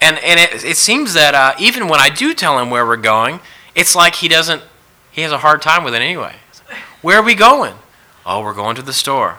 And, 0.00 0.18
and 0.18 0.40
it, 0.40 0.64
it 0.64 0.76
seems 0.76 1.14
that 1.14 1.34
uh, 1.34 1.54
even 1.58 1.88
when 1.88 2.00
I 2.00 2.08
do 2.08 2.34
tell 2.34 2.58
him 2.58 2.70
where 2.70 2.84
we're 2.84 2.96
going, 2.96 3.40
it's 3.74 3.94
like 3.94 4.16
he 4.16 4.28
doesn't, 4.28 4.62
he 5.10 5.22
has 5.22 5.32
a 5.32 5.38
hard 5.38 5.62
time 5.62 5.84
with 5.84 5.94
it 5.94 6.02
anyway. 6.02 6.36
Where 7.02 7.18
are 7.18 7.22
we 7.22 7.34
going? 7.34 7.74
Oh, 8.26 8.42
we're 8.42 8.54
going 8.54 8.76
to 8.76 8.82
the 8.82 8.92
store. 8.92 9.38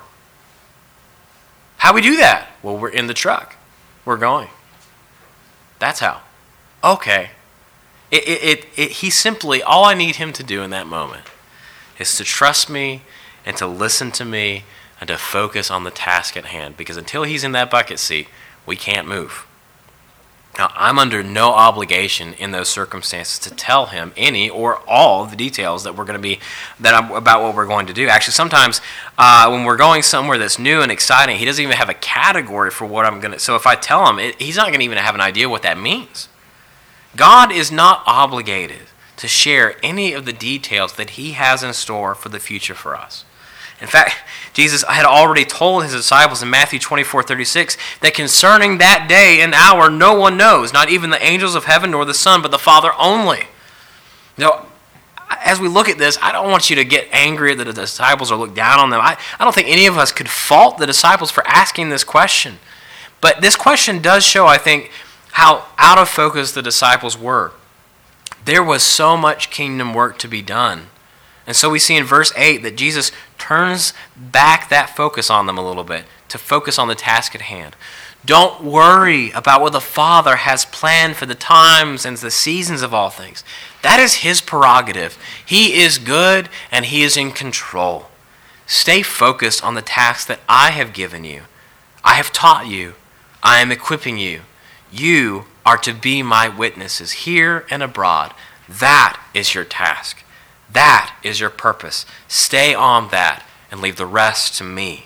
How 1.77 1.93
we 1.93 2.01
do 2.01 2.15
that? 2.17 2.47
Well, 2.61 2.77
we're 2.77 2.89
in 2.89 3.07
the 3.07 3.13
truck. 3.13 3.57
We're 4.05 4.17
going. 4.17 4.47
That's 5.79 5.99
how. 5.99 6.21
Okay. 6.81 7.31
It, 8.09 8.27
it, 8.27 8.43
it, 8.43 8.65
it, 8.77 8.91
he 8.91 9.09
simply, 9.09 9.61
all 9.61 9.83
I 9.83 9.93
need 9.93 10.15
him 10.15 10.31
to 10.33 10.43
do 10.43 10.61
in 10.61 10.69
that 10.69 10.87
moment 10.87 11.25
is 11.99 12.15
to 12.15 12.23
trust 12.23 12.69
me 12.69 13.01
and 13.45 13.57
to 13.57 13.67
listen 13.67 14.11
to 14.11 14.23
me 14.23 14.63
and 15.03 15.09
to 15.09 15.17
focus 15.17 15.69
on 15.69 15.83
the 15.83 15.91
task 15.91 16.37
at 16.37 16.45
hand 16.45 16.77
because 16.77 16.95
until 16.95 17.23
he's 17.23 17.43
in 17.43 17.51
that 17.51 17.69
bucket 17.69 17.99
seat, 17.99 18.25
we 18.65 18.77
can't 18.77 19.05
move. 19.05 19.45
Now, 20.57 20.71
I'm 20.75 20.97
under 20.97 21.21
no 21.21 21.49
obligation 21.51 22.33
in 22.35 22.51
those 22.51 22.69
circumstances 22.69 23.37
to 23.39 23.53
tell 23.53 23.87
him 23.87 24.13
any 24.15 24.49
or 24.49 24.77
all 24.87 25.25
the 25.25 25.35
details 25.35 25.83
that 25.83 25.97
we're 25.97 26.05
going 26.05 26.17
to 26.17 26.23
be 26.23 26.39
that 26.79 26.93
I'm, 26.93 27.11
about 27.11 27.43
what 27.43 27.53
we're 27.53 27.65
going 27.65 27.87
to 27.87 27.93
do. 27.93 28.07
Actually, 28.07 28.35
sometimes 28.35 28.79
uh, 29.17 29.49
when 29.49 29.65
we're 29.65 29.75
going 29.75 30.03
somewhere 30.03 30.37
that's 30.37 30.57
new 30.57 30.79
and 30.79 30.89
exciting, 30.89 31.35
he 31.35 31.43
doesn't 31.43 31.61
even 31.61 31.75
have 31.75 31.89
a 31.89 31.93
category 31.95 32.71
for 32.71 32.85
what 32.85 33.05
I'm 33.05 33.19
going 33.19 33.33
to. 33.33 33.39
So 33.39 33.57
if 33.57 33.67
I 33.67 33.75
tell 33.75 34.07
him, 34.07 34.19
it, 34.19 34.41
he's 34.41 34.55
not 34.55 34.67
going 34.67 34.79
to 34.79 34.85
even 34.85 34.99
have 34.99 35.15
an 35.15 35.21
idea 35.21 35.49
what 35.49 35.63
that 35.63 35.77
means. 35.77 36.29
God 37.17 37.51
is 37.51 37.73
not 37.73 38.03
obligated 38.05 38.83
to 39.17 39.27
share 39.27 39.75
any 39.83 40.13
of 40.13 40.23
the 40.23 40.31
details 40.31 40.93
that 40.93 41.11
he 41.11 41.33
has 41.33 41.61
in 41.61 41.73
store 41.73 42.15
for 42.15 42.29
the 42.29 42.39
future 42.39 42.73
for 42.73 42.95
us. 42.95 43.25
In 43.83 43.89
fact, 43.89 44.15
Jesus 44.53 44.81
had 44.83 45.05
already 45.05 45.43
told 45.43 45.83
his 45.83 45.91
disciples 45.91 46.41
in 46.41 46.49
Matthew 46.49 46.79
24 46.79 47.21
36 47.21 47.77
that 47.99 48.13
concerning 48.13 48.77
that 48.77 49.07
day 49.09 49.41
and 49.41 49.53
hour, 49.53 49.89
no 49.89 50.13
one 50.13 50.37
knows, 50.37 50.71
not 50.71 50.89
even 50.89 51.09
the 51.09 51.21
angels 51.21 51.53
of 51.53 51.65
heaven 51.65 51.91
nor 51.91 52.05
the 52.05 52.13
Son, 52.13 52.41
but 52.41 52.49
the 52.49 52.57
Father 52.57 52.91
only. 52.97 53.43
Now, 54.37 54.67
as 55.43 55.59
we 55.59 55.67
look 55.67 55.89
at 55.89 55.97
this, 55.97 56.17
I 56.21 56.31
don't 56.31 56.49
want 56.49 56.69
you 56.69 56.77
to 56.77 56.85
get 56.85 57.09
angry 57.11 57.53
that 57.53 57.65
the 57.65 57.73
disciples 57.73 58.31
or 58.31 58.37
look 58.37 58.55
down 58.55 58.79
on 58.79 58.89
them. 58.89 59.01
I, 59.01 59.17
I 59.37 59.43
don't 59.43 59.53
think 59.53 59.67
any 59.67 59.85
of 59.85 59.97
us 59.97 60.13
could 60.13 60.29
fault 60.29 60.77
the 60.77 60.87
disciples 60.87 61.29
for 61.29 61.45
asking 61.45 61.89
this 61.89 62.05
question. 62.05 62.59
But 63.19 63.41
this 63.41 63.57
question 63.57 64.01
does 64.01 64.23
show, 64.23 64.47
I 64.47 64.57
think, 64.57 64.91
how 65.33 65.65
out 65.77 65.97
of 65.97 66.07
focus 66.07 66.53
the 66.53 66.61
disciples 66.61 67.17
were. 67.17 67.51
There 68.45 68.63
was 68.63 68.83
so 68.83 69.17
much 69.17 69.49
kingdom 69.49 69.93
work 69.93 70.17
to 70.19 70.29
be 70.29 70.41
done. 70.41 70.87
And 71.45 71.55
so 71.55 71.69
we 71.69 71.79
see 71.79 71.95
in 71.95 72.05
verse 72.05 72.31
8 72.35 72.63
that 72.63 72.77
Jesus 72.77 73.11
turns 73.37 73.93
back 74.15 74.69
that 74.69 74.95
focus 74.95 75.29
on 75.29 75.45
them 75.45 75.57
a 75.57 75.65
little 75.65 75.83
bit 75.83 76.05
to 76.29 76.37
focus 76.37 76.79
on 76.79 76.87
the 76.87 76.95
task 76.95 77.35
at 77.35 77.41
hand. 77.41 77.75
Don't 78.25 78.63
worry 78.63 79.31
about 79.31 79.61
what 79.61 79.73
the 79.73 79.81
Father 79.81 80.37
has 80.37 80.63
planned 80.63 81.17
for 81.17 81.25
the 81.25 81.35
times 81.35 82.05
and 82.05 82.15
the 82.15 82.31
seasons 82.31 82.81
of 82.81 82.93
all 82.93 83.09
things. 83.09 83.43
That 83.81 83.99
is 83.99 84.15
His 84.15 84.39
prerogative. 84.39 85.17
He 85.45 85.81
is 85.81 85.97
good 85.97 86.47
and 86.71 86.85
He 86.85 87.03
is 87.03 87.17
in 87.17 87.31
control. 87.31 88.07
Stay 88.65 89.01
focused 89.01 89.63
on 89.63 89.75
the 89.75 89.81
task 89.81 90.27
that 90.27 90.39
I 90.47 90.71
have 90.71 90.93
given 90.93 91.25
you. 91.25 91.43
I 92.03 92.13
have 92.13 92.31
taught 92.31 92.67
you. 92.67 92.93
I 93.43 93.59
am 93.59 93.71
equipping 93.71 94.17
you. 94.17 94.41
You 94.89 95.45
are 95.65 95.77
to 95.77 95.93
be 95.93 96.23
my 96.23 96.47
witnesses 96.47 97.11
here 97.11 97.65
and 97.69 97.83
abroad. 97.83 98.33
That 98.69 99.21
is 99.33 99.53
your 99.53 99.65
task. 99.65 100.22
That 100.73 101.15
is 101.23 101.39
your 101.39 101.49
purpose. 101.49 102.05
Stay 102.27 102.73
on 102.73 103.09
that 103.09 103.45
and 103.71 103.81
leave 103.81 103.95
the 103.95 104.05
rest 104.05 104.57
to 104.57 104.63
me. 104.63 105.05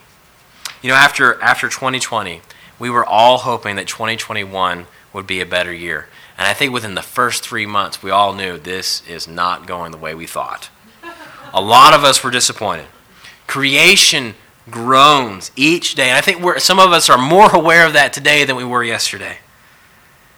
You 0.82 0.90
know, 0.90 0.96
after, 0.96 1.42
after 1.42 1.70
2020, 1.70 2.42
we 2.80 2.90
were 2.90 3.06
all 3.06 3.40
hoping 3.40 3.76
that 3.76 3.88
2021 3.88 4.88
would 5.14 5.28
be 5.28 5.42
a 5.42 5.46
better 5.46 5.74
year. 5.74 6.08
And 6.38 6.48
I 6.48 6.54
think 6.54 6.72
within 6.72 6.96
the 6.96 7.02
first 7.02 7.44
three 7.44 7.66
months, 7.66 8.04
we 8.04 8.12
all 8.12 8.34
knew 8.34 8.58
this 8.58 9.02
is 9.08 9.28
not 9.28 9.66
going 9.66 9.92
the 9.92 9.98
way 9.98 10.14
we 10.14 10.28
thought. 10.28 10.70
A 11.54 11.62
lot 11.62 11.94
of 11.94 12.04
us 12.04 12.24
were 12.24 12.30
disappointed. 12.30 12.86
Creation 13.48 14.36
groans 14.70 15.52
each 15.56 15.96
day. 15.96 16.10
And 16.10 16.18
I 16.18 16.22
think 16.22 16.60
some 16.60 16.80
of 16.80 16.92
us 16.92 17.10
are 17.10 17.18
more 17.18 17.54
aware 17.56 17.86
of 17.88 17.94
that 17.94 18.14
today 18.14 18.44
than 18.44 18.56
we 18.56 18.64
were 18.64 18.84
yesterday. 18.84 19.38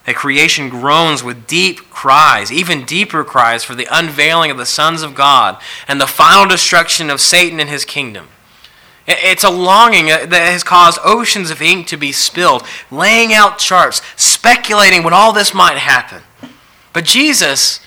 That 0.09 0.15
creation 0.15 0.69
groans 0.69 1.23
with 1.23 1.45
deep 1.45 1.91
cries, 1.91 2.51
even 2.51 2.83
deeper 2.83 3.23
cries 3.23 3.63
for 3.63 3.75
the 3.75 3.85
unveiling 3.91 4.49
of 4.49 4.57
the 4.57 4.65
sons 4.65 5.03
of 5.03 5.13
God 5.13 5.61
and 5.87 6.01
the 6.01 6.07
final 6.07 6.47
destruction 6.47 7.11
of 7.11 7.21
Satan 7.21 7.59
and 7.59 7.69
his 7.69 7.85
kingdom. 7.85 8.27
It's 9.05 9.43
a 9.43 9.51
longing 9.51 10.09
uh, 10.09 10.25
that 10.25 10.51
has 10.51 10.63
caused 10.63 10.97
oceans 11.03 11.51
of 11.51 11.61
ink 11.61 11.85
to 11.89 11.95
be 11.95 12.11
spilled, 12.11 12.65
laying 12.89 13.33
out 13.33 13.59
charts, 13.59 14.01
speculating 14.15 15.03
what 15.03 15.13
all 15.13 15.31
this 15.31 15.53
might 15.53 15.77
happen. 15.77 16.23
But 16.91 17.05
Jesus 17.05 17.79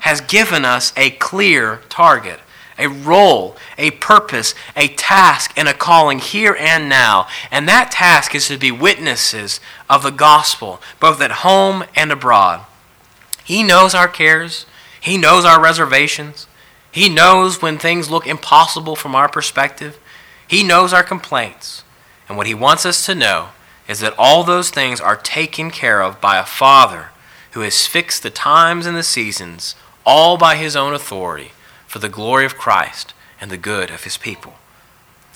has 0.00 0.20
given 0.20 0.66
us 0.66 0.92
a 0.94 1.12
clear 1.12 1.80
target, 1.88 2.38
a 2.82 2.88
role, 2.88 3.56
a 3.78 3.92
purpose, 3.92 4.54
a 4.76 4.88
task, 4.88 5.52
and 5.56 5.68
a 5.68 5.74
calling 5.74 6.18
here 6.18 6.56
and 6.58 6.88
now. 6.88 7.28
And 7.50 7.68
that 7.68 7.92
task 7.92 8.34
is 8.34 8.48
to 8.48 8.58
be 8.58 8.70
witnesses 8.70 9.60
of 9.88 10.02
the 10.02 10.10
gospel, 10.10 10.82
both 10.98 11.20
at 11.20 11.30
home 11.30 11.84
and 11.94 12.10
abroad. 12.10 12.66
He 13.44 13.62
knows 13.62 13.94
our 13.94 14.08
cares, 14.08 14.66
He 15.00 15.16
knows 15.16 15.44
our 15.44 15.60
reservations, 15.60 16.46
He 16.90 17.08
knows 17.08 17.62
when 17.62 17.78
things 17.78 18.10
look 18.10 18.26
impossible 18.26 18.96
from 18.96 19.14
our 19.14 19.28
perspective. 19.28 19.98
He 20.46 20.62
knows 20.62 20.92
our 20.92 21.04
complaints. 21.04 21.84
And 22.28 22.36
what 22.36 22.46
He 22.46 22.54
wants 22.54 22.84
us 22.84 23.06
to 23.06 23.14
know 23.14 23.48
is 23.88 24.00
that 24.00 24.14
all 24.18 24.44
those 24.44 24.70
things 24.70 25.00
are 25.00 25.16
taken 25.16 25.70
care 25.70 26.02
of 26.02 26.20
by 26.20 26.36
a 26.36 26.44
Father 26.44 27.10
who 27.52 27.60
has 27.60 27.86
fixed 27.86 28.22
the 28.22 28.30
times 28.30 28.86
and 28.86 28.96
the 28.96 29.02
seasons, 29.02 29.74
all 30.04 30.36
by 30.36 30.56
His 30.56 30.76
own 30.76 30.94
authority, 30.94 31.52
for 31.92 31.98
the 31.98 32.08
glory 32.08 32.46
of 32.46 32.56
Christ 32.56 33.12
and 33.38 33.50
the 33.50 33.58
good 33.58 33.90
of 33.90 34.04
His 34.04 34.16
people. 34.16 34.54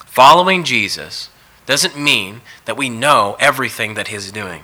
Following 0.07 0.65
Jesus 0.65 1.29
doesn't 1.67 1.99
mean 1.99 2.41
that 2.65 2.79
we 2.79 2.89
know 2.89 3.37
everything 3.39 3.93
that 3.93 4.09
He's 4.09 4.33
doing. 4.33 4.63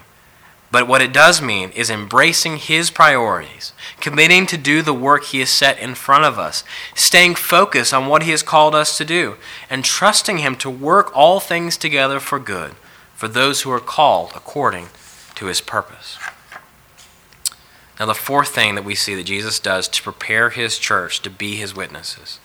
But 0.70 0.88
what 0.88 1.02
it 1.02 1.12
does 1.12 1.42
mean 1.42 1.68
is 1.72 1.90
embracing 1.90 2.56
His 2.56 2.90
priorities, 2.90 3.74
committing 4.00 4.46
to 4.46 4.56
do 4.56 4.80
the 4.80 4.94
work 4.94 5.24
He 5.24 5.40
has 5.40 5.50
set 5.50 5.78
in 5.78 5.94
front 5.94 6.24
of 6.24 6.38
us, 6.38 6.64
staying 6.94 7.34
focused 7.34 7.92
on 7.92 8.06
what 8.06 8.22
He 8.22 8.30
has 8.30 8.42
called 8.42 8.74
us 8.74 8.96
to 8.96 9.04
do, 9.04 9.36
and 9.68 9.84
trusting 9.84 10.38
Him 10.38 10.56
to 10.56 10.70
work 10.70 11.14
all 11.14 11.40
things 11.40 11.76
together 11.76 12.20
for 12.20 12.38
good 12.38 12.72
for 13.14 13.28
those 13.28 13.60
who 13.60 13.70
are 13.70 13.80
called 13.80 14.32
according 14.34 14.86
to 15.34 15.44
His 15.44 15.60
purpose. 15.60 16.16
Now, 18.02 18.06
the 18.06 18.14
fourth 18.14 18.48
thing 18.48 18.74
that 18.74 18.84
we 18.84 18.96
see 18.96 19.14
that 19.14 19.22
Jesus 19.22 19.60
does 19.60 19.86
to 19.86 20.02
prepare 20.02 20.50
His 20.50 20.76
church 20.76 21.22
to 21.22 21.30
be 21.30 21.54
His 21.54 21.72
witnesses 21.72 22.40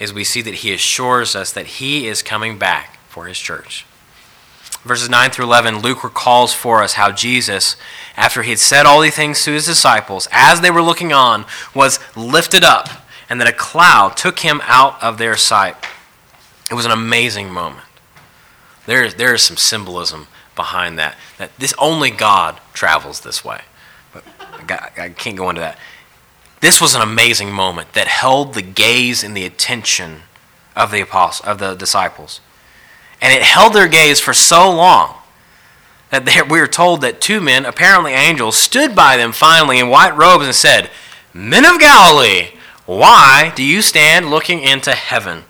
is 0.00 0.12
we 0.12 0.24
see 0.24 0.42
that 0.42 0.56
He 0.56 0.72
assures 0.72 1.36
us 1.36 1.52
that 1.52 1.66
He 1.66 2.08
is 2.08 2.22
coming 2.22 2.58
back 2.58 2.98
for 3.08 3.26
His 3.26 3.38
church 3.38 3.86
verses 4.84 5.08
9 5.08 5.30
through 5.30 5.44
11, 5.44 5.78
Luke 5.78 6.02
recalls 6.02 6.54
for 6.54 6.82
us 6.82 6.94
how 6.94 7.12
Jesus, 7.12 7.76
after 8.16 8.42
he 8.42 8.50
had 8.50 8.58
said 8.58 8.86
all 8.86 9.00
these 9.00 9.14
things 9.14 9.44
to 9.44 9.52
his 9.52 9.66
disciples, 9.66 10.28
as 10.32 10.60
they 10.60 10.70
were 10.70 10.82
looking 10.82 11.12
on, 11.12 11.44
was 11.74 12.00
lifted 12.16 12.64
up, 12.64 12.88
and 13.28 13.40
that 13.40 13.48
a 13.48 13.52
cloud 13.52 14.16
took 14.16 14.40
him 14.40 14.60
out 14.64 15.00
of 15.02 15.18
their 15.18 15.36
sight. 15.36 15.76
It 16.70 16.74
was 16.74 16.86
an 16.86 16.90
amazing 16.90 17.50
moment. 17.50 17.84
There, 18.86 19.10
there 19.10 19.34
is 19.34 19.42
some 19.42 19.56
symbolism 19.56 20.26
behind 20.56 20.98
that. 20.98 21.16
That 21.36 21.56
this 21.58 21.74
only 21.78 22.10
God 22.10 22.58
travels 22.72 23.20
this 23.20 23.44
way. 23.44 23.60
I 24.68 25.10
can't 25.10 25.36
go 25.36 25.48
into 25.48 25.60
that. 25.60 25.78
This 26.60 26.80
was 26.80 26.94
an 26.94 27.02
amazing 27.02 27.52
moment 27.52 27.92
that 27.92 28.08
held 28.08 28.54
the 28.54 28.62
gaze 28.62 29.22
and 29.22 29.36
the 29.36 29.44
attention 29.44 30.22
of 30.74 30.90
the 30.90 31.00
apostles, 31.00 31.48
of 31.48 31.58
the 31.58 31.74
disciples. 31.74 32.40
And 33.20 33.32
it 33.32 33.42
held 33.42 33.72
their 33.72 33.88
gaze 33.88 34.20
for 34.20 34.32
so 34.34 34.70
long 34.70 35.14
that 36.10 36.24
they, 36.24 36.42
we 36.42 36.60
are 36.60 36.66
told 36.66 37.00
that 37.02 37.20
two 37.20 37.40
men, 37.40 37.64
apparently 37.64 38.12
angels, 38.12 38.58
stood 38.58 38.94
by 38.94 39.16
them 39.16 39.32
finally 39.32 39.78
in 39.78 39.88
white 39.88 40.16
robes 40.16 40.46
and 40.46 40.54
said, 40.54 40.90
Men 41.34 41.64
of 41.64 41.78
Galilee, 41.78 42.50
why 42.86 43.52
do 43.54 43.62
you 43.62 43.82
stand 43.82 44.30
looking 44.30 44.60
into 44.60 44.92
heaven? 44.92 45.44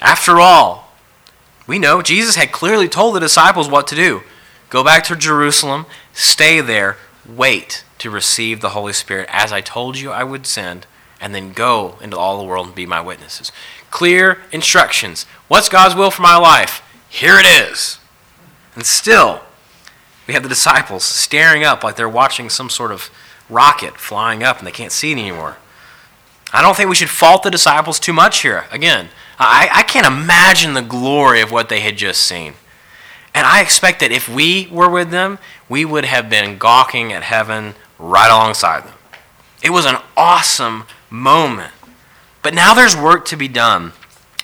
After 0.00 0.38
all, 0.38 0.92
we 1.66 1.78
know 1.78 2.02
Jesus 2.02 2.36
had 2.36 2.52
clearly 2.52 2.88
told 2.88 3.14
the 3.14 3.20
disciples 3.20 3.68
what 3.68 3.86
to 3.88 3.94
do 3.94 4.22
go 4.68 4.84
back 4.84 5.04
to 5.04 5.16
Jerusalem, 5.16 5.86
stay 6.12 6.60
there, 6.60 6.96
wait 7.28 7.84
to 7.98 8.10
receive 8.10 8.60
the 8.60 8.70
Holy 8.70 8.92
Spirit 8.92 9.28
as 9.32 9.52
I 9.52 9.60
told 9.60 9.98
you 9.98 10.10
I 10.10 10.24
would 10.24 10.46
send, 10.46 10.86
and 11.20 11.34
then 11.34 11.52
go 11.52 11.96
into 12.02 12.16
all 12.16 12.38
the 12.38 12.44
world 12.46 12.66
and 12.66 12.74
be 12.74 12.86
my 12.86 13.00
witnesses 13.00 13.50
clear 13.96 14.42
instructions. 14.52 15.24
What's 15.48 15.70
God's 15.70 15.94
will 15.94 16.10
for 16.10 16.20
my 16.20 16.36
life? 16.36 16.82
Here 17.08 17.38
it 17.38 17.46
is. 17.46 17.98
And 18.74 18.84
still, 18.84 19.40
we 20.26 20.34
have 20.34 20.42
the 20.42 20.50
disciples 20.50 21.02
staring 21.02 21.64
up 21.64 21.82
like 21.82 21.96
they're 21.96 22.06
watching 22.06 22.50
some 22.50 22.68
sort 22.68 22.92
of 22.92 23.08
rocket 23.48 23.96
flying 23.96 24.42
up 24.42 24.58
and 24.58 24.66
they 24.66 24.72
can't 24.72 24.92
see 24.92 25.12
it 25.12 25.18
anymore. 25.18 25.56
I 26.52 26.60
don't 26.60 26.76
think 26.76 26.90
we 26.90 26.94
should 26.94 27.08
fault 27.08 27.42
the 27.42 27.50
disciples 27.50 27.98
too 27.98 28.12
much 28.12 28.42
here. 28.42 28.66
Again, 28.70 29.08
I, 29.38 29.70
I 29.72 29.82
can't 29.82 30.06
imagine 30.06 30.74
the 30.74 30.82
glory 30.82 31.40
of 31.40 31.50
what 31.50 31.70
they 31.70 31.80
had 31.80 31.96
just 31.96 32.20
seen. 32.20 32.52
And 33.34 33.46
I 33.46 33.62
expect 33.62 34.00
that 34.00 34.12
if 34.12 34.28
we 34.28 34.68
were 34.70 34.90
with 34.90 35.10
them, 35.10 35.38
we 35.68 35.84
would 35.84 36.04
have 36.04 36.30
been 36.30 36.58
gawking 36.58 37.12
at 37.12 37.24
heaven 37.24 37.74
right 37.98 38.30
alongside 38.30 38.84
them. 38.84 38.94
It 39.62 39.70
was 39.70 39.86
an 39.86 39.96
awesome 40.16 40.84
moment. 41.10 41.72
But 42.42 42.54
now 42.54 42.74
there's 42.74 42.96
work 42.96 43.24
to 43.26 43.36
be 43.36 43.48
done. 43.48 43.92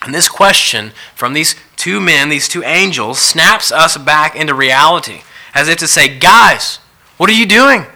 And 0.02 0.12
this 0.12 0.28
question 0.28 0.92
from 1.14 1.32
these 1.32 1.54
two 1.76 2.00
men, 2.00 2.28
these 2.28 2.48
two 2.48 2.64
angels, 2.64 3.20
snaps 3.20 3.70
us 3.70 3.96
back 3.96 4.34
into 4.34 4.54
reality, 4.54 5.22
as 5.54 5.68
if 5.68 5.78
to 5.78 5.86
say, 5.86 6.18
Guys, 6.18 6.78
what 7.16 7.30
are 7.30 7.34
you 7.34 7.46
doing? 7.46 7.86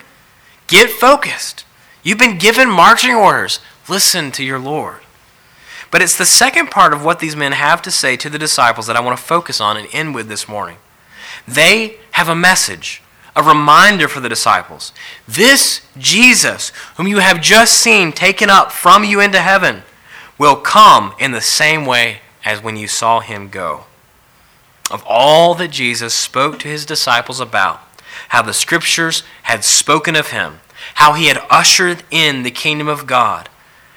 Get 0.68 0.90
focused. 0.90 1.64
You've 2.02 2.18
been 2.18 2.38
given 2.38 2.70
marching 2.70 3.14
orders. 3.14 3.58
Listen 3.88 4.30
to 4.32 4.44
your 4.44 4.60
Lord. 4.60 5.00
But 5.90 6.02
it's 6.02 6.18
the 6.18 6.26
second 6.26 6.70
part 6.70 6.92
of 6.92 7.04
what 7.04 7.18
these 7.18 7.34
men 7.34 7.52
have 7.52 7.82
to 7.82 7.90
say 7.90 8.16
to 8.16 8.30
the 8.30 8.38
disciples 8.38 8.86
that 8.86 8.96
I 8.96 9.00
want 9.00 9.18
to 9.18 9.24
focus 9.24 9.60
on 9.60 9.76
and 9.76 9.88
end 9.92 10.14
with 10.14 10.28
this 10.28 10.48
morning. 10.48 10.76
They 11.48 11.98
have 12.12 12.28
a 12.28 12.34
message 12.34 13.02
a 13.36 13.42
reminder 13.42 14.08
for 14.08 14.20
the 14.20 14.30
disciples. 14.30 14.92
This 15.28 15.82
Jesus, 15.98 16.70
whom 16.96 17.06
you 17.06 17.18
have 17.18 17.42
just 17.42 17.74
seen 17.74 18.10
taken 18.10 18.48
up 18.48 18.72
from 18.72 19.04
you 19.04 19.20
into 19.20 19.40
heaven, 19.40 19.82
will 20.38 20.56
come 20.56 21.14
in 21.18 21.32
the 21.32 21.42
same 21.42 21.84
way 21.84 22.20
as 22.44 22.62
when 22.62 22.76
you 22.76 22.88
saw 22.88 23.20
him 23.20 23.48
go. 23.48 23.84
Of 24.90 25.04
all 25.06 25.54
that 25.56 25.70
Jesus 25.70 26.14
spoke 26.14 26.58
to 26.60 26.68
his 26.68 26.86
disciples 26.86 27.38
about, 27.38 27.80
how 28.30 28.40
the 28.40 28.54
scriptures 28.54 29.22
had 29.42 29.64
spoken 29.64 30.16
of 30.16 30.28
him, 30.28 30.60
how 30.94 31.12
he 31.12 31.26
had 31.26 31.44
ushered 31.50 32.04
in 32.10 32.42
the 32.42 32.50
kingdom 32.50 32.88
of 32.88 33.06
God, 33.06 33.50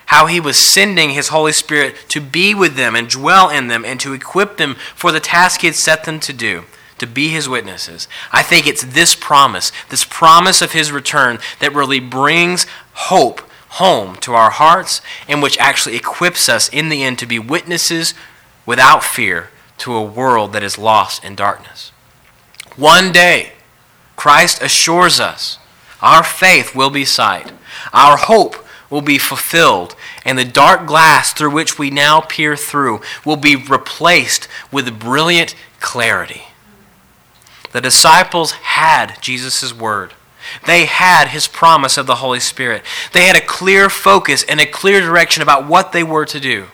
how 0.08 0.26
he 0.26 0.40
was 0.40 0.58
sending 0.58 1.12
his 1.12 1.30
Holy 1.30 1.52
Spirit 1.52 1.96
to 2.10 2.20
be 2.20 2.54
with 2.54 2.76
them 2.76 2.96
and 2.96 3.08
dwell 3.08 3.50
in 3.50 3.68
them 3.68 3.86
and 3.86 4.00
to 4.00 4.14
equip 4.14 4.58
them 4.58 4.76
for 4.96 5.12
the 5.12 5.20
task 5.20 5.62
he 5.62 5.68
had 5.68 5.76
set 5.76 6.04
them 6.04 6.20
to 6.20 6.34
do, 6.34 6.66
to 7.00 7.08
be 7.08 7.30
his 7.30 7.50
witnesses. 7.50 8.08
I 8.32 8.44
think 8.44 8.68
it's 8.68 8.84
this 8.84 9.16
promise, 9.16 9.72
this 9.90 10.06
promise 10.06 10.62
of 10.62 10.74
his 10.74 10.92
return, 10.92 11.40
that 11.60 11.74
really 11.74 12.00
brings 12.00 12.66
hope 12.94 13.42
home 13.74 14.16
to 14.18 14.34
our 14.34 14.50
hearts 14.50 15.02
and 15.28 15.42
which 15.42 15.58
actually 15.60 15.96
equips 15.96 16.50
us 16.50 16.70
in 16.70 16.90
the 16.90 17.04
end 17.04 17.20
to 17.20 17.26
be 17.26 17.40
witnesses 17.40 18.14
without 18.66 19.04
fear 19.04 19.50
to 19.78 19.94
a 19.94 20.04
world 20.04 20.54
that 20.54 20.64
is 20.64 20.78
lost 20.78 21.24
in 21.24 21.36
darkness. 21.36 21.92
One 22.76 23.12
day, 23.12 23.54
Christ 24.16 24.62
assures 24.62 25.20
us 25.20 25.58
our 26.02 26.24
faith 26.24 26.76
will 26.76 26.90
be 26.90 27.06
sight, 27.06 27.52
our 27.94 28.18
hope 28.18 28.56
will 28.90 29.02
be 29.02 29.18
fulfilled, 29.18 29.96
and 30.26 30.38
the 30.38 30.46
dark 30.46 30.88
glass 30.88 31.34
through 31.34 31.52
which 31.52 31.78
we 31.78 31.90
now 31.90 32.22
peer 32.22 32.56
through 32.56 33.02
will 33.26 33.36
be 33.36 33.56
replaced 33.56 34.48
with 34.72 35.00
brilliant 35.00 35.56
clarity. 35.80 36.44
The 37.72 37.82
disciples 37.82 38.52
had 38.52 39.22
Jesus' 39.22 39.74
word. 39.74 40.14
They 40.66 40.86
had 40.86 41.30
his 41.30 41.48
promise 41.48 41.98
of 41.98 42.08
the 42.08 42.16
Holy 42.16 42.40
Spirit. 42.40 42.84
They 43.14 43.26
had 43.26 43.36
a 43.36 43.46
clear 43.46 43.90
focus 43.90 44.44
and 44.44 44.60
a 44.60 44.66
clear 44.66 45.00
direction 45.00 45.44
about 45.44 45.68
what 45.68 45.92
they 45.92 46.04
were 46.04 46.26
to 46.26 46.40
do. 46.40 46.68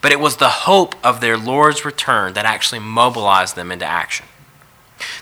But 0.00 0.12
it 0.12 0.20
was 0.20 0.36
the 0.36 0.48
hope 0.48 0.94
of 1.04 1.20
their 1.20 1.36
Lord's 1.36 1.84
return 1.84 2.34
that 2.34 2.44
actually 2.44 2.80
mobilized 2.80 3.56
them 3.56 3.72
into 3.72 3.86
action. 3.86 4.26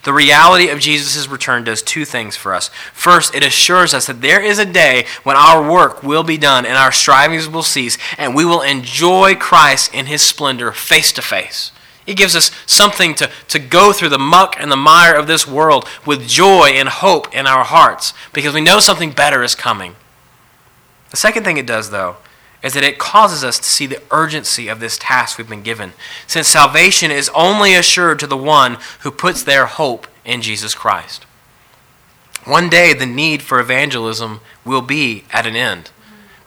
The 0.05 0.13
reality 0.13 0.69
of 0.69 0.79
Jesus' 0.79 1.29
return 1.29 1.65
does 1.65 1.83
two 1.83 2.05
things 2.05 2.37
for 2.37 2.55
us. 2.55 2.69
First, 2.93 3.35
it 3.35 3.45
assures 3.45 3.95
us 3.95 4.07
that 4.07 4.21
there 4.21 4.43
is 4.43 4.59
a 4.59 4.67
day 4.67 5.07
when 5.23 5.37
our 5.37 5.71
work 5.71 6.03
will 6.03 6.23
be 6.23 6.37
done 6.37 6.67
and 6.67 6.77
our 6.77 6.93
strivings 6.93 7.49
will 7.49 7.63
cease, 7.63 7.97
and 8.19 8.35
we 8.35 8.45
will 8.45 8.61
enjoy 8.61 9.35
Christ 9.35 9.95
in 9.95 10.07
his 10.07 10.23
splendor 10.23 10.73
face 10.73 11.13
to 11.13 11.23
face. 11.23 11.73
It 12.11 12.17
gives 12.17 12.35
us 12.35 12.51
something 12.67 13.15
to, 13.15 13.31
to 13.47 13.61
go 13.61 13.93
through 13.93 14.09
the 14.09 14.19
muck 14.19 14.57
and 14.59 14.71
the 14.71 14.77
mire 14.77 15.15
of 15.15 15.29
this 15.29 15.47
world 15.47 15.87
with 16.05 16.27
joy 16.27 16.71
and 16.75 16.89
hope 16.89 17.33
in 17.33 17.47
our 17.47 17.63
hearts 17.63 18.13
because 18.33 18.53
we 18.53 18.61
know 18.61 18.81
something 18.81 19.13
better 19.13 19.45
is 19.45 19.55
coming. 19.55 19.95
The 21.11 21.17
second 21.17 21.45
thing 21.45 21.57
it 21.57 21.69
does, 21.69 21.91
though, 21.91 22.17
is 22.65 22.75
that 22.75 22.83
it 22.83 22.99
causes 22.99 23.45
us 23.45 23.59
to 23.59 23.71
see 23.71 23.87
the 23.87 24.03
urgency 24.11 24.67
of 24.67 24.81
this 24.81 24.99
task 24.99 25.39
we've 25.39 25.49
been 25.49 25.63
given, 25.63 25.93
since 26.27 26.49
salvation 26.49 27.13
is 27.13 27.31
only 27.33 27.77
assured 27.77 28.19
to 28.19 28.27
the 28.27 28.37
one 28.37 28.79
who 29.03 29.13
puts 29.13 29.45
their 29.45 29.67
hope 29.67 30.09
in 30.25 30.43
Jesus 30.43 30.75
Christ. 30.75 31.27
One 32.45 32.69
day, 32.69 32.93
the 32.93 33.07
need 33.07 33.41
for 33.41 33.61
evangelism 33.61 34.41
will 34.65 34.83
be 34.83 35.27
at 35.33 35.47
an 35.47 35.55
end 35.55 35.93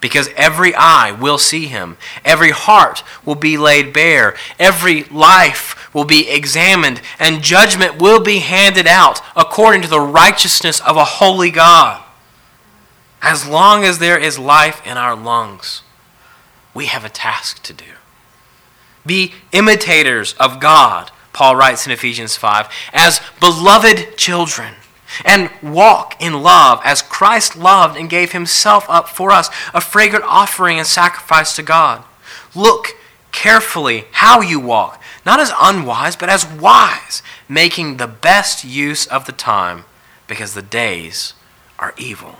because 0.04 0.30
every 0.36 0.76
eye 0.76 1.14
will 1.14 1.38
see 1.38 1.68
him, 1.68 1.96
every 2.26 2.52
heart 2.52 3.06
will 3.24 3.36
be 3.36 3.58
laid 3.58 3.94
bare, 3.94 4.36
every 4.60 5.06
life 5.06 5.94
will 5.94 6.04
be 6.04 6.30
examined, 6.30 7.02
and 7.20 7.42
judgment 7.42 8.02
will 8.02 8.22
be 8.22 8.40
handed 8.40 8.86
out 8.86 9.22
according 9.34 9.82
to 9.82 9.88
the 9.88 10.02
righteousness 10.02 10.82
of 10.82 10.98
a 10.98 11.06
holy 11.06 11.50
God. 11.50 12.04
As 13.22 13.48
long 13.48 13.86
as 13.86 14.00
there 14.00 14.20
is 14.20 14.38
life 14.38 14.86
in 14.86 14.98
our 14.98 15.16
lungs, 15.16 15.84
we 16.74 16.88
have 16.88 17.06
a 17.06 17.10
task 17.10 17.64
to 17.64 17.72
do. 17.72 17.86
Be 19.06 19.34
imitators 19.54 20.34
of 20.34 20.60
God, 20.60 21.12
Paul 21.32 21.56
writes 21.56 21.86
in 21.86 21.94
Ephesians 21.94 22.36
5, 22.36 22.68
as 22.92 23.22
beloved 23.40 24.18
children, 24.18 24.74
and 25.24 25.50
walk 25.62 26.16
in 26.20 26.42
love 26.42 26.82
as 26.84 27.02
Christ 27.02 27.56
loved 27.56 27.98
and 27.98 28.10
gave 28.10 28.32
himself 28.32 28.86
up 28.90 29.10
for 29.10 29.32
us, 29.32 29.50
a 29.74 29.82
fragrant 29.82 30.26
offering 30.26 30.78
and 30.78 30.88
sacrifice 30.88 31.56
to 31.56 31.64
God. 31.64 32.04
Look 32.56 32.96
carefully 33.32 34.06
how 34.12 34.42
you 34.42 34.60
walk, 34.60 35.02
not 35.26 35.40
as 35.40 35.52
unwise, 35.60 36.16
but 36.16 36.30
as 36.30 36.46
wise, 36.46 37.22
making 37.50 37.98
the 37.98 38.08
best 38.08 38.64
use 38.64 39.06
of 39.08 39.26
the 39.26 39.32
time, 39.32 39.86
because 40.28 40.54
the 40.54 40.62
days 40.62 41.34
are 41.80 41.94
evil. 41.98 42.38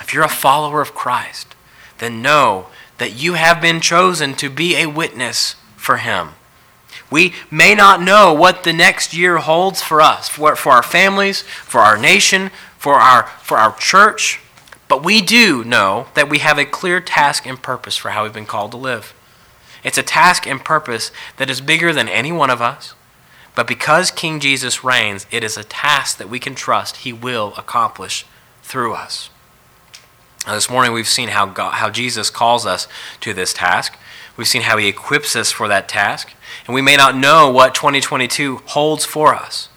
If 0.00 0.12
you're 0.12 0.24
a 0.24 0.28
follower 0.28 0.80
of 0.80 0.94
Christ, 0.94 1.54
then 1.98 2.22
know 2.22 2.66
that 2.98 3.14
you 3.14 3.34
have 3.34 3.60
been 3.60 3.80
chosen 3.80 4.34
to 4.34 4.50
be 4.50 4.76
a 4.76 4.86
witness 4.86 5.56
for 5.76 5.98
Him. 5.98 6.30
We 7.10 7.34
may 7.50 7.74
not 7.74 8.02
know 8.02 8.32
what 8.32 8.64
the 8.64 8.72
next 8.72 9.14
year 9.14 9.38
holds 9.38 9.82
for 9.82 10.00
us, 10.00 10.28
for, 10.28 10.56
for 10.56 10.72
our 10.72 10.82
families, 10.82 11.42
for 11.42 11.80
our 11.80 11.96
nation, 11.96 12.50
for 12.78 12.94
our, 12.94 13.24
for 13.42 13.58
our 13.58 13.76
church, 13.76 14.40
but 14.88 15.04
we 15.04 15.20
do 15.20 15.64
know 15.64 16.06
that 16.14 16.28
we 16.28 16.38
have 16.38 16.58
a 16.58 16.64
clear 16.64 17.00
task 17.00 17.46
and 17.46 17.62
purpose 17.62 17.96
for 17.96 18.10
how 18.10 18.22
we've 18.22 18.32
been 18.32 18.46
called 18.46 18.70
to 18.72 18.76
live. 18.76 19.14
It's 19.82 19.98
a 19.98 20.02
task 20.02 20.46
and 20.46 20.64
purpose 20.64 21.10
that 21.36 21.50
is 21.50 21.60
bigger 21.60 21.92
than 21.92 22.08
any 22.08 22.32
one 22.32 22.50
of 22.50 22.62
us, 22.62 22.94
but 23.54 23.66
because 23.66 24.10
King 24.10 24.40
Jesus 24.40 24.84
reigns, 24.84 25.26
it 25.30 25.42
is 25.42 25.56
a 25.56 25.64
task 25.64 26.18
that 26.18 26.28
we 26.28 26.38
can 26.38 26.54
trust 26.54 26.98
He 26.98 27.12
will 27.12 27.54
accomplish 27.56 28.26
through 28.62 28.94
us. 28.94 29.30
Now, 30.46 30.54
this 30.54 30.70
morning 30.70 30.92
we've 30.92 31.08
seen 31.08 31.30
how, 31.30 31.46
God, 31.46 31.74
how 31.74 31.90
Jesus 31.90 32.30
calls 32.30 32.66
us 32.66 32.86
to 33.20 33.34
this 33.34 33.52
task. 33.52 33.98
We've 34.36 34.46
seen 34.46 34.62
how 34.62 34.76
he 34.76 34.86
equips 34.86 35.34
us 35.34 35.50
for 35.50 35.66
that 35.66 35.88
task. 35.88 36.34
And 36.66 36.74
we 36.74 36.82
may 36.82 36.96
not 36.96 37.16
know 37.16 37.50
what 37.50 37.74
2022 37.74 38.62
holds 38.66 39.04
for 39.04 39.34
us. 39.34 39.68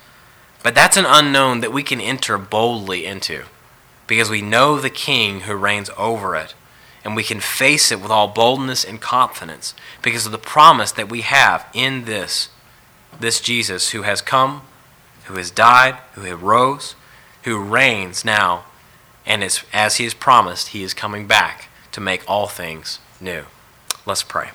But 0.63 0.75
that's 0.75 0.97
an 0.97 1.05
unknown 1.07 1.61
that 1.61 1.71
we 1.71 1.83
can 1.83 2.01
enter 2.01 2.37
boldly 2.37 3.05
into 3.05 3.43
because 4.07 4.29
we 4.29 4.41
know 4.41 4.79
the 4.79 4.89
King 4.89 5.41
who 5.41 5.55
reigns 5.55 5.89
over 5.97 6.35
it. 6.35 6.55
And 7.03 7.15
we 7.15 7.23
can 7.23 7.39
face 7.39 7.91
it 7.91 8.01
with 8.01 8.11
all 8.11 8.27
boldness 8.27 8.83
and 8.83 8.99
confidence 8.99 9.73
because 10.01 10.25
of 10.25 10.31
the 10.33 10.37
promise 10.37 10.91
that 10.91 11.09
we 11.09 11.21
have 11.21 11.65
in 11.73 12.05
this, 12.05 12.49
this 13.17 13.39
Jesus 13.39 13.91
who 13.91 14.01
has 14.01 14.21
come, 14.21 14.63
who 15.25 15.35
has 15.35 15.49
died, 15.49 15.95
who 16.13 16.21
has 16.21 16.35
rose, 16.37 16.95
who 17.43 17.57
reigns 17.57 18.25
now 18.25 18.65
and 19.29 19.43
as, 19.43 19.63
as 19.71 19.97
he 19.97 20.03
has 20.05 20.15
promised, 20.15 20.69
he 20.69 20.83
is 20.83 20.93
coming 20.95 21.27
back 21.27 21.69
to 21.91 22.01
make 22.01 22.27
all 22.27 22.47
things 22.47 22.99
new. 23.21 23.43
Let's 24.05 24.23
pray. 24.23 24.49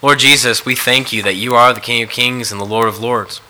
Lord 0.00 0.20
Jesus, 0.20 0.64
we 0.64 0.76
thank 0.76 1.12
you 1.12 1.24
that 1.24 1.34
you 1.34 1.56
are 1.56 1.74
the 1.74 1.80
King 1.80 2.04
of 2.04 2.08
Kings 2.08 2.52
and 2.52 2.60
the 2.60 2.64
Lord 2.64 2.86
of 2.86 3.00
Lords. 3.00 3.40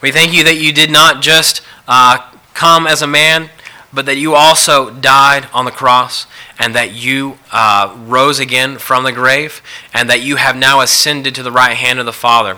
We 0.00 0.10
thank 0.10 0.32
you 0.32 0.42
that 0.44 0.56
you 0.56 0.72
did 0.72 0.90
not 0.90 1.20
just 1.20 1.60
uh, 1.86 2.30
come 2.54 2.86
as 2.86 3.02
a 3.02 3.06
man, 3.06 3.50
but 3.92 4.06
that 4.06 4.16
you 4.16 4.34
also 4.34 4.88
died 4.88 5.48
on 5.52 5.66
the 5.66 5.70
cross 5.70 6.26
and 6.58 6.74
that 6.74 6.92
you 6.94 7.36
uh, 7.52 7.94
rose 8.06 8.38
again 8.38 8.78
from 8.78 9.04
the 9.04 9.12
grave 9.12 9.60
and 9.92 10.08
that 10.08 10.22
you 10.22 10.36
have 10.36 10.56
now 10.56 10.80
ascended 10.80 11.34
to 11.34 11.42
the 11.42 11.52
right 11.52 11.76
hand 11.76 11.98
of 11.98 12.06
the 12.06 12.12
Father. 12.12 12.56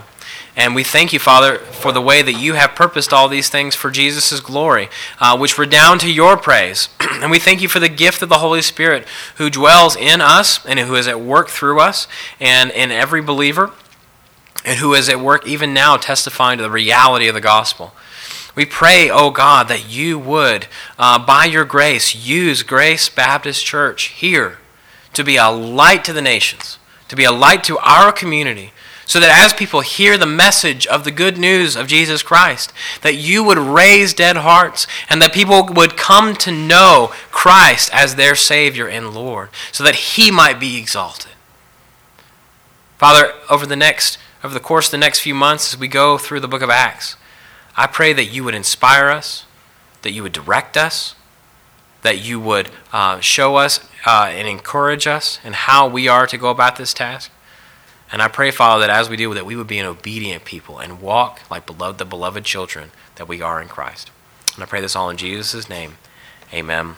And 0.56 0.74
we 0.74 0.84
thank 0.84 1.12
you, 1.12 1.18
Father, 1.18 1.58
for 1.58 1.90
the 1.90 2.00
way 2.00 2.22
that 2.22 2.34
you 2.34 2.54
have 2.54 2.76
purposed 2.76 3.12
all 3.12 3.28
these 3.28 3.48
things 3.48 3.74
for 3.74 3.90
Jesus' 3.90 4.38
glory, 4.38 4.88
uh, 5.18 5.36
which 5.36 5.58
redound 5.58 6.00
to 6.02 6.12
your 6.12 6.36
praise. 6.36 6.88
and 7.00 7.30
we 7.30 7.40
thank 7.40 7.60
you 7.60 7.68
for 7.68 7.80
the 7.80 7.88
gift 7.88 8.22
of 8.22 8.28
the 8.28 8.38
Holy 8.38 8.62
Spirit 8.62 9.04
who 9.36 9.50
dwells 9.50 9.96
in 9.96 10.20
us 10.20 10.64
and 10.64 10.78
who 10.78 10.94
is 10.94 11.08
at 11.08 11.20
work 11.20 11.48
through 11.48 11.80
us 11.80 12.06
and 12.38 12.70
in 12.70 12.92
every 12.92 13.20
believer, 13.20 13.72
and 14.64 14.78
who 14.78 14.94
is 14.94 15.08
at 15.08 15.20
work 15.20 15.46
even 15.46 15.74
now 15.74 15.96
testifying 15.96 16.58
to 16.58 16.62
the 16.62 16.70
reality 16.70 17.26
of 17.26 17.34
the 17.34 17.40
gospel. 17.40 17.92
We 18.54 18.64
pray, 18.64 19.10
oh 19.10 19.30
God, 19.30 19.66
that 19.66 19.90
you 19.90 20.16
would, 20.20 20.68
uh, 20.96 21.18
by 21.24 21.46
your 21.46 21.64
grace, 21.64 22.14
use 22.14 22.62
Grace 22.62 23.08
Baptist 23.08 23.66
Church 23.66 24.04
here 24.04 24.58
to 25.14 25.24
be 25.24 25.36
a 25.36 25.50
light 25.50 26.04
to 26.04 26.12
the 26.12 26.22
nations, 26.22 26.78
to 27.08 27.16
be 27.16 27.24
a 27.24 27.32
light 27.32 27.64
to 27.64 27.78
our 27.78 28.12
community 28.12 28.72
so 29.06 29.20
that 29.20 29.44
as 29.44 29.52
people 29.52 29.80
hear 29.80 30.16
the 30.16 30.26
message 30.26 30.86
of 30.86 31.04
the 31.04 31.10
good 31.10 31.38
news 31.38 31.76
of 31.76 31.86
Jesus 31.86 32.22
Christ, 32.22 32.72
that 33.02 33.16
you 33.16 33.44
would 33.44 33.58
raise 33.58 34.14
dead 34.14 34.38
hearts 34.38 34.86
and 35.08 35.20
that 35.20 35.32
people 35.32 35.66
would 35.72 35.96
come 35.96 36.34
to 36.36 36.50
know 36.50 37.12
Christ 37.30 37.90
as 37.92 38.14
their 38.14 38.34
Savior 38.34 38.88
and 38.88 39.14
Lord, 39.14 39.50
so 39.72 39.84
that 39.84 39.94
He 39.94 40.30
might 40.30 40.58
be 40.58 40.76
exalted. 40.78 41.32
Father, 42.98 43.32
over 43.50 43.66
the 43.66 43.76
next 43.76 44.18
over 44.42 44.52
the 44.52 44.60
course 44.60 44.88
of 44.88 44.90
the 44.90 44.98
next 44.98 45.20
few 45.20 45.34
months 45.34 45.72
as 45.72 45.80
we 45.80 45.88
go 45.88 46.18
through 46.18 46.40
the 46.40 46.48
book 46.48 46.60
of 46.60 46.68
Acts, 46.68 47.16
I 47.76 47.86
pray 47.86 48.12
that 48.12 48.26
you 48.26 48.44
would 48.44 48.54
inspire 48.54 49.08
us, 49.08 49.46
that 50.02 50.12
you 50.12 50.22
would 50.22 50.32
direct 50.32 50.76
us, 50.76 51.14
that 52.02 52.22
you 52.22 52.38
would 52.38 52.68
uh, 52.92 53.20
show 53.20 53.56
us 53.56 53.80
uh, 54.06 54.28
and 54.30 54.46
encourage 54.46 55.06
us 55.06 55.40
in 55.42 55.54
how 55.54 55.88
we 55.88 56.06
are 56.06 56.26
to 56.26 56.36
go 56.36 56.50
about 56.50 56.76
this 56.76 56.92
task. 56.92 57.30
And 58.14 58.22
I 58.22 58.28
pray, 58.28 58.52
Father, 58.52 58.86
that 58.86 58.96
as 58.96 59.08
we 59.08 59.16
do 59.16 59.34
that, 59.34 59.44
we 59.44 59.56
would 59.56 59.66
be 59.66 59.80
an 59.80 59.86
obedient 59.86 60.44
people 60.44 60.78
and 60.78 61.00
walk 61.00 61.40
like 61.50 61.66
beloved, 61.66 61.98
the 61.98 62.04
beloved 62.04 62.44
children 62.44 62.92
that 63.16 63.26
we 63.26 63.42
are 63.42 63.60
in 63.60 63.66
Christ. 63.66 64.12
And 64.54 64.62
I 64.62 64.66
pray 64.66 64.80
this 64.80 64.94
all 64.94 65.10
in 65.10 65.16
Jesus' 65.16 65.68
name. 65.68 65.96
Amen. 66.52 66.94